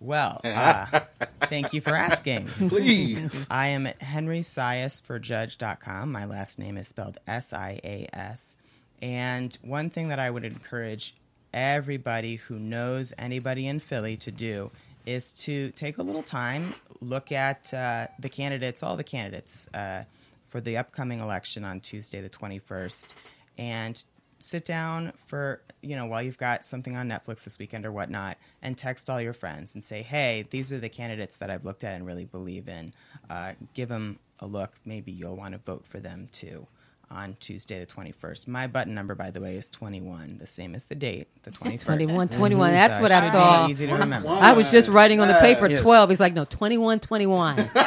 Well, 0.00 0.40
uh, 0.44 1.02
thank 1.42 1.72
you 1.72 1.80
for 1.80 1.94
asking. 1.94 2.48
Please. 2.48 3.46
I 3.48 3.68
am 3.68 3.86
at 3.86 4.00
henrysiasforjudge.com. 4.00 6.10
My 6.10 6.24
last 6.24 6.58
name 6.58 6.76
is 6.76 6.88
spelled 6.88 7.18
S 7.28 7.52
I 7.52 7.78
A 7.84 8.08
S. 8.12 8.56
And 9.00 9.56
one 9.62 9.90
thing 9.90 10.08
that 10.08 10.18
I 10.18 10.30
would 10.30 10.44
encourage 10.44 11.14
everybody 11.52 12.36
who 12.36 12.58
knows 12.58 13.12
anybody 13.18 13.68
in 13.68 13.78
Philly 13.78 14.16
to 14.18 14.30
do 14.30 14.70
is 15.06 15.32
to 15.32 15.70
take 15.70 15.98
a 15.98 16.02
little 16.02 16.22
time, 16.22 16.74
look 17.00 17.32
at 17.32 17.72
uh, 17.72 18.08
the 18.18 18.28
candidates, 18.28 18.82
all 18.82 18.96
the 18.96 19.04
candidates 19.04 19.66
uh, 19.72 20.04
for 20.50 20.60
the 20.60 20.76
upcoming 20.76 21.20
election 21.20 21.64
on 21.64 21.80
Tuesday, 21.80 22.20
the 22.20 22.28
21st, 22.28 23.14
and 23.56 24.04
sit 24.38 24.64
down 24.64 25.12
for, 25.26 25.62
you 25.80 25.96
know, 25.96 26.06
while 26.06 26.22
you've 26.22 26.38
got 26.38 26.64
something 26.64 26.94
on 26.94 27.08
Netflix 27.08 27.44
this 27.44 27.58
weekend 27.58 27.86
or 27.86 27.92
whatnot, 27.92 28.36
and 28.62 28.76
text 28.76 29.08
all 29.08 29.20
your 29.20 29.32
friends 29.32 29.74
and 29.74 29.84
say, 29.84 30.02
hey, 30.02 30.46
these 30.50 30.72
are 30.72 30.78
the 30.78 30.88
candidates 30.88 31.36
that 31.36 31.50
I've 31.50 31.64
looked 31.64 31.84
at 31.84 31.94
and 31.94 32.06
really 32.06 32.26
believe 32.26 32.68
in. 32.68 32.92
Uh, 33.30 33.54
give 33.74 33.88
them 33.88 34.18
a 34.40 34.46
look. 34.46 34.74
Maybe 34.84 35.10
you'll 35.10 35.36
want 35.36 35.52
to 35.52 35.58
vote 35.58 35.86
for 35.86 36.00
them 36.00 36.28
too 36.32 36.66
on 37.10 37.36
Tuesday, 37.40 37.80
the 37.80 37.86
21st. 37.86 38.48
My 38.48 38.66
button 38.66 38.94
number, 38.94 39.14
by 39.14 39.30
the 39.30 39.40
way, 39.40 39.56
is 39.56 39.68
21, 39.68 40.38
the 40.38 40.46
same 40.46 40.74
as 40.74 40.84
the 40.84 40.94
date, 40.94 41.28
the 41.42 41.50
21st. 41.50 41.80
21, 41.84 42.28
mm-hmm. 42.28 42.38
21. 42.38 42.72
That's 42.72 43.00
what 43.00 43.12
I 43.12 43.20
should 43.20 43.26
be 43.26 43.32
saw. 43.32 43.68
Easy 43.68 43.86
to 43.86 43.94
remember. 43.94 44.28
I 44.28 44.52
was 44.52 44.70
just 44.70 44.88
writing 44.88 45.20
on 45.20 45.28
the 45.28 45.34
paper 45.34 45.66
Yes. 45.68 45.80
12. 45.80 46.10
He's 46.10 46.20
like, 46.20 46.34
no, 46.34 46.44
21, 46.44 47.00
21. 47.00 47.70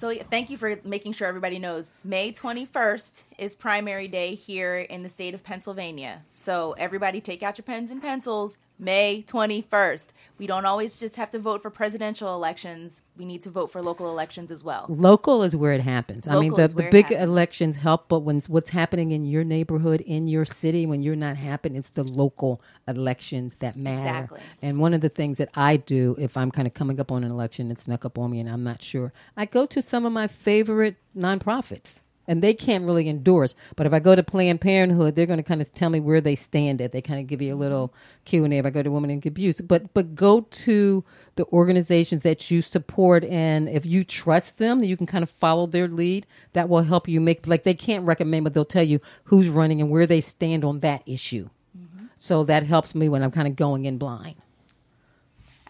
So 0.00 0.14
thank 0.30 0.48
you 0.48 0.56
for 0.56 0.80
making 0.82 1.12
sure 1.12 1.28
everybody 1.28 1.58
knows. 1.58 1.90
May 2.02 2.32
21st 2.32 3.24
is 3.36 3.54
primary 3.54 4.08
day 4.08 4.34
here 4.34 4.78
in 4.78 5.02
the 5.02 5.10
state 5.10 5.34
of 5.34 5.44
Pennsylvania. 5.44 6.22
So 6.32 6.74
everybody 6.78 7.20
take 7.20 7.42
out 7.42 7.58
your 7.58 7.64
pens 7.64 7.90
and 7.90 8.00
pencils. 8.00 8.56
May 8.80 9.24
21st. 9.28 10.08
We 10.38 10.46
don't 10.46 10.64
always 10.64 10.98
just 10.98 11.16
have 11.16 11.30
to 11.32 11.38
vote 11.38 11.60
for 11.60 11.68
presidential 11.68 12.34
elections. 12.34 13.02
We 13.16 13.26
need 13.26 13.42
to 13.42 13.50
vote 13.50 13.70
for 13.70 13.82
local 13.82 14.10
elections 14.10 14.50
as 14.50 14.64
well. 14.64 14.86
Local 14.88 15.42
is 15.42 15.54
where 15.54 15.74
it 15.74 15.82
happens. 15.82 16.26
I 16.26 16.40
mean, 16.40 16.54
the, 16.54 16.66
the 16.68 16.88
big 16.90 17.12
elections 17.12 17.76
help, 17.76 18.08
but 18.08 18.20
when 18.20 18.40
what's 18.48 18.70
happening 18.70 19.12
in 19.12 19.26
your 19.26 19.44
neighborhood, 19.44 20.00
in 20.00 20.28
your 20.28 20.46
city, 20.46 20.86
when 20.86 21.02
you're 21.02 21.14
not 21.14 21.36
happening, 21.36 21.78
it's 21.78 21.90
the 21.90 22.04
local 22.04 22.62
elections 22.88 23.54
that 23.58 23.76
matter. 23.76 24.00
Exactly. 24.00 24.40
And 24.62 24.80
one 24.80 24.94
of 24.94 25.02
the 25.02 25.10
things 25.10 25.36
that 25.36 25.50
I 25.54 25.76
do 25.76 26.16
if 26.18 26.38
I'm 26.38 26.50
kind 26.50 26.66
of 26.66 26.72
coming 26.72 26.98
up 26.98 27.12
on 27.12 27.22
an 27.22 27.30
election 27.30 27.68
that 27.68 27.82
snuck 27.82 28.06
up 28.06 28.18
on 28.18 28.30
me 28.30 28.40
and 28.40 28.48
I'm 28.48 28.64
not 28.64 28.82
sure, 28.82 29.12
I 29.36 29.44
go 29.44 29.66
to 29.66 29.82
some 29.82 30.06
of 30.06 30.12
my 30.12 30.26
favorite 30.26 30.96
nonprofits. 31.14 32.00
And 32.30 32.42
they 32.42 32.54
can't 32.54 32.84
really 32.84 33.08
endorse, 33.08 33.56
but 33.74 33.88
if 33.88 33.92
I 33.92 33.98
go 33.98 34.14
to 34.14 34.22
Planned 34.22 34.60
Parenthood, 34.60 35.16
they're 35.16 35.26
going 35.26 35.38
to 35.38 35.42
kind 35.42 35.60
of 35.60 35.74
tell 35.74 35.90
me 35.90 35.98
where 35.98 36.20
they 36.20 36.36
stand 36.36 36.80
at. 36.80 36.92
They 36.92 37.02
kind 37.02 37.18
of 37.18 37.26
give 37.26 37.42
you 37.42 37.52
a 37.52 37.56
little 37.56 37.92
Q 38.24 38.44
and 38.44 38.54
A. 38.54 38.58
If 38.58 38.66
I 38.66 38.70
go 38.70 38.84
to 38.84 38.90
Women 38.92 39.10
in 39.10 39.20
Abuse, 39.26 39.60
but 39.60 39.92
but 39.94 40.14
go 40.14 40.42
to 40.42 41.04
the 41.34 41.44
organizations 41.46 42.22
that 42.22 42.48
you 42.48 42.62
support, 42.62 43.24
and 43.24 43.68
if 43.68 43.84
you 43.84 44.04
trust 44.04 44.58
them, 44.58 44.84
you 44.84 44.96
can 44.96 45.06
kind 45.06 45.24
of 45.24 45.30
follow 45.30 45.66
their 45.66 45.88
lead. 45.88 46.24
That 46.52 46.68
will 46.68 46.82
help 46.82 47.08
you 47.08 47.20
make 47.20 47.48
like 47.48 47.64
they 47.64 47.74
can't 47.74 48.06
recommend, 48.06 48.44
but 48.44 48.54
they'll 48.54 48.64
tell 48.64 48.84
you 48.84 49.00
who's 49.24 49.48
running 49.48 49.80
and 49.80 49.90
where 49.90 50.06
they 50.06 50.20
stand 50.20 50.64
on 50.64 50.78
that 50.80 51.02
issue. 51.06 51.48
Mm-hmm. 51.76 52.06
So 52.16 52.44
that 52.44 52.62
helps 52.62 52.94
me 52.94 53.08
when 53.08 53.24
I'm 53.24 53.32
kind 53.32 53.48
of 53.48 53.56
going 53.56 53.86
in 53.86 53.98
blind. 53.98 54.36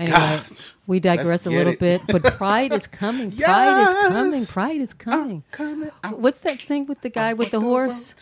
Anyway, 0.00 0.16
God. 0.16 0.44
we 0.86 1.00
digress 1.00 1.44
a 1.44 1.50
little 1.50 1.72
it. 1.72 1.80
bit, 1.80 2.02
but 2.06 2.22
pride 2.36 2.72
is 2.72 2.86
coming. 2.86 3.32
Pride 3.32 3.88
is 3.88 3.94
coming. 4.12 4.46
Pride 4.46 4.80
is 4.80 4.94
coming. 4.94 5.42
Coming 5.50 5.90
out. 6.04 6.20
What's 6.20 6.38
that 6.40 6.62
thing 6.62 6.86
with 6.86 7.00
the 7.00 7.08
guy 7.08 7.32
with 7.34 7.50
the 7.50 7.58
horse? 7.60 8.14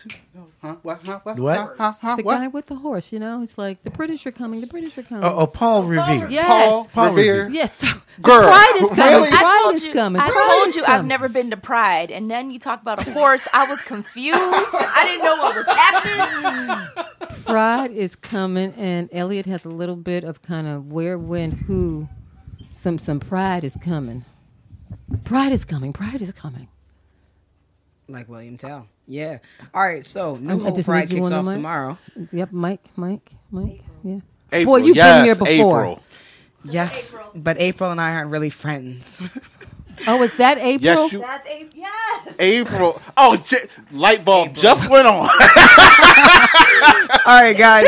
Huh? 0.63 0.77
What? 0.81 1.05
What? 1.05 1.35
The 1.35 1.41
What? 1.43 2.23
guy 2.23 2.47
with 2.47 2.65
the 2.65 2.73
horse, 2.75 3.11
you 3.11 3.19
know? 3.19 3.43
It's 3.43 3.59
like, 3.59 3.83
the 3.83 3.91
British 3.91 4.25
are 4.25 4.31
coming. 4.31 4.59
The 4.61 4.65
British 4.65 4.97
are 4.97 5.03
coming. 5.03 5.23
Oh, 5.23 5.41
oh, 5.41 5.45
Paul 5.47 5.83
Revere. 5.83 6.27
yes. 6.31 6.47
Paul, 6.47 6.85
Paul 6.91 7.09
Revere. 7.13 7.49
Yes. 7.51 7.75
So, 7.77 7.87
Girl, 8.23 8.47
pride 8.47 8.73
is 8.77 8.89
coming. 8.89 9.05
really? 9.21 9.36
I 9.97 10.09
Pride 10.09 10.17
told 10.17 10.19
you, 10.19 10.21
coming. 10.21 10.21
I 10.21 10.29
Pride 10.29 10.47
told 10.57 10.67
is 10.69 10.75
you 10.75 10.83
I've 10.85 11.05
never 11.05 11.29
been 11.29 11.49
to 11.51 11.57
Pride, 11.57 12.11
and 12.11 12.29
then 12.29 12.51
you 12.51 12.59
talk 12.59 12.81
about 12.81 13.05
a 13.05 13.11
horse. 13.11 13.47
I 13.53 13.65
was 13.69 13.81
confused. 13.81 14.37
I 14.39 15.03
didn't 15.05 15.23
know 15.23 15.35
what 15.37 15.55
was 15.55 15.65
happening. 15.65 17.43
Pride 17.45 17.91
is 17.91 18.15
coming, 18.15 18.73
and 18.73 19.09
Elliot 19.11 19.45
has 19.45 19.65
a 19.65 19.69
little 19.69 19.95
bit 19.95 20.23
of 20.23 20.41
kind 20.41 20.67
of 20.67 20.91
where, 20.91 21.17
when, 21.17 21.51
who. 21.51 22.07
Some 22.71 22.99
some 22.99 23.19
pride 23.19 23.63
is 23.63 23.75
coming. 23.81 24.23
Pride 25.23 25.51
is 25.51 25.65
coming. 25.65 25.93
Pride 25.93 26.21
is 26.21 26.31
coming. 26.31 26.67
Like 28.07 28.29
William 28.29 28.55
Tell. 28.55 28.87
Yeah. 29.07 29.39
All 29.73 29.81
right. 29.81 30.05
So 30.05 30.35
New 30.37 30.53
I- 30.53 30.55
I 30.57 30.63
Hope 30.63 30.75
just 30.75 30.85
Pride 30.87 31.09
need 31.09 31.15
you 31.15 31.21
kicks 31.23 31.25
on 31.25 31.31
the 31.31 31.37
off 31.39 31.45
mic. 31.45 31.53
tomorrow. 31.53 31.97
Yep, 32.31 32.51
Mike, 32.51 32.81
Mike, 32.95 33.31
Mike. 33.51 33.81
Yeah. 34.03 34.19
April. 34.51 34.75
Boy, 34.77 34.85
you've 34.85 34.95
yes, 34.95 35.17
been 35.17 35.25
here 35.25 35.35
before. 35.35 35.79
April. 35.81 36.03
Yes, 36.63 37.15
but 37.35 37.59
April 37.59 37.91
and 37.91 37.99
I 37.99 38.13
aren't 38.13 38.29
really 38.31 38.49
friends. 38.49 39.21
Oh, 40.05 40.21
is 40.21 40.33
that 40.35 40.57
April? 40.59 41.03
Yes, 41.03 41.11
you. 41.13 41.19
That's 41.19 41.47
a 41.47 41.67
yes. 41.73 42.35
April. 42.39 43.01
Oh, 43.15 43.37
j- 43.37 43.57
light 43.91 44.23
bulb 44.23 44.53
just 44.53 44.87
went 44.89 45.07
on. 45.07 45.29
All 47.25 47.41
right, 47.41 47.57
guys. 47.57 47.85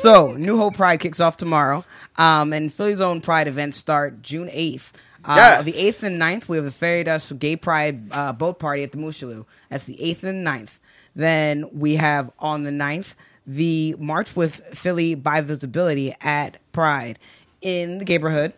So, 0.00 0.32
New 0.32 0.56
Hope 0.56 0.76
Pride 0.76 1.00
kicks 1.00 1.20
off 1.20 1.36
tomorrow. 1.36 1.84
Um, 2.16 2.52
and 2.52 2.72
Philly's 2.72 3.00
own 3.00 3.20
Pride 3.20 3.48
events 3.48 3.76
start 3.76 4.22
June 4.22 4.48
8th. 4.48 4.90
Uh, 5.24 5.34
Yes. 5.36 5.64
The 5.64 5.72
8th 5.72 6.02
and 6.02 6.20
9th, 6.20 6.48
we 6.48 6.56
have 6.56 6.64
the 6.64 6.70
Fairy 6.72 7.04
Dust 7.04 7.38
Gay 7.38 7.56
Pride 7.56 8.08
uh, 8.12 8.32
boat 8.32 8.58
party 8.58 8.82
at 8.82 8.90
the 8.92 8.98
Moshulu. 8.98 9.44
That's 9.70 9.84
the 9.84 9.96
8th 9.96 10.24
and 10.24 10.46
9th. 10.46 10.78
Then 11.14 11.68
we 11.72 11.96
have 11.96 12.30
on 12.38 12.64
the 12.64 12.70
9th, 12.70 13.14
the 13.46 13.94
March 13.98 14.34
with 14.34 14.56
Philly 14.76 15.14
Bi 15.14 15.40
Visibility 15.42 16.14
at 16.20 16.56
Pride. 16.72 17.18
in 17.60 17.98
the 17.98 18.04
neighborhood. 18.04 18.52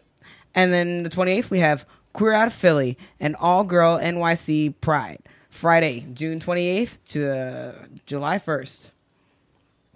And 0.55 0.73
then 0.73 1.03
the 1.03 1.11
28th, 1.11 1.51
we 1.51 1.59
have 1.59 1.85
Queer 2.15 2.33
Out 2.33 2.47
of 2.47 2.55
Philly 2.55 2.97
and 3.21 3.37
All 3.37 3.65
Girl 3.65 3.99
NYC 3.99 4.75
Pride. 4.81 5.21
Friday, 5.51 6.07
June 6.15 6.41
28th 6.41 6.99
to 7.11 7.31
uh, 7.31 7.75
July 8.07 8.39
1st. 8.39 8.91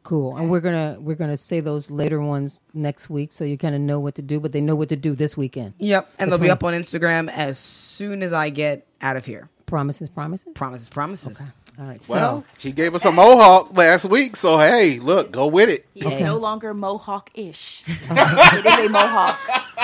Cool. 0.02 0.36
And 0.36 0.50
we're 0.50 0.60
gonna 0.60 0.96
we're 1.00 1.16
gonna 1.16 1.36
say 1.36 1.60
those 1.60 1.90
later 1.90 2.20
ones 2.20 2.62
next 2.72 3.10
week, 3.10 3.30
so 3.30 3.44
you 3.44 3.58
kind 3.58 3.74
of 3.74 3.80
know 3.80 4.00
what 4.00 4.14
to 4.14 4.22
do. 4.22 4.40
But 4.40 4.52
they 4.52 4.60
know 4.62 4.74
what 4.74 4.88
to 4.88 4.96
do 4.96 5.14
this 5.14 5.36
weekend. 5.36 5.74
Yep. 5.78 6.10
And 6.18 6.30
they'll 6.32 6.38
be 6.38 6.48
up 6.48 6.64
on 6.64 6.72
Instagram 6.72 7.28
as 7.28 7.58
soon 7.58 8.22
as 8.22 8.32
I 8.32 8.48
get 8.48 8.86
out 9.02 9.16
of 9.16 9.26
here. 9.26 9.50
Promises, 9.66 10.08
promises. 10.08 10.46
Promises, 10.54 10.88
promises. 10.88 11.42
All 11.78 11.86
right. 11.86 12.02
So 12.02 12.12
Well, 12.14 12.44
he 12.58 12.72
gave 12.72 12.94
us 12.94 13.04
a 13.04 13.12
mohawk 13.12 13.76
last 13.76 14.04
week, 14.04 14.36
so 14.36 14.58
hey, 14.58 14.98
look, 14.98 15.30
go 15.30 15.46
with 15.46 15.68
it. 15.68 15.86
He 15.94 16.00
is 16.00 16.20
no 16.20 16.36
longer 16.36 16.74
Mohawk-ish. 16.74 17.84
it 18.10 18.66
is 18.66 18.86
a 18.86 18.88
Mohawk. 18.88 19.38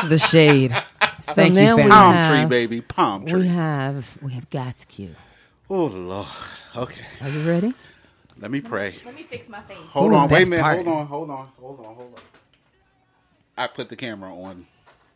The 0.09 0.19
shade. 0.19 0.71
so 1.21 1.33
Thank 1.35 1.55
you, 1.57 1.61
now. 1.77 1.77
Palm 1.77 2.15
have, 2.15 2.31
tree, 2.31 2.45
baby, 2.47 2.81
palm 2.81 3.25
tree. 3.27 3.43
We 3.43 3.47
have 3.49 4.19
we 4.23 4.33
have 4.33 4.51
Gaskew. 4.51 5.15
Oh 5.71 5.87
Lord. 5.87 6.27
Okay, 6.77 7.05
Are 7.21 7.29
you 7.29 7.49
ready? 7.49 7.73
let 8.41 8.51
me 8.51 8.61
pray. 8.61 8.97
Let 9.05 9.15
me 9.15 9.23
fix 9.23 9.49
my 9.49 9.61
face. 9.63 9.79
Hold 9.91 10.13
Ooh, 10.13 10.17
on, 10.17 10.29
wait 10.29 10.39
a 10.39 10.41
best 10.41 10.51
minute. 10.51 10.63
part. 10.63 10.77
Hold 10.77 10.89
on, 10.89 11.07
hold 11.07 11.31
on, 11.31 11.49
hold 11.61 11.79
on, 11.79 11.85
hold 11.95 12.15
on. 12.17 12.23
I 13.57 13.69
put 13.69 13.89
the 13.89 13.97
camera 13.97 14.35
on 14.35 14.67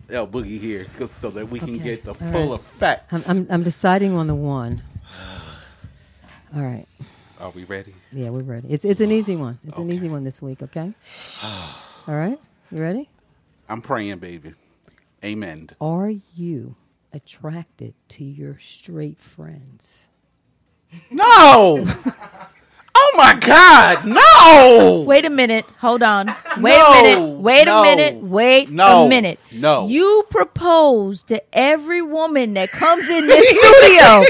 El 0.09 0.29
Boogie 0.29 0.61
here 0.61 0.87
'cause- 0.97 1.11
so 1.21 1.31
that 1.31 1.51
we 1.51 1.59
can 1.59 1.77
get 1.79 2.05
the 2.05 2.11
all 2.11 2.33
full 2.33 2.51
right. 2.53 2.61
effect. 2.61 3.13
I'm, 3.13 3.23
I'm 3.27 3.47
I'm 3.51 3.63
deciding 3.65 4.15
on 4.15 4.29
the 4.29 4.35
one. 4.37 4.83
All 6.55 6.63
right. 6.63 6.87
Are 7.41 7.51
we 7.51 7.65
ready? 7.65 7.95
Yeah, 8.11 8.31
we're 8.31 8.43
ready. 8.43 8.69
It's 8.69 8.85
it's 8.85 9.01
an 9.01 9.13
easy 9.13 9.37
one. 9.37 9.59
It's 9.67 9.79
an 9.79 9.91
easy 9.91 10.09
one 10.09 10.25
this 10.25 10.43
week. 10.43 10.63
Okay. 10.63 10.93
All 12.07 12.15
right. 12.15 12.39
You 12.71 12.81
ready? 12.81 13.09
I'm 13.69 13.83
praying, 13.83 14.19
baby. 14.19 14.55
Amen. 15.25 15.71
Are 15.81 16.11
you 16.11 16.75
attracted 17.13 17.95
to 18.11 18.25
your 18.25 18.59
straight 18.59 19.21
friends? 19.21 19.89
No. 21.11 21.87
oh 23.19 23.23
my 23.23 23.35
God, 23.39 24.05
no. 24.07 25.05
Wait 25.07 25.25
a 25.25 25.31
minute. 25.31 25.65
Hold 25.81 26.03
on. 26.03 26.29
Wait 26.59 26.77
No, 26.79 26.93
a 26.93 27.03
minute. 27.03 27.39
Wait 27.41 27.65
no, 27.67 27.81
a 27.81 27.83
minute. 27.85 28.23
Wait 28.23 28.71
no, 28.71 29.07
a 29.07 29.09
minute. 29.09 29.41
no. 29.53 29.87
You 29.89 30.25
propose 30.31 31.23
to 31.25 31.43
every 31.53 32.03
woman 32.03 32.55
that 32.55 32.71
comes 32.71 33.09
in 33.09 33.27
this 33.27 33.49
studio. 33.49 34.25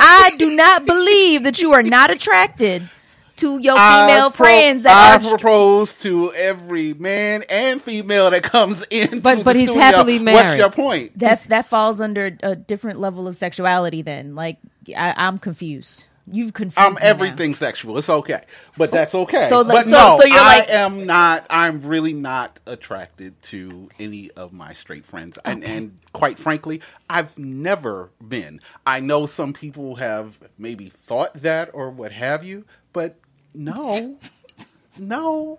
I 0.00 0.34
do 0.38 0.54
not 0.54 0.86
believe 0.86 1.42
that 1.44 1.60
you 1.60 1.72
are 1.72 1.82
not 1.82 2.10
attracted 2.10 2.88
to 3.36 3.58
your 3.58 3.74
female 3.74 4.26
I 4.26 4.30
pro- 4.32 4.46
friends 4.46 4.86
I 4.86 5.16
are 5.16 5.18
propose 5.20 5.96
to 6.02 6.32
every 6.34 6.94
man 6.94 7.42
and 7.50 7.82
female 7.82 8.30
that 8.30 8.44
comes 8.44 8.84
in. 8.90 9.20
But- 9.20 9.42
but 9.42 9.56
he's 9.56 9.72
happily 9.74 10.18
married. 10.20 10.36
What's 10.36 10.58
your 10.58 10.70
point? 10.70 11.18
that 11.18 11.42
that 11.48 11.66
falls 11.68 12.00
under 12.00 12.36
a 12.42 12.54
different 12.54 13.00
level 13.00 13.26
of 13.26 13.36
sexuality 13.36 14.02
then. 14.02 14.34
Like 14.34 14.58
I, 14.96 15.14
I'm 15.16 15.38
confused. 15.38 16.06
You've 16.26 16.54
confused 16.54 16.78
I'm 16.78 16.94
me 16.94 16.98
now. 17.02 17.06
everything 17.06 17.54
sexual. 17.54 17.98
It's 17.98 18.08
okay, 18.08 18.42
but 18.78 18.90
that's 18.90 19.14
okay. 19.14 19.46
So, 19.48 19.58
like- 19.60 19.68
but 19.68 19.84
so- 19.84 19.90
no, 19.90 20.18
so 20.20 20.26
you're 20.26 20.38
I 20.38 20.58
like- 20.60 20.70
am 20.70 21.04
not. 21.04 21.46
I'm 21.50 21.82
really 21.82 22.14
not 22.14 22.58
attracted 22.66 23.40
to 23.44 23.90
any 24.00 24.30
of 24.30 24.52
my 24.52 24.72
straight 24.72 25.04
friends, 25.04 25.38
and 25.44 25.62
and 25.62 25.98
quite 26.14 26.38
frankly, 26.38 26.80
I've 27.10 27.36
never 27.38 28.10
been. 28.26 28.60
I 28.86 29.00
know 29.00 29.26
some 29.26 29.52
people 29.52 29.96
have 29.96 30.38
maybe 30.56 30.88
thought 30.88 31.42
that 31.42 31.68
or 31.74 31.90
what 31.90 32.12
have 32.12 32.42
you, 32.42 32.64
but 32.94 33.16
no, 33.54 34.16
no. 34.98 35.58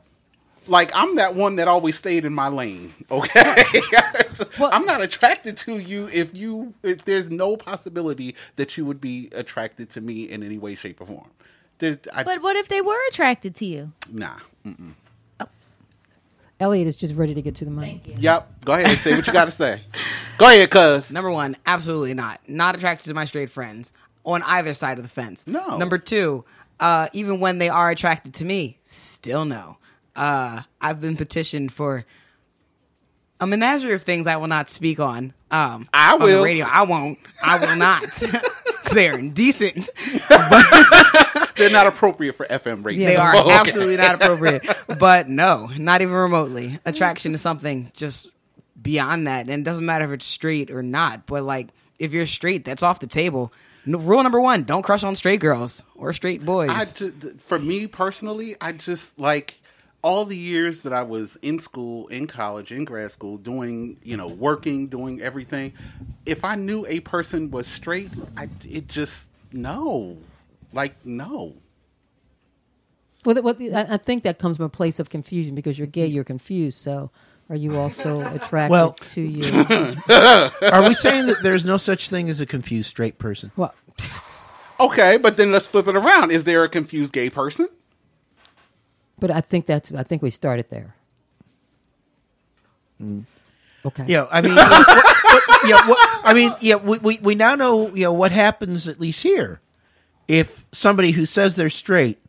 Like 0.67 0.91
I'm 0.93 1.15
that 1.17 1.35
one 1.35 1.57
that 1.57 1.67
always 1.67 1.95
stayed 1.95 2.25
in 2.25 2.33
my 2.33 2.47
lane. 2.47 2.93
Okay, 3.11 3.63
I'm 4.59 4.85
not 4.85 5.01
attracted 5.01 5.57
to 5.59 5.77
you 5.77 6.07
if 6.11 6.33
you 6.33 6.73
if 6.83 7.05
there's 7.05 7.29
no 7.29 7.57
possibility 7.57 8.35
that 8.55 8.77
you 8.77 8.85
would 8.85 8.99
be 8.99 9.29
attracted 9.33 9.89
to 9.91 10.01
me 10.01 10.29
in 10.29 10.43
any 10.43 10.57
way, 10.57 10.75
shape, 10.75 11.01
or 11.01 11.07
form. 11.07 11.29
I, 11.81 12.23
But 12.23 12.41
what 12.41 12.55
if 12.55 12.67
they 12.69 12.81
were 12.81 12.99
attracted 13.09 13.55
to 13.55 13.65
you? 13.65 13.91
nah. 14.11 14.37
Mm-mm. 14.65 14.93
Elliot 16.59 16.87
is 16.87 16.95
just 16.95 17.13
ready 17.15 17.33
to 17.33 17.41
get 17.41 17.55
to 17.55 17.65
the 17.65 17.71
mic. 17.71 18.01
Yep. 18.17 18.63
Go 18.63 18.73
ahead. 18.73 18.87
And 18.87 18.97
say 18.97 19.13
what 19.13 19.27
you 19.27 19.33
got 19.33 19.45
to 19.45 19.51
say. 19.51 19.81
Go 20.37 20.45
ahead, 20.45 20.69
cuz. 20.71 21.11
Number 21.11 21.29
one, 21.29 21.57
absolutely 21.65 22.13
not. 22.13 22.39
Not 22.47 22.75
attracted 22.77 23.07
to 23.09 23.13
my 23.13 23.25
straight 23.25 23.49
friends 23.49 23.91
on 24.23 24.41
either 24.43 24.73
side 24.73 24.97
of 24.97 25.03
the 25.03 25.09
fence. 25.09 25.45
No. 25.47 25.77
Number 25.77 25.97
two, 25.97 26.45
uh, 26.79 27.09
even 27.11 27.41
when 27.41 27.57
they 27.57 27.67
are 27.67 27.89
attracted 27.89 28.33
to 28.35 28.45
me, 28.45 28.79
still 28.85 29.43
no. 29.43 29.77
Uh, 30.15 30.61
I've 30.81 31.01
been 31.01 31.17
petitioned 31.17 31.73
for 31.73 32.05
a 33.39 33.47
menagerie 33.47 33.93
of 33.93 34.03
things 34.03 34.27
I 34.27 34.37
will 34.37 34.47
not 34.47 34.69
speak 34.69 34.99
on. 34.99 35.33
Um, 35.51 35.89
I 35.93 36.13
on 36.13 36.21
will. 36.21 36.43
radio. 36.43 36.65
I 36.65 36.83
won't. 36.83 37.19
I 37.41 37.59
will 37.59 37.75
not. 37.75 38.03
they're 38.93 39.17
indecent. 39.17 39.89
They're 41.57 41.69
not 41.69 41.87
appropriate 41.87 42.35
for 42.35 42.45
FM 42.45 42.83
radio. 42.83 43.05
They 43.05 43.15
are 43.15 43.35
okay. 43.37 43.51
absolutely 43.51 43.95
not 43.97 44.15
appropriate. 44.15 44.63
But 44.99 45.29
no, 45.29 45.67
not 45.77 46.01
even 46.01 46.13
remotely. 46.13 46.79
Attraction 46.85 47.33
is 47.33 47.41
something 47.41 47.91
just 47.95 48.29
beyond 48.81 49.27
that. 49.27 49.47
And 49.49 49.61
it 49.61 49.63
doesn't 49.63 49.85
matter 49.85 50.05
if 50.05 50.11
it's 50.11 50.25
straight 50.25 50.69
or 50.69 50.83
not. 50.83 51.25
But 51.25 51.43
like, 51.43 51.69
if 51.97 52.11
you're 52.11 52.25
straight, 52.25 52.65
that's 52.65 52.83
off 52.83 52.99
the 52.99 53.07
table. 53.07 53.53
No, 53.85 53.99
rule 53.99 54.21
number 54.23 54.41
one: 54.41 54.63
don't 54.63 54.81
crush 54.81 55.03
on 55.03 55.15
straight 55.15 55.39
girls 55.39 55.85
or 55.95 56.11
straight 56.11 56.43
boys. 56.43 56.69
I 56.71 56.85
ju- 56.85 57.37
for 57.39 57.59
me 57.59 57.87
personally, 57.87 58.55
I 58.59 58.71
just 58.73 59.17
like 59.17 59.59
all 60.05 60.23
the 60.23 60.37
years 60.37 60.81
that 60.81 60.93
I 60.93 61.01
was 61.01 61.35
in 61.41 61.57
school, 61.59 62.07
in 62.09 62.27
college, 62.27 62.71
in 62.71 62.85
grad 62.85 63.11
school, 63.11 63.37
doing 63.37 63.97
you 64.03 64.15
know 64.15 64.27
working, 64.27 64.87
doing 64.87 65.19
everything. 65.19 65.73
If 66.27 66.45
I 66.45 66.53
knew 66.53 66.85
a 66.85 66.99
person 66.99 67.49
was 67.49 67.65
straight, 67.65 68.11
I 68.37 68.47
it 68.63 68.87
just 68.87 69.25
no, 69.51 70.17
like 70.71 71.03
no. 71.03 71.55
Well, 73.25 73.41
what, 73.41 73.59
I, 73.59 73.87
I 73.95 73.97
think 73.97 74.21
that 74.23 74.37
comes 74.37 74.57
from 74.57 74.67
a 74.67 74.69
place 74.69 74.99
of 74.99 75.09
confusion 75.09 75.55
because 75.55 75.79
you're 75.79 75.87
gay, 75.87 76.05
you're 76.05 76.23
confused. 76.23 76.79
So, 76.79 77.09
are 77.49 77.55
you 77.55 77.75
also 77.75 78.19
attracted 78.35 78.69
Well- 78.71 78.93
to 79.13 79.21
you? 79.21 79.43
Are 80.71 80.87
we 80.87 80.93
saying 80.93 81.25
that 81.25 81.37
there's 81.41 81.65
no 81.65 81.77
such 81.77 82.09
thing 82.09 82.29
as 82.29 82.39
a 82.41 82.45
confused 82.45 82.89
straight 82.89 83.17
person? 83.17 83.51
well, 83.55 83.73
Okay, 84.79 85.17
but 85.17 85.37
then 85.37 85.51
let's 85.51 85.65
flip 85.65 85.87
it 85.87 85.95
around. 85.95 86.31
Is 86.31 86.43
there 86.43 86.63
a 86.63 86.69
confused 86.69 87.13
gay 87.13 87.31
person? 87.31 87.69
But 89.19 89.31
I 89.31 89.41
think 89.41 89.65
that's. 89.65 89.91
I 89.91 90.03
think 90.03 90.21
we 90.21 90.29
started 90.29 90.69
there. 90.69 90.95
Mm. 93.01 93.25
Okay. 93.85 94.05
Yeah, 94.07 94.27
I 94.31 94.41
mean, 94.41 94.55
what, 94.55 94.87
what, 94.87 95.69
yeah, 95.69 95.87
what, 95.87 96.09
I 96.23 96.33
mean, 96.33 96.53
yeah, 96.59 96.75
we, 96.75 96.97
we 96.99 97.19
we 97.21 97.35
now 97.35 97.55
know 97.55 97.93
you 97.93 98.03
know 98.03 98.13
what 98.13 98.31
happens 98.31 98.87
at 98.87 98.99
least 98.99 99.21
here 99.21 99.61
if 100.27 100.65
somebody 100.71 101.11
who 101.11 101.25
says 101.25 101.55
they're 101.55 101.69
straight 101.69 102.19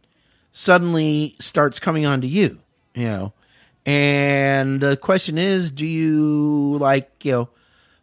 suddenly 0.52 1.36
starts 1.40 1.78
coming 1.78 2.06
on 2.06 2.20
to 2.20 2.26
you, 2.26 2.58
you 2.94 3.04
know, 3.04 3.32
and 3.84 4.80
the 4.80 4.96
question 4.96 5.38
is, 5.38 5.70
do 5.70 5.86
you 5.86 6.76
like 6.78 7.24
you 7.24 7.32
know 7.32 7.48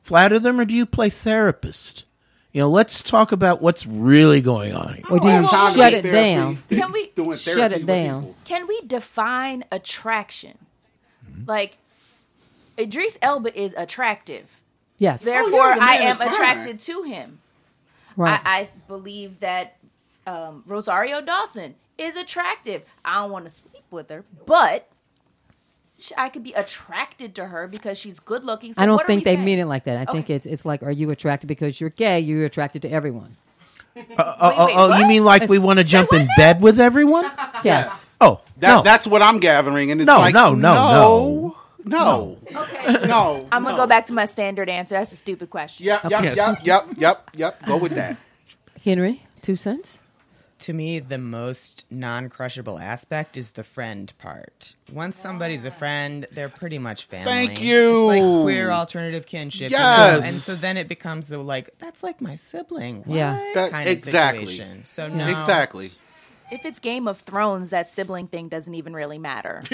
flatter 0.01 0.39
them 0.39 0.59
or 0.59 0.65
do 0.65 0.73
you 0.73 0.85
play 0.85 1.09
therapist? 1.09 2.05
You 2.53 2.61
know, 2.61 2.69
let's 2.69 3.01
talk 3.01 3.31
about 3.31 3.61
what's 3.61 3.85
really 3.87 4.39
going 4.39 4.73
on 4.73 4.93
here. 4.93 5.03
Or 5.09 5.19
do 5.19 5.27
you 5.27 5.33
Time 5.47 5.73
to 5.73 5.79
shut 5.79 5.91
do 5.91 5.97
it 5.97 6.01
therapy. 6.03 6.11
down? 6.11 6.63
Can 6.69 6.91
we- 6.91 7.35
Shut 7.35 7.73
it 7.73 7.85
down. 7.85 8.21
people. 8.21 8.35
Can 8.45 8.67
we 8.67 8.81
define 8.81 9.65
attraction? 9.71 10.57
Like, 11.47 11.77
Idris 12.77 13.17
Elba 13.21 13.59
is 13.59 13.73
attractive. 13.75 14.61
Yes. 14.99 15.21
Therefore, 15.21 15.51
yeah, 15.69 15.77
I 15.81 15.95
am 15.95 16.21
attracted 16.21 16.79
to 16.81 17.01
him. 17.03 17.39
right. 18.15 18.39
I, 18.45 18.59
I 18.59 18.69
believe 18.87 19.39
that 19.39 19.75
um, 20.27 20.63
Rosario 20.67 21.21
Dawson 21.21 21.73
is 21.97 22.15
attractive. 22.15 22.83
I 23.03 23.15
don't 23.21 23.31
want 23.31 23.45
to 23.45 23.51
sleep 23.51 23.83
with 23.91 24.09
her, 24.09 24.23
but 24.45 24.87
sh- 24.89 24.92
I 26.17 26.29
could 26.29 26.43
be 26.43 26.53
attracted 26.53 27.35
to 27.35 27.45
her 27.45 27.67
because 27.67 27.97
she's 27.97 28.19
good 28.19 28.43
looking. 28.43 28.73
So 28.73 28.81
I 28.81 28.85
don't 28.85 28.95
what 28.95 29.03
are 29.03 29.07
think 29.07 29.19
we 29.21 29.23
they 29.25 29.35
saying? 29.35 29.45
mean 29.45 29.59
it 29.59 29.65
like 29.65 29.83
that. 29.85 29.97
I 30.07 30.11
think 30.11 30.29
it's 30.29 30.45
it's 30.45 30.65
like, 30.65 30.83
are 30.83 30.91
you 30.91 31.09
attracted 31.11 31.47
because 31.47 31.79
you're 31.79 31.91
gay? 31.91 32.19
You're 32.19 32.45
attracted 32.45 32.81
to 32.83 32.89
everyone. 32.91 33.37
Oh, 33.95 34.01
oh, 34.17 34.65
wait, 34.65 34.73
oh, 34.75 34.97
you 34.97 35.07
mean 35.07 35.23
like 35.23 35.47
we 35.49 35.59
want 35.59 35.77
to 35.77 35.83
jump 35.83 36.11
in 36.13 36.27
bed 36.37 36.61
with 36.61 36.79
everyone? 36.79 37.25
Yes. 37.63 37.91
Oh, 38.19 38.41
That, 38.57 38.67
no. 38.77 38.81
That's 38.81 39.05
what 39.07 39.21
I'm 39.21 39.39
gathering, 39.39 39.91
and 39.91 40.01
it's 40.01 40.07
No, 40.07 40.17
like 40.17 40.33
no, 40.33 40.53
no, 40.55 40.73
no, 40.73 41.57
no, 41.85 42.37
Okay. 42.55 43.07
no. 43.07 43.47
I'm 43.51 43.63
gonna 43.63 43.75
no. 43.77 43.83
go 43.83 43.87
back 43.87 44.05
to 44.07 44.13
my 44.13 44.25
standard 44.25 44.67
answer. 44.69 44.95
That's 44.95 45.11
a 45.11 45.15
stupid 45.15 45.49
question. 45.49 45.85
Yep, 45.85 46.03
yep, 46.09 46.23
Yes. 46.23 46.35
yep, 46.37 46.57
yep, 46.65 46.87
yep, 46.97 47.29
yep. 47.35 47.65
Go 47.65 47.77
with 47.77 47.93
that. 47.95 48.17
Henry, 48.83 49.23
two 49.41 49.55
cents. 49.55 49.99
To 50.63 50.71
me, 50.71 50.99
the 50.99 51.17
most 51.17 51.85
non 51.91 52.29
crushable 52.29 52.79
aspect 52.79 53.35
is 53.35 53.51
the 53.51 53.65
friend 53.65 54.13
part. 54.17 54.75
Once 54.93 55.17
somebody's 55.17 55.65
a 55.65 55.71
friend, 55.71 56.25
they're 56.31 56.47
pretty 56.47 56.77
much 56.77 57.03
family. 57.03 57.25
Thank 57.25 57.61
you. 57.61 58.09
It's 58.09 58.21
like 58.21 58.43
queer 58.43 58.71
alternative 58.71 59.25
kinship. 59.25 59.71
you 59.71 59.77
know? 59.77 59.83
Yes. 59.83 60.23
And 60.23 60.37
so 60.37 60.55
then 60.55 60.77
it 60.77 60.87
becomes 60.87 61.27
the 61.27 61.37
like, 61.37 61.77
that's 61.79 62.01
like 62.01 62.21
my 62.21 62.37
sibling. 62.37 63.03
Yeah. 63.05 63.43
That- 63.55 63.71
kind 63.71 63.89
of 63.89 63.91
exactly. 63.91 64.45
situation. 64.45 64.85
So 64.85 65.09
no. 65.09 65.27
Exactly. 65.27 65.91
If 66.49 66.63
it's 66.65 66.79
Game 66.79 67.09
of 67.09 67.19
Thrones, 67.19 67.69
that 67.71 67.89
sibling 67.89 68.27
thing 68.27 68.47
doesn't 68.47 68.73
even 68.73 68.93
really 68.93 69.17
matter. 69.19 69.63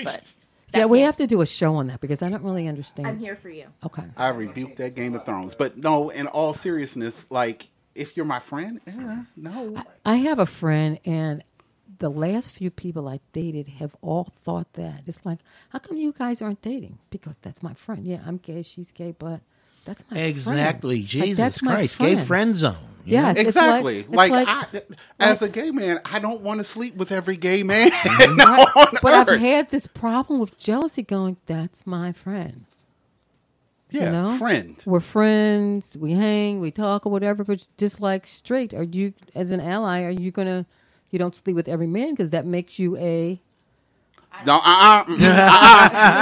But 0.72 0.80
yeah, 0.82 0.86
we 0.86 1.02
it. 1.02 1.06
have 1.06 1.18
to 1.18 1.26
do 1.26 1.42
a 1.42 1.48
show 1.48 1.76
on 1.76 1.88
that 1.88 2.00
because 2.00 2.22
I 2.22 2.30
don't 2.30 2.44
really 2.44 2.68
understand. 2.68 3.08
I'm 3.08 3.18
here 3.18 3.36
for 3.36 3.50
you. 3.50 3.66
Okay. 3.84 4.04
I 4.16 4.30
rebuked 4.30 4.78
that 4.78 4.94
Game 4.94 5.16
of 5.16 5.26
Thrones. 5.26 5.56
But 5.56 5.78
no, 5.78 6.10
in 6.12 6.28
all 6.28 6.54
seriousness, 6.54 7.26
like 7.32 7.68
if 8.00 8.16
you're 8.16 8.26
my 8.26 8.40
friend, 8.40 8.80
eh, 8.88 9.24
no. 9.36 9.76
I 10.06 10.16
have 10.18 10.40
a 10.40 10.46
friend, 10.46 11.00
and 11.06 11.44
the 12.00 12.10
last 12.10 12.50
few 12.50 12.72
people 12.72 13.08
I 13.08 13.20
dated 13.34 13.68
have 13.68 13.96
all 14.02 14.32
thought 14.44 14.74
that. 14.74 15.02
It's 15.06 15.26
like, 15.26 15.40
how 15.70 15.80
come 15.80 15.98
you 15.98 16.14
guys 16.18 16.42
aren't 16.42 16.62
dating? 16.62 16.98
Because 17.10 17.38
that's 17.40 17.62
my 17.62 17.74
friend. 17.74 18.06
Yeah, 18.06 18.22
I'm 18.26 18.38
gay, 18.38 18.62
she's 18.62 18.92
gay, 18.92 19.14
but 19.18 19.42
that's 19.86 20.04
my. 20.10 20.18
Exactly. 20.18 20.98
Like, 21.00 21.06
Jesus 21.06 21.38
that's 21.38 21.62
my 21.62 21.76
Christ. 21.76 22.00
Gay 22.00 22.14
friend. 22.14 22.28
friend 22.28 22.56
zone. 22.56 22.78
Yes, 23.06 23.38
it's 23.38 23.48
Exactly. 23.50 24.04
Like, 24.04 24.32
Like, 24.32 24.48
it's 24.48 24.74
like, 24.74 25.00
I, 25.20 25.32
as 25.32 25.42
a 25.42 25.50
gay 25.50 25.72
man, 25.72 26.00
I 26.06 26.20
don't 26.20 26.42
want 26.42 26.60
to 26.60 26.64
sleep 26.64 26.96
with 26.96 27.12
every 27.12 27.38
gay 27.38 27.64
man 27.64 27.92
on 28.06 28.88
but 29.02 29.14
I've 29.14 29.40
had 29.40 29.72
this 29.72 29.88
problem 29.88 30.40
with 30.40 30.58
jealousy. 30.58 31.02
Going, 31.04 31.38
that's 31.46 31.86
my 31.88 32.12
friend. 32.12 32.66
Yeah, 33.92 34.06
you 34.06 34.12
know? 34.12 34.38
friend. 34.38 34.82
We're 34.86 35.00
friends. 35.00 35.96
We 35.98 36.12
hang. 36.12 36.60
We 36.60 36.72
talk 36.72 37.06
or 37.06 37.12
whatever. 37.12 37.44
But 37.44 37.68
just 37.78 38.00
like 38.02 38.28
straight, 38.28 38.74
are 38.74 38.84
you 38.84 39.14
as 39.36 39.52
an 39.52 39.60
ally? 39.60 40.04
Are 40.04 40.10
you 40.12 40.32
gonna? 40.32 40.66
You 41.12 41.18
don't 41.20 41.36
sleep 41.36 41.56
with 41.56 41.68
every 41.68 41.88
man 41.88 42.12
because 42.12 42.30
that 42.32 42.46
makes 42.46 42.78
you 42.80 42.96
a. 42.98 43.42
No, 44.46 44.58
uh, 44.64 45.04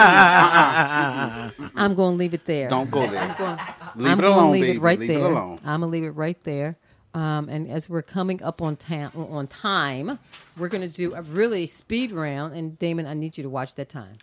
uh, 0.07 1.49
I'm 1.75 1.93
going 1.95 2.13
to 2.13 2.17
leave 2.17 2.33
it 2.33 2.45
there. 2.45 2.67
don't 2.69 2.89
go 2.89 3.03
I'm 3.03 3.11
there. 3.11 3.35
going. 3.37 3.59
Leave 3.95 4.07
I'm 4.11 4.19
it 4.19 4.21
gonna 4.23 4.35
alone, 4.35 4.51
leave 4.53 4.61
baby. 4.63 4.77
it 4.77 4.81
right 4.81 4.99
Leave 4.99 5.07
there. 5.09 5.19
it 5.19 5.23
alone. 5.23 5.59
I'm 5.63 5.81
gonna 5.81 5.91
leave 5.91 6.03
it 6.03 6.11
right 6.11 6.41
there. 6.43 6.77
Um, 7.13 7.49
and 7.49 7.69
as 7.69 7.89
we're 7.89 8.01
coming 8.01 8.41
up 8.43 8.61
on 8.61 8.75
time, 8.75 9.11
on 9.15 9.47
time, 9.47 10.19
we're 10.57 10.67
gonna 10.69 10.87
do 10.87 11.13
a 11.15 11.21
really 11.21 11.67
speed 11.67 12.11
round. 12.11 12.55
And 12.55 12.77
Damon, 12.79 13.05
I 13.07 13.13
need 13.13 13.37
you 13.37 13.43
to 13.43 13.49
watch 13.49 13.75
that 13.75 13.89
time. 13.89 14.17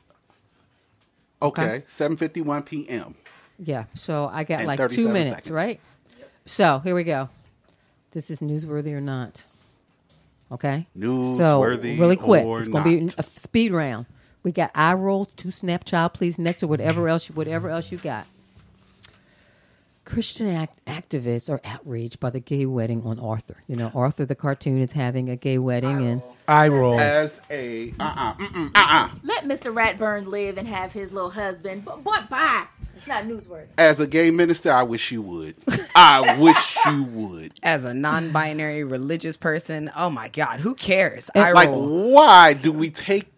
Okay, 1.43 1.83
7:51 1.89 2.65
p.m. 2.65 3.15
Yeah. 3.59 3.85
So 3.95 4.29
I 4.33 4.45
got 4.45 4.61
And 4.61 4.67
like 4.67 4.79
two 4.79 4.89
37 4.89 5.13
minutes, 5.13 5.37
seconds. 5.37 5.51
right? 5.51 5.81
So 6.47 6.81
here 6.81 6.95
we 6.95 7.05
go. 7.05 7.29
This 8.13 8.31
is 8.31 8.41
newsworthy 8.41 8.93
or 8.93 9.01
not? 9.01 9.43
Okay. 10.53 10.87
Newsworthy 10.97 11.37
So 11.39 11.63
really 12.01 12.17
quick, 12.17 12.45
or 12.45 12.61
it's 12.61 12.69
gonna 12.69 12.85
be 12.85 13.01
not. 13.01 13.19
a 13.19 13.23
speed 13.23 13.73
round. 13.73 14.07
We 14.43 14.53
got 14.53 14.71
eye 14.75 14.93
roll, 14.95 15.25
two 15.25 15.51
snap 15.51 15.85
child, 15.85 16.13
please 16.15 16.39
next, 16.39 16.63
or 16.63 16.67
whatever 16.67 17.09
else, 17.09 17.29
you, 17.29 17.35
whatever 17.35 17.71
else 17.71 17.91
you 17.91 17.99
got. 17.99 18.27
Christian 20.05 20.49
act- 20.49 20.85
activists 20.87 21.49
are 21.51 21.61
outraged 21.65 22.21
by 22.21 22.31
the 22.31 22.41
gay 22.41 22.67
wedding 22.67 23.03
on 23.05 23.19
Arthur. 23.19 23.57
You 23.69 23.77
know, 23.77 23.91
Arthur 23.95 24.25
the 24.27 24.35
cartoon 24.35 24.81
is 24.81 24.93
having 24.93 25.31
a 25.31 25.37
gay 25.37 25.59
wedding, 25.59 26.05
and 26.07 26.23
I 26.47 26.69
roll. 26.69 27.01
As 27.01 27.33
a 27.51 27.93
uh 27.99 28.03
uh-uh, 28.05 28.35
mm 28.35 28.71
uh 28.75 29.09
Let 29.23 29.45
Mr. 29.45 29.73
Ratburn 29.75 30.27
live 30.27 30.59
and 30.59 30.69
have 30.69 30.93
his 30.93 31.13
little 31.13 31.31
husband. 31.31 31.85
But 31.85 32.05
what? 32.05 32.29
Bye. 32.29 32.67
It's 32.97 33.09
not 33.09 33.25
newsworthy. 33.25 33.67
as 33.77 33.99
a 33.99 34.07
gay 34.07 34.31
minister, 34.31 34.71
I 34.71 34.85
wish 34.85 35.11
you 35.11 35.21
would. 35.23 35.57
I 35.97 36.37
wish 36.39 36.77
you 36.87 37.03
would. 37.03 37.53
As 37.65 37.85
a 37.85 37.93
non-binary 37.93 38.85
religious 38.85 39.37
person, 39.37 39.91
oh 39.97 40.11
my 40.11 40.29
god, 40.29 40.61
who 40.61 40.77
cares? 40.77 41.29
I 41.35 41.51
Like, 41.53 41.69
roll. 41.71 42.13
why 42.13 42.53
do 42.55 42.71
we 42.71 42.91
take 42.91 43.34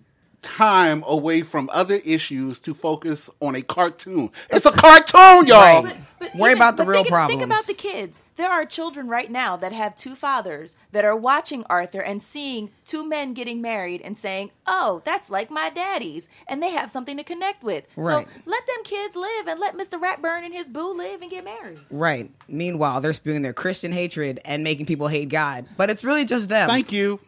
time 0.47 1.03
away 1.07 1.42
from 1.42 1.68
other 1.72 1.97
issues 1.97 2.61
to 2.61 2.72
focus 2.72 3.28
on 3.40 3.57
a 3.57 3.62
cartoon? 3.62 4.30
It's 4.49 4.64
a 4.64 4.70
cartoon, 4.70 5.49
y'all. 5.49 5.82
Right. 5.82 5.97
But 6.18 6.34
Worry 6.34 6.55
about 6.55 6.76
the 6.76 6.84
real 6.84 7.03
think, 7.03 7.12
problems. 7.12 7.40
Think 7.40 7.44
about 7.44 7.66
the 7.66 7.74
kids. 7.74 8.22
There 8.36 8.51
are 8.51 8.64
children 8.64 9.09
right 9.09 9.30
now 9.30 9.57
that 9.57 9.72
have 9.72 9.97
two 9.97 10.14
fathers 10.14 10.74
that 10.92 11.05
are 11.05 11.16
watching 11.16 11.64
Arthur 11.68 12.01
and 12.01 12.22
seeing 12.22 12.70
two 12.86 13.07
men 13.07 13.34
getting 13.34 13.61
married 13.61 14.01
and 14.01 14.16
saying, 14.16 14.51
"Oh, 14.66 15.03
that's 15.05 15.28
like 15.28 15.51
my 15.51 15.68
daddy's," 15.68 16.28
and 16.47 16.62
they 16.62 16.70
have 16.70 16.90
something 16.90 17.18
to 17.18 17.24
connect 17.24 17.62
with. 17.62 17.84
Right. 17.97 18.26
So 18.26 18.32
let 18.47 18.66
them 18.66 18.84
kids 18.84 19.14
live 19.14 19.47
and 19.47 19.61
let 19.61 19.76
Mr. 19.76 20.01
Ratburn 20.01 20.44
and 20.44 20.55
his 20.55 20.70
boo 20.70 20.97
live 20.97 21.20
and 21.20 21.30
get 21.30 21.44
married. 21.44 21.80
Right. 21.90 22.30
Meanwhile, 22.49 23.03
they're 23.03 23.12
spewing 23.12 23.42
their 23.42 23.53
Christian 23.53 23.92
hatred 23.92 24.40
and 24.44 24.64
making 24.64 24.86
people 24.86 25.09
hate 25.09 25.28
God, 25.28 25.66
but 25.76 25.90
it's 25.90 26.05
really 26.05 26.24
just 26.24 26.49
them. 26.49 26.68
Thank 26.68 26.92
you. 26.92 27.20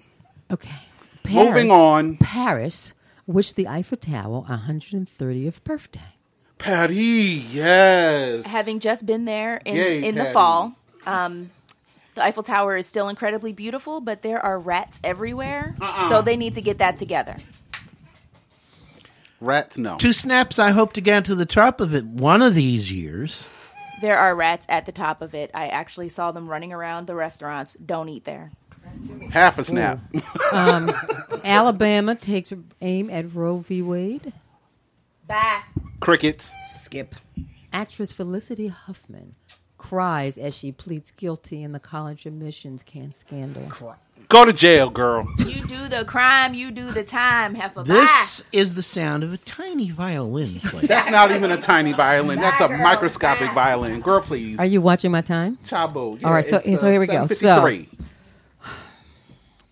okay. 0.51 0.71
Moving 1.31 1.71
on. 1.71 2.17
Paris 2.17 2.95
wished 3.29 3.55
the 3.57 3.69
Eiffel 3.69 3.99
Tower 3.99 4.43
130th 4.49 5.63
birthday. 5.63 6.01
Patty, 6.59 7.47
yes. 7.53 8.45
Having 8.45 8.81
just 8.81 9.07
been 9.07 9.25
there 9.27 9.59
in 9.65 9.77
Yay, 9.77 10.05
in 10.05 10.17
the 10.17 10.25
fall. 10.33 10.73
Um, 11.07 11.51
the 12.17 12.25
Eiffel 12.25 12.43
Tower 12.43 12.77
is 12.77 12.87
still 12.87 13.09
incredibly 13.09 13.53
beautiful, 13.53 14.01
but 14.01 14.23
there 14.23 14.41
are 14.45 14.59
rats 14.59 14.99
everywhere, 15.05 15.77
Uh-uh. 15.81 16.09
so 16.09 16.23
they 16.23 16.37
need 16.37 16.55
to 16.55 16.61
get 16.61 16.79
that 16.79 16.97
together. 16.97 17.37
Rats, 19.41 19.79
no. 19.79 19.99
Two 19.99 20.13
snaps. 20.13 20.59
I 20.59 20.71
hope 20.71 20.93
to 20.95 21.01
get 21.01 21.25
to 21.27 21.37
the 21.37 21.47
top 21.47 21.81
of 21.81 21.95
it 21.95 22.05
one 22.05 22.43
of 22.43 22.55
these 22.57 22.91
years. 22.91 23.47
There 24.01 24.19
are 24.19 24.35
rats 24.35 24.67
at 24.69 24.85
the 24.85 24.91
top 24.93 25.23
of 25.23 25.33
it. 25.35 25.51
I 25.55 25.69
actually 25.69 26.09
saw 26.09 26.33
them 26.33 26.49
running 26.49 26.73
around 26.73 27.07
the 27.07 27.15
restaurants. 27.15 27.75
Don't 27.75 28.09
eat 28.09 28.25
there. 28.25 28.51
Half 29.31 29.59
a 29.59 29.65
snap. 29.65 30.01
Um, 30.53 30.93
Alabama 31.45 32.15
takes 32.15 32.53
aim 32.81 33.11
at 33.11 33.35
Roe 33.35 33.59
v. 33.59 33.83
Wade. 33.83 34.33
Bye. 35.27 35.63
Crickets. 36.01 36.51
Skip. 36.71 37.15
Actress 37.73 38.13
Felicity 38.13 38.69
Huffman 38.69 39.35
cries 39.77 40.37
as 40.39 40.55
she 40.55 40.73
pleads 40.73 41.11
guilty 41.13 41.63
in 41.63 41.73
the 41.73 41.79
college 41.79 42.27
admissions 42.27 42.83
can 42.83 43.13
scandal. 43.13 43.63
Go 44.29 44.45
to 44.45 44.53
jail, 44.53 44.91
girl. 44.91 45.27
You 45.39 45.67
do 45.67 45.89
the 45.89 46.05
crime, 46.05 46.53
you 46.53 46.71
do 46.71 46.91
the 46.91 47.05
time. 47.05 47.55
Heifer. 47.55 47.83
This 47.85 48.45
is 48.53 48.75
the 48.75 48.83
sound 48.83 49.23
of 49.23 49.33
a 49.33 49.39
tiny 49.39 49.91
violin 49.91 50.61
playing. 50.65 50.87
That's 50.87 51.11
not 51.11 51.31
even 51.31 51.51
a 51.51 51.57
tiny 51.57 51.93
violin. 51.93 52.41
That's 52.41 52.61
a 52.61 52.69
microscopic 52.69 53.53
violin. 53.53 54.01
Girl, 54.01 54.21
please. 54.21 54.59
Are 54.59 54.67
you 54.67 54.83
watching 54.83 55.11
my 55.13 55.23
time? 55.23 55.59
Chabo. 55.67 56.23
All 56.25 56.33
right, 56.33 56.45
so- 56.45 56.61
it's, 56.65 56.81
so 56.81 56.91
here 56.91 56.97
uh, 56.97 57.01
we 57.01 57.07
go. 57.07 57.27
So- 57.27 57.61
7:53. 57.61 57.89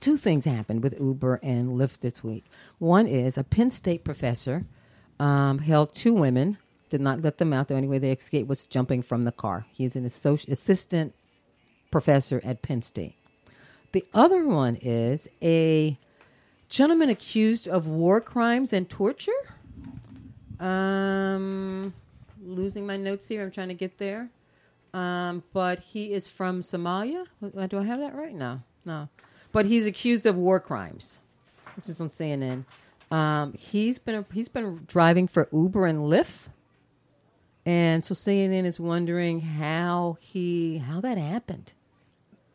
Two 0.07 0.17
things 0.17 0.45
happened 0.45 0.85
with 0.85 1.01
Uber 1.01 1.41
and 1.43 1.71
Lyft 1.71 1.99
this 1.99 2.23
week. 2.23 2.45
One 2.79 3.09
is 3.09 3.37
a 3.37 3.43
Penn 3.43 3.73
State 3.73 4.05
professor 4.05 4.65
um, 5.19 5.59
held 5.59 5.97
two 5.97 6.15
women, 6.15 6.59
did 6.91 7.01
not 7.01 7.23
let 7.23 7.39
them 7.39 7.53
out. 7.53 7.67
The 7.67 7.75
only 7.75 7.89
way 7.89 7.99
they 7.99 8.13
escaped 8.13 8.49
was 8.49 8.67
jumping 8.67 9.03
from 9.03 9.23
the 9.23 9.33
car. 9.33 9.67
He's 9.73 9.97
an 9.97 10.09
associ- 10.09 10.49
assistant 10.49 11.13
professor 11.91 12.41
at 12.45 12.63
Penn 12.63 12.83
State. 12.83 13.17
The 13.91 14.07
other 14.15 14.47
one 14.47 14.79
is 14.81 15.27
a 15.43 15.99
gentleman 16.69 17.11
accused 17.11 17.67
of 17.67 17.89
war 17.89 18.21
crimes 18.21 18.73
and 18.73 18.89
torture. 18.89 19.33
Um, 20.61 21.93
losing 22.45 22.87
my 22.87 22.97
notes 22.97 23.27
here. 23.27 23.43
I'm 23.43 23.51
trying 23.51 23.71
to 23.71 23.75
get 23.75 23.99
there. 23.99 24.31
Um, 24.95 25.43
but 25.53 25.81
he 25.81 26.13
is 26.13 26.29
from 26.29 26.61
Somalia. 26.61 27.27
Do 27.41 27.79
I 27.81 27.83
have 27.83 27.99
that 27.99 28.15
right? 28.15 28.37
No, 28.37 28.63
no. 28.85 29.09
But 29.53 29.67
he's 29.67 29.87
accused 29.87 30.27
of 30.27 30.37
war 30.37 30.61
crimes. 30.61 31.19
This 31.75 31.89
is 31.89 32.01
on 32.01 32.09
CNN. 32.09 32.65
Um, 33.11 33.53
he's 33.53 33.99
been 33.99 34.25
he's 34.33 34.49
been 34.49 34.81
driving 34.87 35.29
for 35.29 35.49
Uber 35.53 35.87
and 35.87 36.01
Lyft, 36.01 36.49
and 37.65 38.05
so 38.05 38.15
CNN 38.15 38.65
is 38.65 38.81
wondering 38.81 39.41
how 39.41 40.19
he 40.21 40.79
how 40.79 41.01
that 41.01 41.19
happened. 41.19 41.73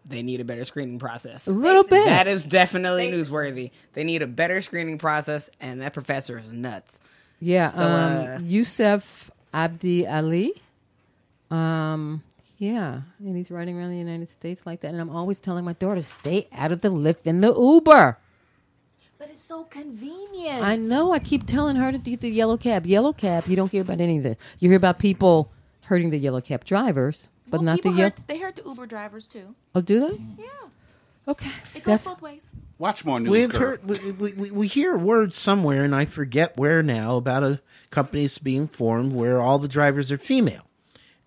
They 0.04 0.24
need 0.24 0.42
a 0.42 0.44
better 0.44 0.66
screening 0.66 1.00
process. 1.00 1.48
A 1.48 1.52
little 1.52 1.84
bit. 1.84 2.06
That 2.06 2.28
is 2.28 2.46
definitely 2.46 3.08
newsworthy. 3.08 3.72
They 3.94 4.04
need 4.04 4.22
a 4.22 4.28
better 4.28 4.62
screening 4.62 4.98
process, 4.98 5.50
and 5.62 5.82
that 5.82 5.94
professor 5.94 6.40
is 6.40 6.52
nuts. 6.52 7.00
Yeah, 7.40 7.70
So, 7.70 7.84
uh, 7.84 8.36
um, 8.38 8.46
Yusuf 8.46 9.32
Abdi 9.54 10.08
Ali. 10.08 10.54
Um, 11.50 12.24
yeah, 12.62 13.02
and 13.18 13.36
he's 13.36 13.50
riding 13.50 13.76
around 13.76 13.90
the 13.90 13.98
United 13.98 14.30
States 14.30 14.62
like 14.68 14.82
that. 14.82 14.90
And 14.94 15.02
I'm 15.02 15.10
always 15.10 15.40
telling 15.40 15.66
my 15.66 15.74
daughter, 15.74 16.00
stay 16.02 16.48
out 16.54 16.72
of 16.72 16.82
the 16.84 16.90
Lyft 16.90 17.26
and 17.26 17.44
the 17.44 17.52
Uber. 17.56 18.20
But 19.18 19.30
it's 19.32 19.44
so 19.44 19.64
convenient. 19.64 20.64
I 20.64 20.76
know. 20.76 21.12
I 21.12 21.18
keep 21.18 21.48
telling 21.48 21.76
her 21.78 21.92
to 21.92 21.98
get 21.98 22.22
the 22.22 22.30
yellow 22.30 22.58
cab. 22.58 22.86
Yellow 22.86 23.14
cab. 23.14 23.48
You 23.48 23.56
don't 23.56 23.72
hear 23.72 23.82
about 23.82 24.00
any 24.00 24.18
of 24.18 24.24
this. 24.24 24.38
You 24.60 24.70
hear 24.70 24.78
about 24.78 25.00
people 25.00 25.52
hurting 25.86 26.12
the 26.12 26.18
yellow 26.20 26.40
cab 26.42 26.64
drivers, 26.64 27.30
but 27.50 27.62
Well, 27.62 27.66
not 27.66 27.78
the 27.78 27.82
people 27.90 27.98
yellow. 27.98 28.12
hurt, 28.12 28.28
They 28.28 28.38
hurt 28.38 28.56
the 28.56 28.64
Uber 28.64 28.86
drivers 28.86 29.26
too. 29.26 29.56
Oh, 29.74 29.82
do 29.82 30.00
they? 30.00 30.44
Yeah, 30.44 30.48
Okay. 31.28 31.50
it 31.74 31.84
goes 31.84 32.04
That's- 32.04 32.06
both 32.06 32.22
ways. 32.22 32.50
Watch 32.78 33.04
more 33.06 33.20
news, 33.20 33.30
We've 33.32 33.50
girl. 33.52 33.60
heard 33.60 33.88
we, 33.90 34.12
we, 34.12 34.34
we, 34.34 34.52
we 34.52 34.68
hear 34.68 34.98
words 34.98 35.36
somewhere, 35.38 35.84
and 35.84 35.94
I 35.96 36.06
forget 36.06 36.58
where 36.58 36.82
now 36.84 37.16
about 37.18 37.44
a 37.44 37.60
company 37.92 38.24
that's 38.24 38.38
being 38.40 38.68
formed 38.68 39.14
where 39.14 39.40
all 39.42 39.58
the 39.60 39.68
drivers 39.68 40.12
are 40.12 40.18
female, 40.20 40.64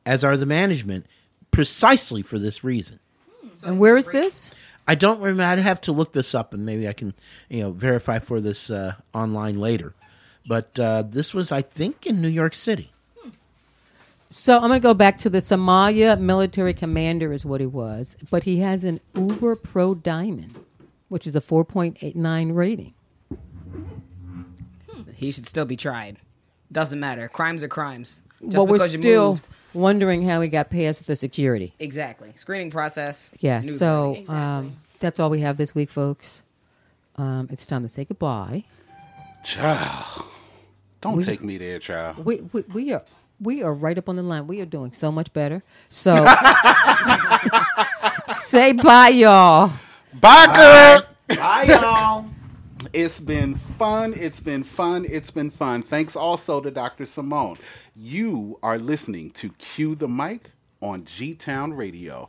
as 0.07 0.25
are 0.25 0.37
the 0.37 0.47
management, 0.47 1.07
precisely 1.55 2.23
for 2.23 2.39
this 2.39 2.65
reason. 2.65 2.99
and 3.65 3.79
where 3.79 3.97
is 3.97 4.07
this? 4.09 4.51
I 4.87 4.95
don't 4.95 5.21
remember. 5.21 5.45
I'd 5.45 5.59
have 5.59 5.81
to 5.83 5.93
look 5.93 6.13
this 6.13 6.35
up, 6.35 6.53
and 6.53 6.67
maybe 6.67 6.89
I 6.89 6.93
can, 6.93 7.15
you 7.49 7.63
know, 7.63 7.71
verify 7.71 8.19
for 8.19 8.41
this 8.41 8.69
uh, 8.69 8.95
online 9.15 9.59
later. 9.59 9.95
But 10.47 10.79
uh, 10.79 11.03
this 11.03 11.33
was, 11.33 11.51
I 11.53 11.63
think, 11.63 12.07
in 12.07 12.21
New 12.21 12.29
York 12.29 12.55
City. 12.55 12.93
So 14.29 14.57
I'm 14.57 14.69
going 14.69 14.81
to 14.81 14.81
go 14.81 14.95
back 14.95 15.19
to 15.21 15.31
the 15.31 15.39
Somalia 15.39 16.19
military 16.21 16.75
commander 16.75 17.33
is 17.33 17.45
what 17.45 17.61
he 17.61 17.67
was, 17.67 18.17
but 18.31 18.43
he 18.43 18.59
has 18.59 18.83
an 18.85 19.01
Uber 19.15 19.57
Pro 19.57 19.95
Diamond, 19.95 20.57
which 21.09 21.27
is 21.27 21.37
a 21.37 21.41
4.89 21.41 22.55
rating. 22.55 22.95
he 25.15 25.31
should 25.31 25.47
still 25.47 25.65
be 25.65 25.77
tried. 25.77 26.17
Doesn't 26.73 26.99
matter. 26.99 27.29
Crimes 27.29 27.63
are 27.63 27.69
crimes. 27.69 28.21
Just 28.43 28.57
well, 28.57 28.67
we're 28.67 28.75
because 28.75 28.93
you 28.93 29.01
still 29.01 29.29
moved. 29.31 29.47
Wondering 29.75 30.23
how 30.23 30.41
he 30.41 30.49
got 30.49 30.71
past 30.71 31.07
the 31.07 31.17
security. 31.17 31.75
Exactly. 31.79 32.33
Screening 32.37 32.71
process. 32.71 33.31
Yeah. 33.41 33.61
Newsworthy. 33.61 33.79
So 33.79 34.11
Exactly. 34.13 34.37
um, 34.37 34.77
that's 35.01 35.21
all 35.21 35.31
we 35.31 35.41
have 35.41 35.57
this 35.57 35.75
week, 35.75 35.91
folks. 35.91 36.43
Um, 37.17 37.49
it's 37.51 37.67
time 37.67 37.83
to 37.83 37.89
say 37.89 38.05
goodbye. 38.05 38.65
Child. 39.45 40.25
Don't 41.01 41.17
We- 41.17 41.25
take 41.25 41.43
me 41.43 41.59
there, 41.59 41.79
child. 41.79 42.25
We, 42.25 42.41
we 42.53 42.63
we 42.73 42.93
are 42.93 43.03
we 43.41 43.63
are 43.63 43.75
right 43.75 43.99
up 43.99 44.09
on 44.09 44.17
the 44.17 44.23
line. 44.23 44.47
We 44.47 44.61
are 44.63 44.67
doing 44.67 44.93
so 44.93 45.13
much 45.13 45.33
better. 45.33 45.63
So 45.91 46.15
say 48.45 48.73
bye, 48.73 49.09
y'all. 49.09 49.71
Bye, 50.15 51.03
girl. 51.27 51.37
Bye, 51.39 51.65
y'all. 51.65 52.27
It's 52.93 53.19
been 53.21 53.57
fun. 53.79 54.15
It's 54.17 54.41
been 54.41 54.63
fun. 54.63 55.07
It's 55.09 55.31
been 55.31 55.51
fun. 55.51 55.83
Thanks 55.83 56.17
also 56.17 56.61
to 56.61 56.71
Dr. 56.71 57.07
Simone. 57.07 57.57
You 57.97 58.59
are 58.61 58.77
listening 58.77 59.31
to 59.33 59.51
Cue 59.51 59.95
the 59.95 60.09
Mic 60.09 60.51
on 60.83 61.05
G 61.05 61.33
Town 61.35 61.75
Radio. 61.75 62.29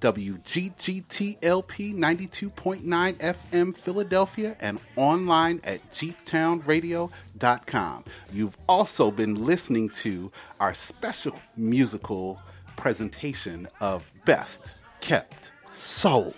WGGTLP 0.00 1.94
92.9 1.94 2.82
FM 2.82 3.76
Philadelphia 3.76 4.56
and 4.58 4.80
online 4.96 5.60
at 5.64 5.80
gtownradio.com. 5.94 8.04
You've 8.32 8.56
also 8.66 9.10
been 9.10 9.44
listening 9.46 9.90
to 9.90 10.32
our 10.58 10.72
special 10.72 11.38
musical 11.58 12.40
presentation 12.76 13.68
of 13.80 14.10
Best 14.24 14.74
Kept 15.02 15.52
Soul. 15.70 16.34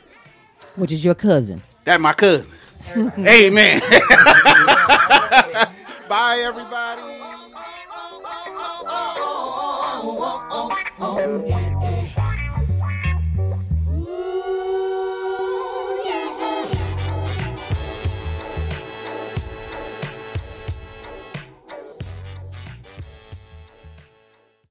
Which 0.74 0.90
is 0.90 1.04
your 1.04 1.14
cousin. 1.14 1.62
That 1.84 2.00
my 2.00 2.12
cousin. 2.12 2.50
Amen. 2.96 3.80
Bye, 6.08 6.40
everybody. 6.42 7.02
Oh, 10.50 10.76
oh, 11.00 11.44
oh. 11.52 11.73